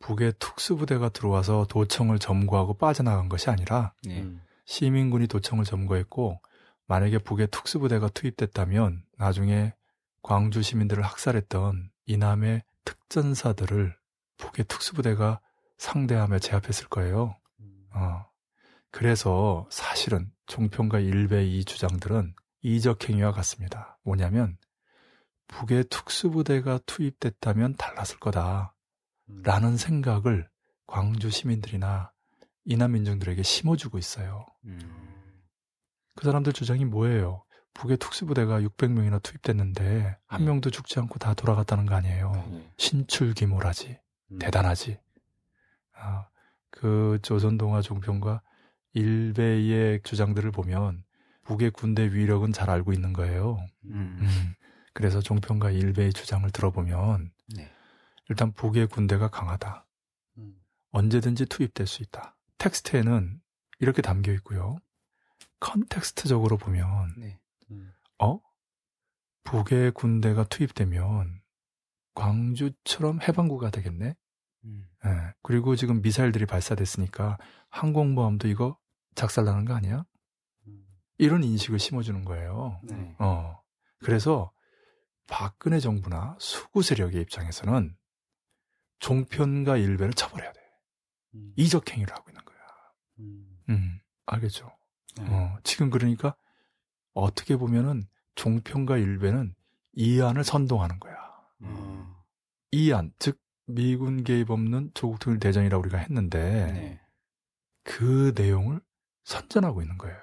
[0.00, 4.30] 북의 특수부대가 들어와서 도청을 점거하고 빠져나간 것이 아니라 네.
[4.66, 6.40] 시민군이 도청을 점거했고
[6.86, 9.74] 만약에 북의 특수부대가 투입됐다면 나중에
[10.22, 13.97] 광주 시민들을 학살했던 이남의 특전사들을
[14.38, 15.40] 북의 특수부대가
[15.76, 17.36] 상대하며 제압했을 거예요.
[17.60, 17.86] 음.
[17.92, 18.26] 어.
[18.90, 23.98] 그래서 사실은 종평과 일베 이 주장들은 이적 행위와 같습니다.
[24.02, 24.56] 뭐냐면
[25.48, 28.74] 북의 특수부대가 투입됐다면 달랐을 거다.
[29.42, 29.76] 라는 음.
[29.76, 30.48] 생각을
[30.86, 32.12] 광주 시민들이나
[32.64, 34.46] 이남 민중들에게 심어주고 있어요.
[34.64, 34.78] 음.
[36.14, 37.44] 그 사람들 주장이 뭐예요?
[37.74, 40.46] 북의 특수부대가 600명이나 투입됐는데 한 네.
[40.46, 42.32] 명도 죽지 않고 다 돌아갔다는 거 아니에요.
[42.50, 42.72] 네.
[42.76, 43.98] 신출귀몰하지.
[44.30, 44.38] 음.
[44.38, 44.98] 대단하지.
[45.94, 46.28] 아,
[46.70, 48.42] 그 조선동화 종편과
[48.92, 51.04] 일베의 주장들을 보면
[51.44, 53.58] 북의 군대 위력은 잘 알고 있는 거예요.
[53.86, 54.18] 음.
[54.20, 54.54] 음.
[54.92, 57.70] 그래서 종편과 일베의 주장을 들어보면 네.
[58.28, 59.86] 일단 북의 군대가 강하다.
[60.38, 60.54] 음.
[60.90, 62.36] 언제든지 투입될 수 있다.
[62.58, 63.40] 텍스트에는
[63.78, 64.76] 이렇게 담겨 있고요.
[65.60, 67.38] 컨텍스트적으로 보면 네.
[67.70, 67.92] 음.
[68.18, 68.40] 어?
[69.44, 71.40] 북의 군대가 투입되면
[72.18, 74.16] 광주처럼 해방구가 되겠네.
[74.64, 74.88] 음.
[75.04, 75.10] 네.
[75.42, 77.38] 그리고 지금 미사일들이 발사됐으니까
[77.70, 78.76] 항공모함도 이거
[79.14, 80.04] 작살나는 거 아니야?
[80.66, 80.84] 음.
[81.18, 82.80] 이런 인식을 심어주는 거예요.
[82.82, 83.14] 네.
[83.18, 83.60] 어.
[84.00, 84.52] 그래서
[85.28, 87.96] 박근혜 정부나 수구 세력의 입장에서는
[88.98, 90.60] 종편과 일베를 쳐버려야 돼.
[91.34, 91.52] 음.
[91.56, 92.58] 이적 행위를 하고 있는 거야.
[93.20, 94.70] 음, 음 알겠죠?
[95.18, 95.26] 네.
[95.28, 96.34] 어, 지금 그러니까
[97.12, 99.54] 어떻게 보면은 종편과 일베는
[99.92, 101.17] 이안을 선동하는 거야.
[101.62, 102.06] 음.
[102.70, 107.00] 이안, 즉 미군 개입 없는 조국 통일 대전이라고 우리가 했는데 네.
[107.84, 108.80] 그 내용을
[109.24, 110.16] 선전하고 있는 거예요.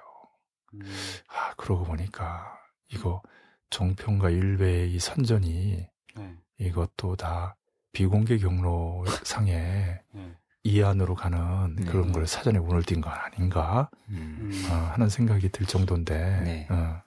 [0.73, 0.81] 음.
[1.27, 2.57] 아 그러고 보니까
[2.89, 3.21] 이거
[3.69, 6.35] 종편과 일베의 이 선전이 네.
[6.57, 7.55] 이것도 다
[7.91, 10.37] 비공개 경로 상에 네.
[10.63, 11.85] 이안으로 가는 네.
[11.85, 14.51] 그런 걸 사전에 운을 띈 건 아닌가 음.
[14.69, 16.67] 어, 하는 생각이 들 정도인데 네.
[16.71, 17.01] 어,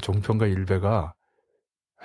[0.00, 1.14] 종편과 일베가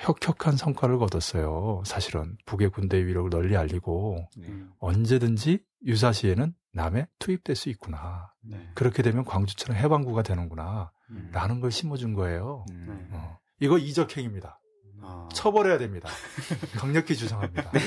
[0.01, 1.83] 혁혁한 성과를 거뒀어요.
[1.85, 4.47] 사실은 북의 군대 위력을 널리 알리고 네.
[4.79, 8.33] 언제든지 유사시에는 남에 투입될 수 있구나.
[8.41, 8.67] 네.
[8.73, 10.91] 그렇게 되면 광주처럼 해방구가 되는구나.
[11.11, 11.29] 음.
[11.31, 12.65] 라는 걸 심어준 거예요.
[12.71, 13.09] 음.
[13.11, 13.37] 어.
[13.59, 14.59] 이거 이적행입니다.
[15.03, 15.29] 아.
[15.33, 16.09] 처벌해야 됩니다.
[16.77, 17.69] 강력히 주장합니다.
[17.71, 17.79] 네.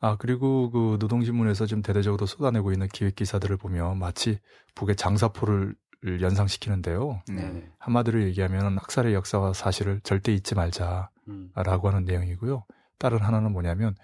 [0.00, 4.40] 아, 그리고 그 노동신문에서 지금 대대적으로 쏟아내고 있는 기획 기사들을 보면 마치
[4.74, 7.22] 북의 장사포를 연상시키는데요.
[7.28, 7.68] 네.
[7.78, 11.50] 한마디로 얘기하면 학살의 역사와 사실을 절대 잊지 말자라고 음.
[11.54, 12.64] 하는 내용이고요.
[12.98, 13.94] 다른 하나는 뭐냐면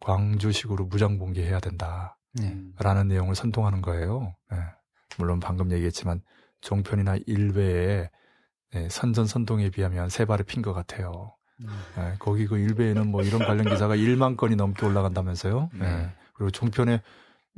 [0.00, 3.14] 광주식으로 무장봉기해야 된다라는 네.
[3.14, 4.34] 내용을 선동하는 거예요.
[4.50, 4.58] 네.
[5.18, 6.22] 물론 방금 얘기했지만
[6.60, 8.10] 종편이나 일베의
[8.72, 11.34] 네, 선전 선동에 비하면 세 발을 핀 것 같아요.
[11.60, 11.68] 음.
[11.96, 15.70] 네, 거기 그 일베에는 뭐 이런 관련 기사가 1만 건이 넘게 올라간다면서요.
[15.74, 16.10] 네.
[16.34, 17.00] 그리고 종편에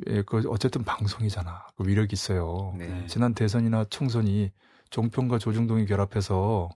[0.08, 1.66] 예, 그 어쨌든 방송이잖아.
[1.76, 2.74] 그 위력이 있어요.
[2.76, 3.06] 네.
[3.06, 4.52] 지난 대선이나 총선이
[4.90, 6.68] 종편과 조중동이 결합해서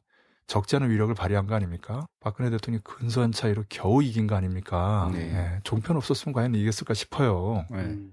[0.47, 2.07] 적지 않은 위력을 발휘한 거 아닙니까?
[2.19, 5.09] 박근혜 대통령이 근소한 차이로 겨우 이긴 거 아닙니까?
[5.13, 5.21] 네.
[5.33, 7.67] 예, 종편 없었으면 과연 이겼을까 싶어요.
[7.71, 7.79] 네.
[7.79, 8.13] 음.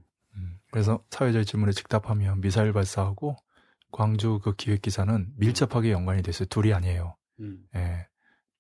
[0.72, 3.38] 그래서 사회자의 질문에 즉답하면 미사일 발사하고
[3.92, 6.46] 광주 그 기획 기사는 밀접하게 연관이 됐어요.
[6.50, 7.16] 둘이 아니에요.
[7.40, 7.64] 음.
[7.76, 8.08] 예,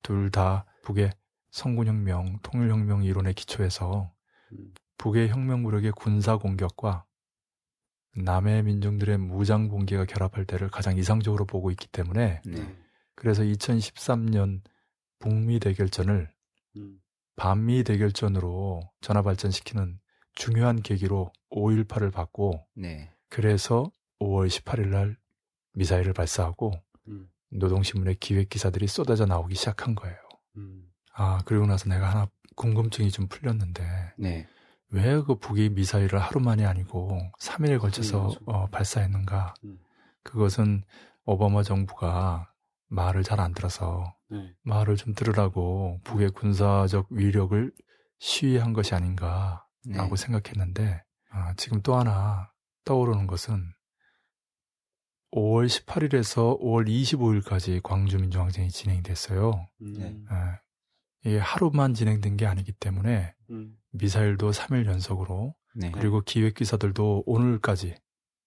[0.02, 1.12] 둘 다 북의
[1.52, 4.12] 성군혁명, 통일혁명 이론에 기초해서
[4.54, 4.74] 음.
[4.98, 7.06] 북의 혁명 무력의 군사 공격과
[8.16, 12.78] 남의 민중들의 무장 봉기가 결합할 때를 가장 이상적으로 보고 있기 때문에 네.
[13.16, 14.62] 그래서 2013년
[15.20, 16.30] 북미 대결전을
[16.78, 17.00] 음.
[17.36, 20.00] 반미 대결전으로 전화 발전시키는
[20.34, 23.12] 중요한 계기로 5.18을 받고 네.
[23.30, 25.18] 그래서 5월 18일 날
[25.74, 26.74] 미사일을 발사하고
[27.08, 27.30] 음.
[27.52, 30.18] 노동신문의 기획 기사들이 쏟아져 나오기 시작한 거예요.
[30.58, 30.92] 음.
[31.14, 33.84] 아 그리고 나서 내가 하나 궁금증이 좀 풀렸는데
[34.18, 34.48] 네.
[34.90, 39.54] 왜 그 북이 미사일을 하루 만이 아니고 3일에 걸쳐서 음, 어, 발사했는가?
[39.64, 39.78] 음.
[40.24, 40.84] 그것은
[41.26, 42.52] 오바마 정부가
[42.90, 44.54] 말을 잘 안 들어서 네.
[44.64, 47.72] 말을 좀 들으라고 북의 군사적 위력을
[48.20, 50.16] 시위한 것이 아닌가라고 네.
[50.16, 52.52] 생각했는데 아, 지금 또 하나
[52.86, 53.62] 떠오르는 것은
[55.34, 59.68] 5월 18일에서 5월 25일까지 광주민주항쟁이 진행됐어요.
[59.80, 60.00] 네.
[60.00, 60.18] 네.
[61.28, 63.76] 이게 하루만 진행된 게 아니기 때문에 음.
[63.92, 65.92] 미사일도 3일 연속으로 네.
[65.92, 67.96] 그리고 기획 기사들도 오늘까지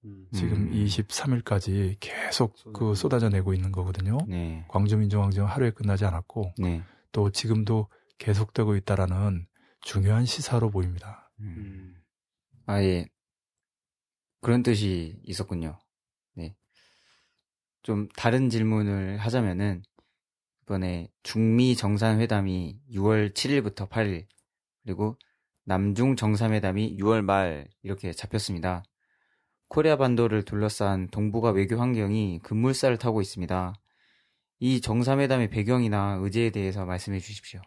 [0.07, 0.27] 음.
[0.33, 1.95] 지금 23일까지 음.
[2.01, 4.17] 계속 그 쏟아져 내고 있는 거거든요.
[4.27, 4.65] 네.
[4.69, 6.83] 광주 민주항쟁은 하루에 끝나지 않았고 네.
[7.13, 9.47] 또 지금도 계속되고 있다라는
[9.83, 11.31] 중요한 시사로 보입니다.
[11.41, 11.95] 음.
[12.65, 13.07] 아예
[14.41, 15.79] 그런 뜻이 있었군요.
[16.35, 16.57] 네.
[17.83, 19.83] 좀 다른 질문을 하자면은
[20.71, 24.27] 이번에 중미 정상회담이 6월 7일부터 8일
[24.85, 25.19] 그리고
[25.65, 28.85] 남중 정상회담이 6월 말 이렇게 잡혔습니다.
[29.67, 33.75] 코리아 반도를 둘러싼 동북아 외교 환경이 급물살을 타고 있습니다.
[34.61, 37.61] 이 정상회담의 배경이나 의제에 대해서 말씀해 주십시오.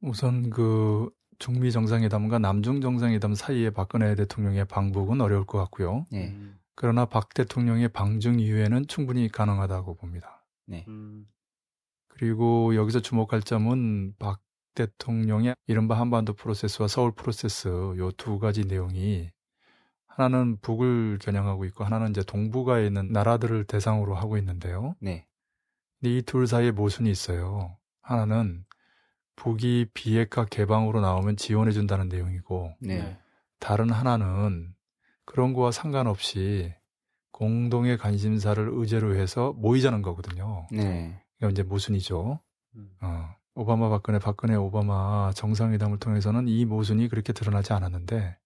[0.00, 1.10] 우선 그
[1.40, 6.06] 중미 정상회담과 남중 정상회담 사이에 박근혜 대통령의 방북은 어려울 것 같고요.
[6.12, 6.36] 네.
[6.76, 10.46] 그러나 박 대통령의 방중 이후에는 충분히 가능하다고 봅니다.
[10.66, 10.86] 네.
[12.20, 14.42] 그리고 여기서 주목할 점은 박
[14.74, 19.30] 대통령의 이른바 한반도 프로세스와 서울 프로세스 요 두 가지 내용이
[20.06, 24.96] 하나는 북을 겨냥하고 있고 하나는 이제 동북아에 있는 나라들을 대상으로 하고 있는데요.
[25.00, 25.26] 네.
[26.02, 27.78] 이둘 사이에 모순이 있어요.
[28.02, 28.66] 하나는
[29.36, 33.16] 북이 비핵화 개방으로 나오면 지원해 준다는 내용이고 네.
[33.60, 34.74] 다른 하나는
[35.24, 36.74] 그런 거와 상관없이
[37.30, 40.66] 공동의 관심사를 의제로 해서 모이자는 거거든요.
[40.70, 41.19] 네.
[41.40, 42.38] 이건 이제 모순이죠.
[42.76, 42.90] 음.
[43.00, 48.36] 어, 오바마 박근혜 박근혜 오바마 정상회담을 통해서는 이 모순이 그렇게 드러나지 않았는데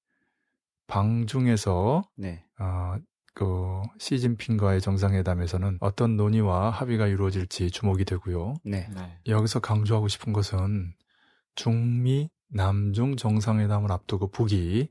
[0.86, 2.44] 방중에서 네.
[2.58, 2.96] 어,
[3.34, 8.54] 그 시진핑과의 정상회담에서는 어떤 논의와 합의가 이루어질지 주목이 되고요.
[8.64, 8.88] 네.
[8.94, 9.18] 네.
[9.26, 10.94] 여기서 강조하고 싶은 것은
[11.56, 14.90] 중미 남중 정상회담을 앞두고 북이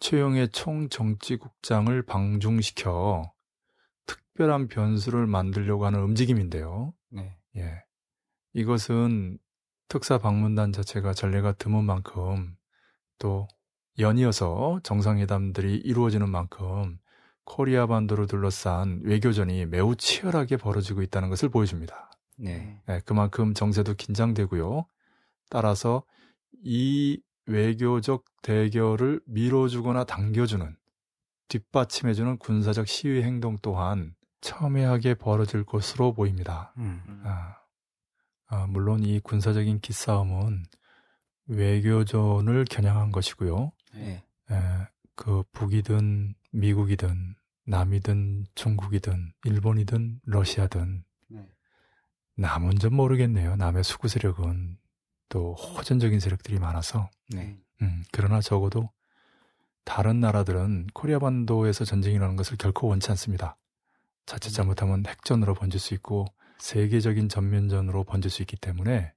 [0.00, 3.30] 최영의 총정치국장을 방중시켜
[4.06, 6.94] 특별한 변수를 만들려고 하는 움직임인데요.
[7.10, 7.36] 네.
[7.56, 7.82] 예.
[8.54, 9.38] 이것은
[9.88, 12.56] 특사 방문단 자체가 전례가 드문 만큼
[13.18, 13.48] 또
[13.98, 16.98] 연이어서 정상회담들이 이루어지는 만큼
[17.44, 22.10] 코리아 반도를 둘러싼 외교전이 매우 치열하게 벌어지고 있다는 것을 보여줍니다.
[22.38, 22.80] 네.
[22.86, 23.00] 네.
[23.04, 24.86] 그만큼 정세도 긴장되고요.
[25.50, 26.04] 따라서
[26.64, 30.76] 이 외교적 대결을 밀어주거나 당겨주는
[31.48, 36.74] 뒷받침해주는 군사적 시위 행동 또한 첨예하게 벌어질 것으로 보입니다.
[36.76, 37.22] 음.
[37.24, 37.56] 아,
[38.48, 40.64] 아, 물론 이 군사적인 기싸움은
[41.46, 43.72] 외교전을 겨냥한 것이고요.
[43.94, 44.24] 네.
[44.50, 44.54] 에,
[45.16, 51.48] 그 북이든 미국이든 남이든 중국이든 일본이든 러시아든 네.
[52.36, 53.56] 남은 좀 모르겠네요.
[53.56, 54.76] 남의 수구 세력은
[55.28, 57.08] 또 호전적인 세력들이 많아서.
[57.30, 57.58] 네.
[57.80, 58.90] 음, 그러나 적어도
[59.84, 63.56] 다른 나라들은 코리아 반도에서 전쟁이라는 것을 결코 원치 않습니다.
[64.26, 64.54] 자칫 음.
[64.54, 66.26] 잘못하면 핵전으로 번질 수 있고
[66.58, 69.12] 세계적인 전면전으로 번질 수 있기 때문에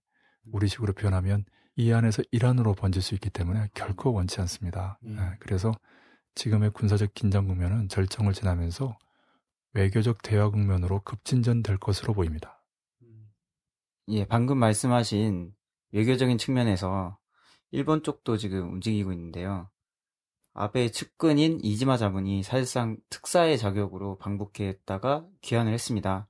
[0.51, 1.45] 우리식으로 표현하면
[1.75, 4.97] 이 안에서 이란으로 번질 수 있기 때문에 결코 원치 않습니다.
[5.03, 5.15] 음.
[5.17, 5.73] 네, 그래서
[6.35, 8.97] 지금의 군사적 긴장 국면은 절정을 지나면서
[9.73, 12.63] 외교적 대화 국면으로 급진전될 것으로 보입니다.
[14.09, 15.53] 예, 방금 말씀하신
[15.91, 17.17] 외교적인 측면에서
[17.71, 19.69] 일본 쪽도 지금 움직이고 있는데요.
[20.57, 26.29] 아베 측근인 이지마 자문이 사실상 특사의 자격으로 방북했다가 귀환을 했습니다.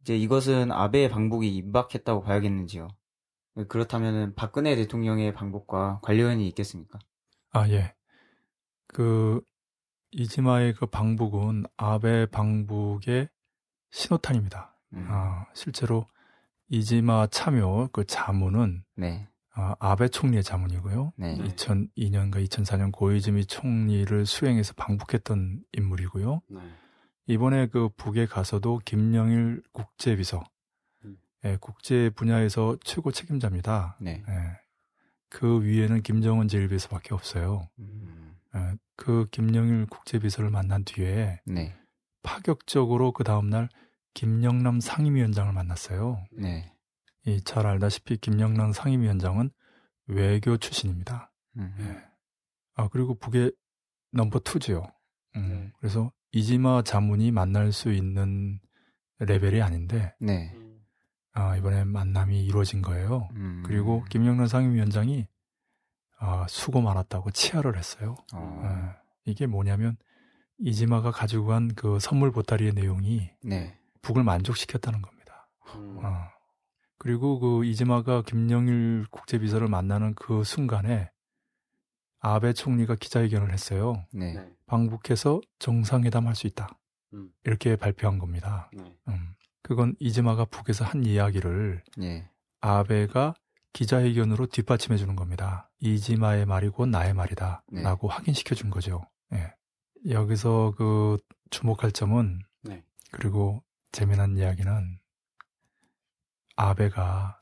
[0.00, 2.88] 이제 이것은 아베의 방북이 임박했다고 봐야겠는지요?
[3.68, 6.98] 그렇다면 박근혜 대통령의 방법과 관련이 있겠습니까?
[7.50, 7.94] 아, 예.
[8.86, 9.42] 그,
[10.10, 13.28] 이지마의 그 방북은 아베 방북의
[13.90, 14.74] 신호탄입니다.
[14.94, 15.06] 음.
[15.10, 16.06] 아, 실제로
[16.70, 19.28] 이지마 참여 그 자문은 네.
[19.56, 21.12] 아, 아베 총리의 자문이고요.
[21.16, 21.38] 네.
[21.38, 26.42] 2002년과 2004년 고이즈미 총리를 수행해서 방북했던 인물이고요.
[26.48, 26.60] 네.
[27.26, 30.42] 이번에 그 북에 가서도 김영일 국제비서
[31.44, 33.98] 예, 국제 분야에서 최고 책임자입니다.
[34.00, 34.22] 네.
[34.28, 34.34] 예,
[35.28, 37.68] 그 위에는 김정은 제1비서밖에 없어요.
[37.78, 38.36] 음.
[38.56, 41.74] 예, 그 김영일 국제비서를 만난 뒤에 네.
[42.22, 43.68] 파격적으로 그 다음날
[44.14, 46.24] 김영남 상임위원장을 만났어요.
[46.32, 46.73] 네.
[47.26, 49.50] 이 잘 알다시피 김영남 상임위원장은
[50.06, 51.32] 외교 출신입니다.
[51.56, 51.74] 음.
[51.80, 52.04] 예.
[52.74, 53.52] 아 그리고 북의
[54.12, 54.82] 넘버 투지요.
[55.36, 55.72] 음, 네.
[55.78, 58.60] 그래서 이지마 자문이 만날 수 있는
[59.20, 60.54] 레벨이 아닌데 네.
[61.32, 63.28] 아, 이번에 만남이 이루어진 거예요.
[63.36, 63.62] 음.
[63.66, 65.26] 그리고 김영란 상임위원장이
[66.18, 68.14] 아, 수고 많았다고 치하를 했어요.
[68.32, 68.60] 어.
[68.64, 69.96] 아, 이게 뭐냐면
[70.58, 73.78] 이지마가 가지고 간 그 선물 보따리의 내용이 네.
[74.02, 75.48] 북을 만족시켰다는 겁니다.
[75.74, 75.98] 음.
[76.04, 76.28] 어.
[77.04, 81.10] 그리고 그 이즈마가 김영일 국제비서를 만나는 그 순간에
[82.18, 84.06] 아베 총리가 기자회견을 했어요.
[84.10, 84.32] 네.
[84.32, 84.48] 네.
[84.64, 86.66] 방북해서 정상회담 할 수 있다.
[87.12, 87.30] 음.
[87.44, 88.70] 이렇게 발표한 겁니다.
[88.72, 88.96] 네.
[89.08, 89.34] 음.
[89.62, 92.26] 그건 이즈마가 북에서 한 이야기를 네.
[92.62, 93.34] 아베가
[93.74, 95.70] 기자회견으로 뒷받침해 주는 겁니다.
[95.80, 97.64] 이지마의 말이고 나의 말이다.
[97.70, 97.82] 네.
[97.82, 99.02] 라고 확인시켜 준 거죠.
[99.34, 99.52] 예.
[100.08, 101.18] 여기서 그
[101.50, 102.82] 주목할 점은 네.
[103.10, 103.62] 그리고
[103.92, 104.98] 재미난 이야기는
[106.56, 107.38] 아베가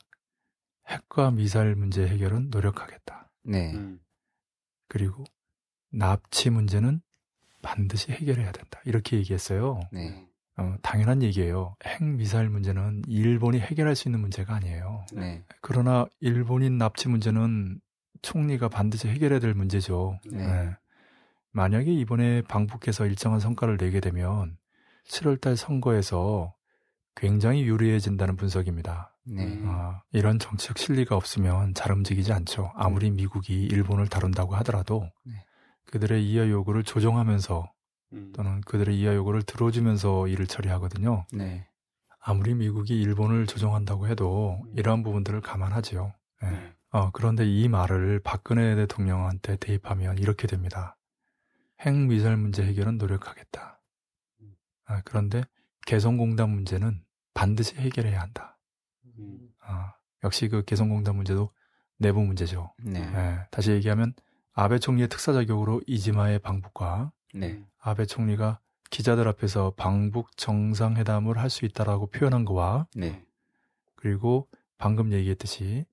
[0.87, 3.29] 핵과 미사일 문제 해결은 노력하겠다.
[3.43, 3.73] 네.
[3.73, 3.99] 음.
[4.87, 5.23] 그리고
[5.91, 7.01] 납치 문제는
[7.61, 8.81] 반드시 해결해야 된다.
[8.85, 9.79] 이렇게 얘기했어요.
[9.91, 10.27] 네.
[10.57, 11.75] 어, 당연한 얘기예요.
[11.83, 15.05] 핵 미사일 문제는 일본이 해결할 수 있는 문제가 아니에요.
[15.13, 15.43] 네.
[15.61, 17.79] 그러나 일본인 납치 문제는
[18.21, 20.19] 총리가 반드시 해결해야 될 문제죠.
[20.31, 20.45] 네.
[20.45, 20.75] 네.
[21.51, 24.57] 만약에 이번에 방북해서 일정한 성과를 내게 되면
[25.07, 26.53] 7월달 선거에서
[27.15, 29.15] 굉장히 유리해진다는 분석입니다.
[29.25, 29.61] 네.
[29.63, 32.71] 어, 이런 정치적 실리가 없으면 잘 움직이지 않죠.
[32.75, 33.15] 아무리 네.
[33.15, 35.33] 미국이 일본을 다룬다고 하더라도 네.
[35.85, 37.71] 그들의 이하 요구를 조정하면서
[38.13, 38.33] 음.
[38.35, 41.25] 또는 그들의 이하 요구를 들어주면서 일을 처리하거든요.
[41.31, 41.67] 네.
[42.19, 44.73] 아무리 미국이 일본을 조정한다고 해도 음.
[44.77, 46.13] 이러한 부분들을 감안하지요.
[46.41, 46.51] 네.
[46.51, 46.73] 네.
[46.91, 50.97] 어, 그런데 이 말을 박근혜 대통령한테 대입하면 이렇게 됩니다.
[51.79, 53.81] 핵미사일 문제 해결은 노력하겠다.
[54.41, 54.55] 음.
[54.85, 55.43] 아, 그런데
[55.85, 57.02] 개성공단 문제는
[57.33, 58.57] 반드시 해결해야 한다.
[59.17, 59.49] 음.
[59.61, 59.93] 아,
[60.23, 61.51] 역시 그 개성공단 문제도
[61.97, 62.73] 내부 문제죠.
[62.83, 63.09] 네.
[63.11, 63.39] 네.
[63.51, 64.13] 다시 얘기하면
[64.53, 67.63] 아베 총리의 특사 자격으로 이지마의 방북과 네.
[67.79, 73.23] 아베 총리가 기자들 앞에서 방북 정상회담을 할 수 있다라고 표현한 거와 네.
[73.95, 74.47] 그리고
[74.77, 75.85] 방금 얘기했듯이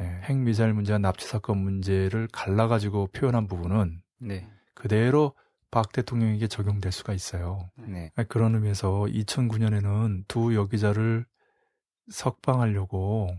[0.00, 4.48] 예, 핵미사일 문제와 납치 사건 문제를 갈라가지고 표현한 부분은 네.
[4.74, 5.34] 그대로
[5.72, 7.68] 박 대통령에게 적용될 수가 있어요.
[7.76, 8.12] 네.
[8.28, 11.26] 그런 의미에서 2009년에는 두 여기자를
[12.08, 13.34] 석방하려고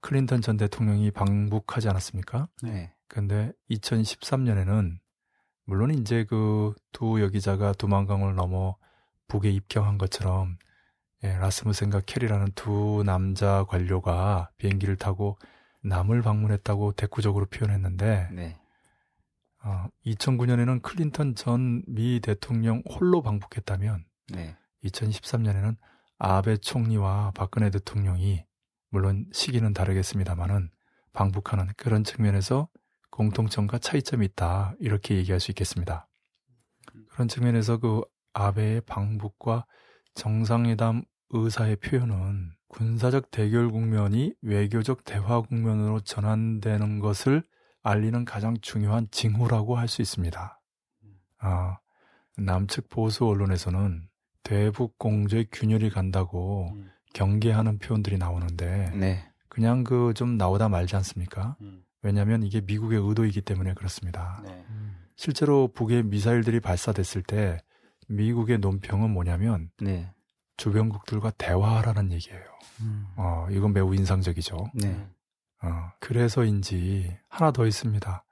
[0.00, 2.48] 클린턴 전 대통령이 방북하지 않았습니까?
[2.62, 2.92] 네.
[3.06, 4.98] 근데 2013년에는
[5.66, 8.76] 물론 이제 그 두 여기자가 두만강을 넘어
[9.28, 10.58] 북에 입경한 것처럼
[11.22, 15.38] 예, 라스무센과 케리라는 두 남자 관료가 비행기를 타고
[15.82, 18.59] 남을 방문했다고 대구적으로 표현했는데 네.
[19.62, 24.56] 어, 2009년에는 클린턴 전 미 대통령 홀로 방북했다면 네.
[24.84, 25.76] 2013년에는
[26.18, 28.44] 아베 총리와 박근혜 대통령이
[28.90, 30.70] 물론 시기는 다르겠습니다만은
[31.12, 32.68] 방북하는 그런 측면에서
[33.10, 36.08] 공통점과 차이점이 있다 이렇게 얘기할 수 있겠습니다.
[37.10, 39.66] 그런 측면에서 그 아베의 방북과
[40.14, 47.44] 정상회담 의사의 표현은 군사적 대결 국면이 외교적 대화 국면으로 전환되는 것을
[47.82, 50.60] 알리는 가장 중요한 징후라고 할 수 있습니다.
[51.38, 51.78] 아,
[52.36, 54.08] 남측 보수 언론에서는
[54.42, 56.90] 대북 공조의 균열이 간다고 음.
[57.14, 59.26] 경계하는 표현들이 나오는데 네.
[59.48, 61.56] 그냥 그 좀 나오다 말지 않습니까?
[61.60, 61.82] 음.
[62.02, 64.40] 왜냐하면 이게 미국의 의도이기 때문에 그렇습니다.
[64.44, 64.64] 네.
[64.70, 64.96] 음.
[65.16, 67.58] 실제로 북의 미사일들이 발사됐을 때
[68.08, 70.12] 미국의 논평은 뭐냐면 네.
[70.56, 72.42] 주변국들과 대화하라는 얘기예요.
[72.80, 73.06] 음.
[73.16, 74.56] 어, 이건 매우 인상적이죠.
[75.62, 75.68] 네.
[75.68, 78.24] 어, 그래서인지 하나 더 있습니다.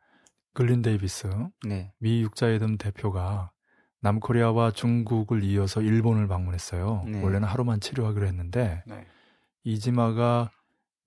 [0.55, 1.29] 글린 데이비스
[1.67, 1.93] 네.
[1.99, 3.53] 미 육자회담 대표가
[4.01, 7.05] 남코리아와 중국을 이어서 일본을 방문했어요.
[7.07, 7.23] 네.
[7.23, 9.07] 원래는 하루만 체류하기로 했는데 네.
[9.65, 10.51] 이지마가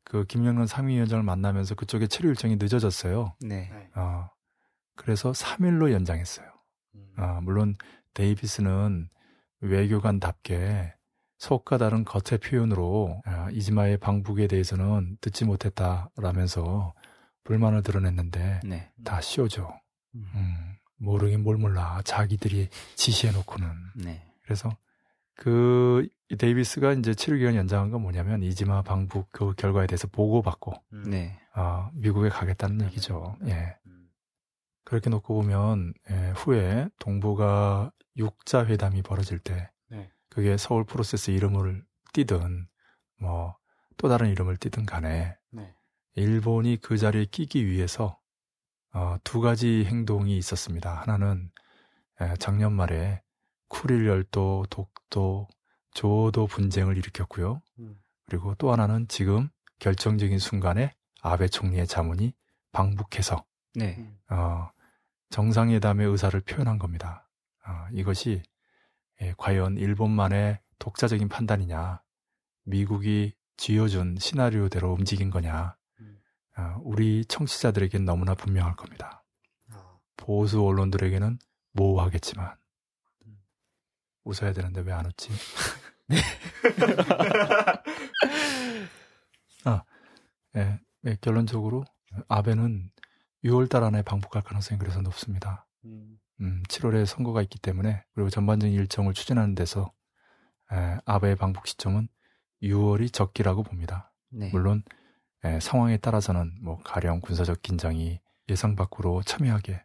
[0.03, 3.35] 그 김영남 상임위원장을 만나면서 그쪽에 체류 일정이 늦어졌어요.
[3.41, 3.71] 네.
[3.95, 4.29] 어,
[4.95, 6.47] 그래서 3일로 연장했어요.
[6.95, 7.13] 음.
[7.17, 7.75] 어, 물론
[8.13, 9.09] 데이비스는
[9.61, 10.93] 외교관답게
[11.41, 16.93] 속과 다른 겉의 표현으로 아, 이지마의 방북에 대해서는 듣지 못했다라면서
[17.43, 18.91] 불만을 드러냈는데 네.
[19.03, 19.73] 다 쇼죠.
[20.13, 20.29] 음.
[20.35, 21.99] 음, 모르긴 뭘 몰라.
[22.05, 23.67] 자기들이 지시해놓고는.
[23.95, 24.23] 네.
[24.43, 24.69] 그래서
[25.33, 26.07] 그
[26.37, 31.09] 데이비스가 이제 치료 기간 연장한 건 뭐냐면 이지마 방북 그 결과에 대해서 보고받고 음.
[31.09, 31.39] 네.
[31.55, 32.85] 어, 미국에 가겠다는 네.
[32.85, 33.35] 얘기죠.
[33.47, 33.77] 예.
[33.87, 34.09] 음.
[34.83, 39.71] 그렇게 놓고 보면 예, 후에 동북아 육자 회담이 벌어질 때 네.
[40.31, 42.67] 그게 서울 프로세스 이름을 띄든
[43.19, 43.61] 뭐
[44.01, 45.75] 또 다른 이름을 띄든 간에 네.
[46.15, 48.19] 일본이 그 자리에 끼기 위해서
[48.93, 50.91] 어, 두 가지 행동이 있었습니다.
[50.91, 51.51] 하나는
[52.19, 53.21] 예, 작년 말에
[53.67, 55.47] 쿠릴 열도, 독도,
[55.93, 57.61] 조도 분쟁을 일으켰고요.
[57.77, 57.95] 음.
[58.25, 62.33] 그리고 또 하나는 지금 결정적인 순간에 아베 총리의 자문이
[62.71, 63.45] 방북해서
[63.75, 64.11] 네.
[64.31, 64.71] 어,
[65.29, 67.29] 정상회담의 의사를 표현한 겁니다.
[67.67, 68.41] 어, 이것이
[69.21, 72.01] 예, 과연 일본만의 독자적인 판단이냐,
[72.63, 76.19] 미국이 쥐어준 시나리오대로 움직인 거냐, 음.
[76.57, 79.23] 어, 우리 청취자들에게는 너무나 분명할 겁니다.
[79.71, 79.99] 아.
[80.17, 81.37] 보수 언론들에게는
[81.73, 82.55] 모호하겠지만
[84.23, 85.29] 웃어야 되는데 왜 안 웃지?
[86.07, 86.17] 네.
[90.57, 91.85] 예, 예, 결론적으로
[92.27, 92.91] 아베는
[93.45, 95.65] 6월달 안에 방북할 가능성이 그래서 높습니다.
[95.85, 96.19] 음.
[96.41, 99.91] 음, 7월에 선거가 있기 때문에 그리고 전반적인 일정을 추진하는 데서
[100.71, 102.07] 에, 아베의 방북 시점은
[102.63, 104.11] 6월이 적기라고 봅니다.
[104.29, 104.49] 네.
[104.51, 104.83] 물론
[105.43, 108.19] 에, 상황에 따라서는 뭐 가령 군사적 긴장이
[108.49, 109.83] 예상 밖으로 첨예하게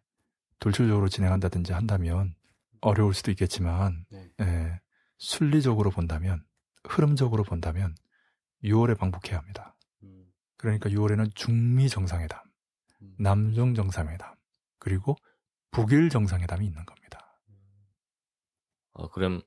[0.59, 2.35] 돌출적으로 진행한다든지 한다면
[2.81, 4.31] 어려울 수도 있겠지만 네.
[4.41, 4.81] 에,
[5.19, 6.45] 순리적으로 본다면
[6.85, 7.95] 흐름적으로 본다면
[8.65, 9.77] 6월에 방북해야 합니다.
[10.03, 10.27] 음.
[10.57, 12.41] 그러니까 6월에는 중미 정상회담,
[13.03, 13.15] 음.
[13.19, 14.35] 남중 정상회담,
[14.78, 15.16] 그리고
[15.77, 17.39] 북일 정상회담이 있는 겁니다.
[18.94, 19.43] 어, 그럼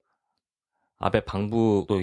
[0.99, 2.01] 아베 방북도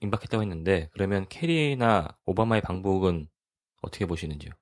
[0.00, 3.26] 임박했다고 했는데 그러면 케리나 오바마의 방북은
[3.80, 4.52] 어떻게 보시는지요?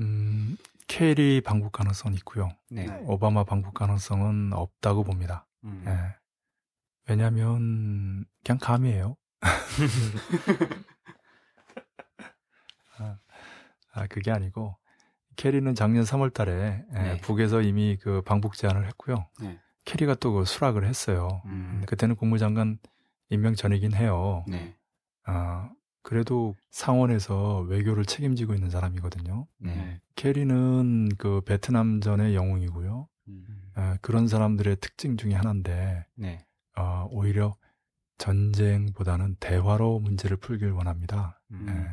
[0.00, 0.56] 음,
[0.86, 2.56] 케리 방북 가능성은 있고요.
[2.70, 2.88] 네.
[3.02, 5.46] 오바마 방북 가능성은 없다고 봅니다.
[5.64, 5.82] 음.
[5.84, 5.92] 네.
[7.06, 9.14] 왜냐하면 그냥 감이에요.
[12.96, 13.18] 아,
[13.92, 14.74] 아, 그게 아니고
[15.36, 17.20] 케리는 작년 3월 달에 예, 네.
[17.20, 19.26] 북에서 이미 그 방북 제안을 했고요.
[19.40, 19.58] 네.
[19.84, 21.42] 캐리가 또 그 수락을 했어요.
[21.46, 21.82] 음.
[21.86, 22.78] 그때는 국무장관
[23.30, 24.44] 임명 전이긴 해요.
[24.48, 24.74] 네.
[25.26, 25.70] 아,
[26.02, 29.46] 그래도 상원에서 외교를 책임지고 있는 사람이거든요.
[29.58, 30.00] 네.
[30.16, 33.08] 캐리는 그 베트남 전의 영웅이고요.
[33.28, 33.46] 음.
[33.74, 36.46] 아, 그런 사람들의 특징 중에 하나인데 네.
[36.76, 37.54] 어, 오히려
[38.18, 41.40] 전쟁보다는 대화로 문제를 풀길 원합니다.
[41.50, 41.86] 음.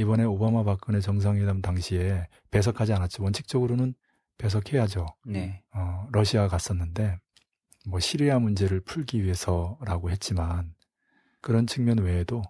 [0.00, 0.04] 네.
[0.04, 3.22] 이번에 오바마 박근혜 정상회담 당시에 배석하지 않았죠.
[3.22, 3.94] 원칙적으로는
[4.38, 5.06] 배석해야죠.
[5.26, 5.62] 네.
[5.74, 7.18] 어, 러시아 갔었는데
[7.86, 10.74] 뭐 시리아 문제를 풀기 위해서라고 했지만
[11.42, 12.42] 그런 측면 외에도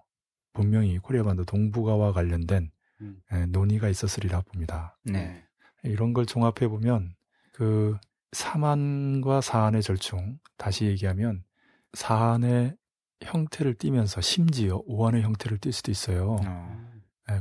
[0.53, 2.71] 분명히 코리아 반도 동북아와 관련된
[3.01, 3.21] 음.
[3.33, 4.97] 에, 논의가 있었으리라 봅니다.
[5.03, 5.43] 네.
[5.83, 7.15] 이런 걸 종합해 보면
[7.51, 7.97] 그
[8.31, 11.43] 사만과 사안의 절충 다시 얘기하면
[11.93, 12.77] 사안의
[13.21, 16.37] 형태를 띠면서 심지어 오한의 형태를 띌 수도 있어요.
[16.45, 16.90] 어.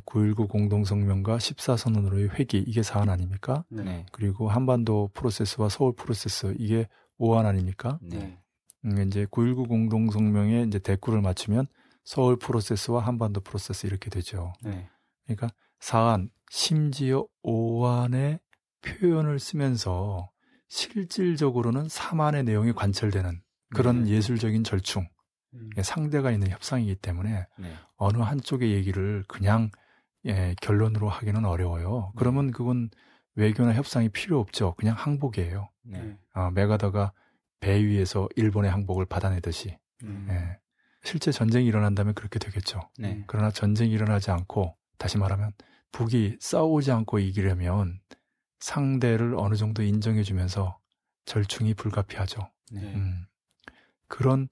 [0.07, 3.65] 9.19 공동성명과 14선언으로의 회기 이게 사안 아닙니까?
[3.69, 4.07] 네.
[4.13, 6.89] 그리고 한반도 프로세스와 서울 프로세스 이게
[7.19, 7.99] 오한 아닙니까?
[8.03, 8.39] 네.
[8.85, 11.67] 음, 이제 9.19 공동성명에 이제 대꾸를 맞추면
[12.05, 14.53] 서울 프로세스와 한반도 프로세스 이렇게 되죠.
[14.63, 14.89] 네.
[15.25, 15.49] 그러니까
[15.81, 18.41] 사안 심지어 오한의
[18.83, 20.31] 표현을 쓰면서
[20.69, 23.43] 실질적으로는 사만의 내용이 관철되는
[23.75, 24.13] 그런 네.
[24.13, 25.09] 예술적인 절충
[25.55, 25.71] 음.
[25.83, 27.75] 상대가 있는 협상이기 때문에 네.
[27.97, 29.71] 어느 한쪽의 얘기를 그냥
[30.27, 32.13] 예, 결론으로 하기는 어려워요.
[32.15, 32.19] 네.
[32.19, 32.91] 그러면 그건
[33.35, 34.75] 외교나 협상이 필요 없죠.
[34.77, 35.69] 그냥 항복이에요.
[35.85, 36.17] 네.
[36.35, 37.13] 어, 메가더가
[37.61, 39.79] 배 위에서 일본의 항복을 받아내듯이.
[40.05, 40.27] 음.
[40.31, 40.59] 예.
[41.03, 42.81] 실제 전쟁이 일어난다면 그렇게 되겠죠.
[42.99, 43.25] 네.
[43.27, 45.53] 그러나 전쟁이 일어나지 않고 다시 말하면
[45.93, 48.01] 북이 싸우지 않고 이기려면
[48.59, 50.79] 상대를 어느 정도 인정해주면서
[51.25, 52.51] 절충이 불가피하죠.
[52.73, 52.83] 네.
[52.95, 53.27] 음.
[54.09, 54.49] 그런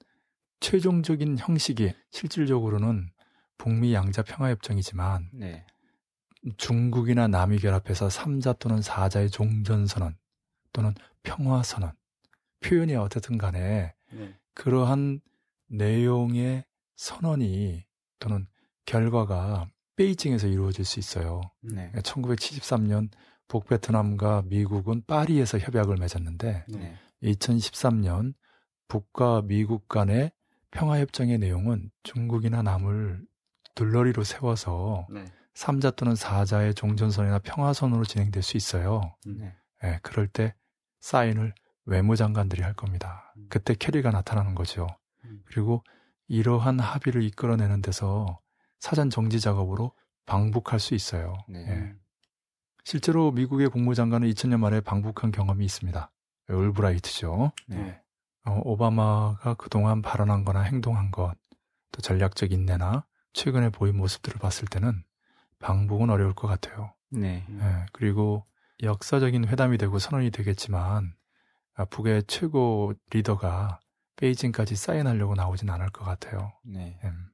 [0.60, 3.10] 최종적인 형식이 실질적으로는
[3.58, 5.66] 북미 양자 평화협정이지만 네.
[6.56, 10.16] 중국이나 남이 결합해서 3자 또는 4자의 종전선언
[10.72, 10.94] 또는
[11.24, 11.92] 평화선언
[12.60, 14.34] 표현이 어떻든 간에 네.
[14.54, 15.20] 그러한
[15.68, 16.64] 내용의
[16.96, 17.84] 선언이
[18.18, 18.46] 또는
[18.86, 21.40] 결과가 베이징에서 이루어질 수 있어요.
[21.60, 21.90] 네.
[21.92, 23.10] 1973년
[23.48, 26.96] 북베트남과 미국은 파리에서 협약을 맺었는데 네.
[27.22, 28.34] 2013년
[28.86, 30.32] 북과 미국 간의
[30.70, 33.26] 평화협정의 내용은 중국이나 남을
[33.78, 35.24] 들러리로 세워서 네.
[35.54, 39.14] 3자 또는 4자의 종전선이나 평화선으로 진행될 수 있어요.
[39.24, 39.54] 네.
[39.82, 40.54] 네, 그럴 때
[40.98, 43.32] 사인을 외무장관들이 할 겁니다.
[43.36, 43.46] 음.
[43.48, 44.88] 그때 캐리가 나타나는 거죠.
[45.24, 45.42] 음.
[45.46, 45.84] 그리고
[46.26, 48.40] 이러한 합의를 이끌어내는 데서
[48.80, 49.92] 사전 정지 작업으로
[50.26, 51.38] 방북할 수 있어요.
[51.48, 51.64] 네.
[51.68, 51.94] 예.
[52.82, 56.10] 실제로 미국의 국무장관은 2000년 말에 방북한 경험이 있습니다.
[56.48, 57.52] 올브라이트죠.
[57.68, 58.00] 네.
[58.44, 61.34] 어, 오바마가 그동안 발언한 거나 행동한 것,
[61.92, 65.04] 또 전략적 인내나 최근에 보인 모습들을 봤을 때는
[65.58, 66.94] 방북은 어려울 것 같아요.
[67.10, 67.44] 네.
[67.48, 67.86] 네.
[67.92, 68.44] 그리고
[68.82, 71.14] 역사적인 회담이 되고 선언이 되겠지만
[71.74, 73.80] 아, 북의 최고 리더가
[74.16, 76.52] 베이징까지 사인하려고 나오진 않을 것 같아요.
[76.64, 76.98] 네.
[77.04, 77.30] 음.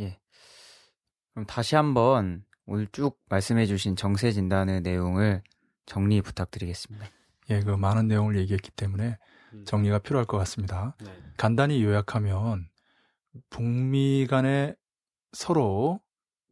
[0.00, 0.20] 예.
[1.32, 5.42] 그럼 다시 한번 오늘 쭉 말씀해주신 정세 진단의 내용을
[5.86, 7.06] 정리 부탁드리겠습니다.
[7.50, 9.18] 예, 그 많은 내용을 얘기했기 때문에
[9.54, 9.64] 음.
[9.64, 10.96] 정리가 필요할 것 같습니다.
[11.02, 11.10] 네.
[11.36, 12.68] 간단히 요약하면
[13.50, 14.74] 북미 간에
[15.32, 16.00] 서로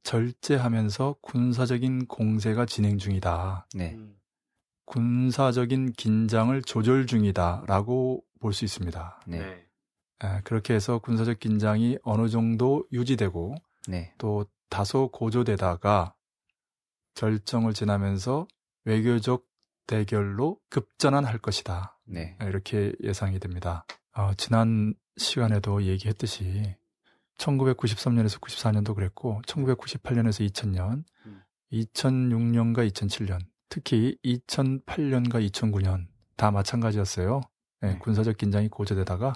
[0.02, 3.66] 절제하면서 군사적인 공세가 진행 중이다.
[3.74, 3.94] 네.
[3.94, 4.16] 음.
[4.86, 9.20] 군사적인 긴장을 조절 중이다라고 볼 수 있습니다.
[9.26, 9.38] 네.
[9.38, 9.66] 에,
[10.24, 13.54] 예, 그렇게 해서 군사적 긴장이 어느 정도 유지되고
[13.88, 14.14] 네.
[14.18, 16.14] 또 다소 고조되다가
[17.14, 18.46] 절정을 지나면서
[18.84, 19.46] 외교적
[19.86, 21.98] 대결로 급전환할 것이다.
[22.06, 22.36] 네.
[22.42, 23.84] 이렇게 예상이 됩니다.
[24.12, 26.76] 어, 지난 시간에도 얘기했듯이
[27.38, 31.42] 1993년에서 94년도 그랬고 1998년에서 2000년, 음.
[31.72, 36.06] 2006년과 2007년, 특히 2008년과 2009년
[36.36, 37.40] 다 마찬가지였어요.
[37.82, 37.98] 네, 네.
[37.98, 39.34] 군사적 긴장이 고조되다가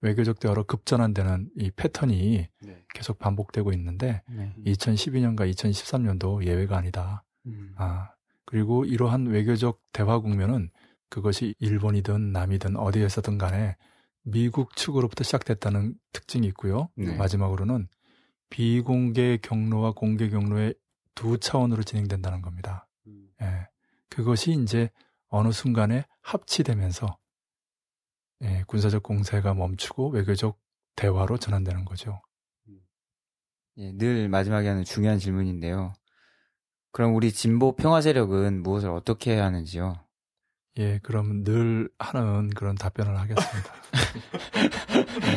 [0.00, 2.84] 외교적 대화로 급전환되는 이 패턴이 네.
[2.94, 4.54] 계속 반복되고 있는데 네.
[4.66, 7.24] 2012년과 2013년도 예외가 아니다.
[7.46, 7.74] 음.
[7.76, 8.10] 아
[8.44, 10.70] 그리고 이러한 외교적 대화 국면은
[11.08, 13.76] 그것이 일본이든 남이든 어디에서든 간에
[14.24, 16.88] 미국 측으로부터 시작됐다는 특징이 있고요.
[16.96, 17.14] 네.
[17.16, 17.88] 마지막으로는
[18.50, 20.74] 비공개 경로와 공개 경로의
[21.14, 22.88] 두 차원으로 진행된다는 겁니다.
[23.06, 23.28] 음.
[23.42, 23.68] 예.
[24.08, 24.90] 그것이 이제
[25.28, 27.18] 어느 순간에 합치되면서
[28.42, 30.58] 예, 군사적 공세가 멈추고 외교적
[30.96, 32.20] 대화로 전환되는 거죠.
[32.68, 32.80] 음.
[33.78, 35.92] 예, 늘 마지막에 하는 중요한 질문인데요.
[36.92, 40.03] 그럼 우리 진보 평화 세력은 무엇을 어떻게 해야 하는지요?
[40.78, 43.72] 예, 그럼 늘 하는 그런 답변을 하겠습니다.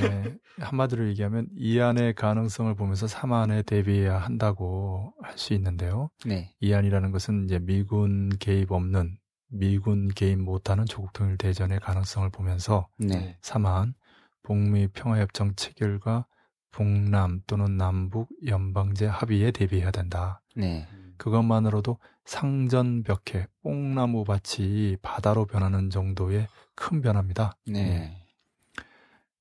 [0.03, 6.09] 예, 한마디로 얘기하면 이안의 가능성을 보면서 3안에 대비해야 한다고 할 수 있는데요.
[6.25, 6.53] 네.
[6.59, 9.17] 이안이라는 것은 이제 미군 개입 없는
[9.49, 13.37] 미군 개입 못하는 조국 통일 대전의 가능성을 보면서 네.
[13.43, 13.93] 3안
[14.41, 16.25] 북미 평화협정 체결과
[16.71, 20.41] 북남 또는 남북 연방제 합의에 대비해야 된다.
[20.55, 20.87] 네.
[21.17, 27.55] 그것만으로도 상전벽해 뽕나무 밭이 바다로 변하는 정도의 큰 변화입니다.
[27.65, 27.83] 네.
[27.83, 28.23] 네.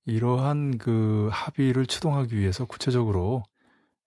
[0.05, 3.43] 이러한 그 합의를 추동하기 위해서 구체적으로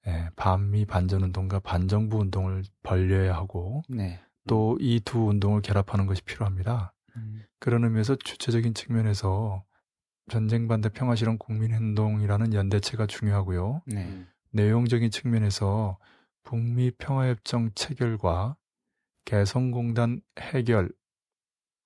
[0.07, 4.19] 예, 반미 반전 운동과 반정부 운동을 벌려야 하고 네.
[4.47, 6.93] 또이 두 운동을 결합하는 것이 필요합니다.
[7.17, 7.43] 음.
[7.59, 9.63] 그런 의미에서 주체적인 측면에서
[10.29, 13.81] 전쟁 반대 평화 실현 국민행동이라는 연대체가 중요하고요.
[13.87, 14.25] 네.
[14.51, 15.97] 내용적인 측면에서
[16.49, 18.57] 북미 평화협정 체결과
[19.23, 20.91] 개성공단 해결,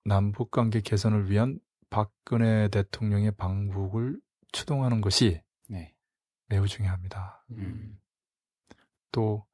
[0.06, 1.60] 남북관계 개선을 위한
[1.90, 4.22] 박근혜 대통령의 방북을
[4.53, 5.94] 추동하는 것이 네.
[6.48, 7.45] 매우 중요합니다.
[7.52, 7.99] 음.
[9.11, 9.45] 또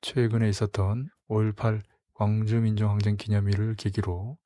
[0.00, 1.80] 최근에 있었던 5.18
[2.14, 4.36] 광주민주항쟁 기념일을 계기로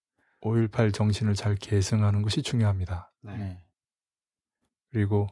[0.43, 3.11] 5.18 정신을 잘 계승하는 것이 중요합니다.
[3.23, 3.65] 네.
[4.91, 5.29] 그리고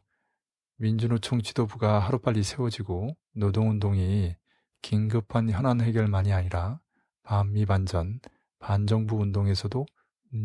[0.77, 4.35] 민주노총 지도부가 하루빨리 세워지고 노동운동이
[4.83, 6.81] 긴급한 현안 해결만이 아니라
[7.23, 8.21] 반미 반전,
[8.59, 9.87] 반정부 운동에서도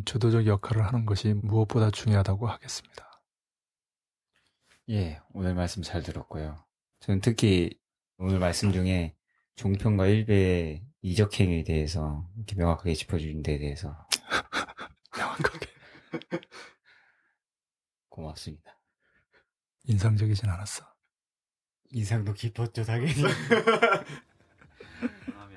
[0.05, 3.21] 주도적 역할을 하는 것이 무엇보다 중요하다고 하겠습니다.
[4.89, 6.63] 예, 오늘 말씀 잘 들었고요.
[6.99, 7.79] 저는 특히
[8.17, 9.15] 오늘 말씀 중에
[9.55, 14.07] 종편과 일베의 이적행위에 대해서 이렇게 명확하게 짚어주신 데 대해서
[15.17, 15.67] 명확하게
[18.09, 18.79] 고맙습니다.
[19.85, 20.92] 인상적이진 않았어.
[21.93, 23.13] 인상도 깊었죠, 당연히.
[23.21, 23.35] 마음에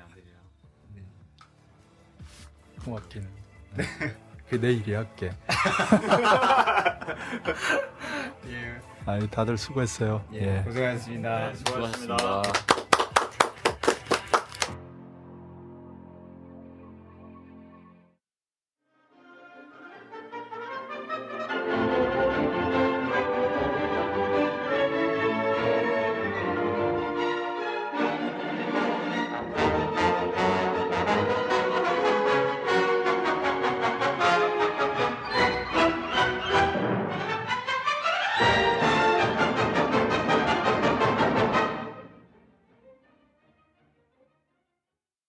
[0.01, 0.25] 안 들려.
[0.93, 1.01] 네.
[2.83, 3.27] 고맙기는.
[3.75, 3.83] 네.
[4.49, 5.31] 그 내 일 이 할게.
[8.47, 8.79] 예.
[9.05, 10.25] 아니 다들 수고했어요.
[10.33, 10.59] 예.
[10.59, 10.63] 예.
[10.63, 11.47] 고생하셨습니다.
[11.49, 12.17] 네, 수고하셨습니다.
[12.17, 12.96] 수고하셨습니다.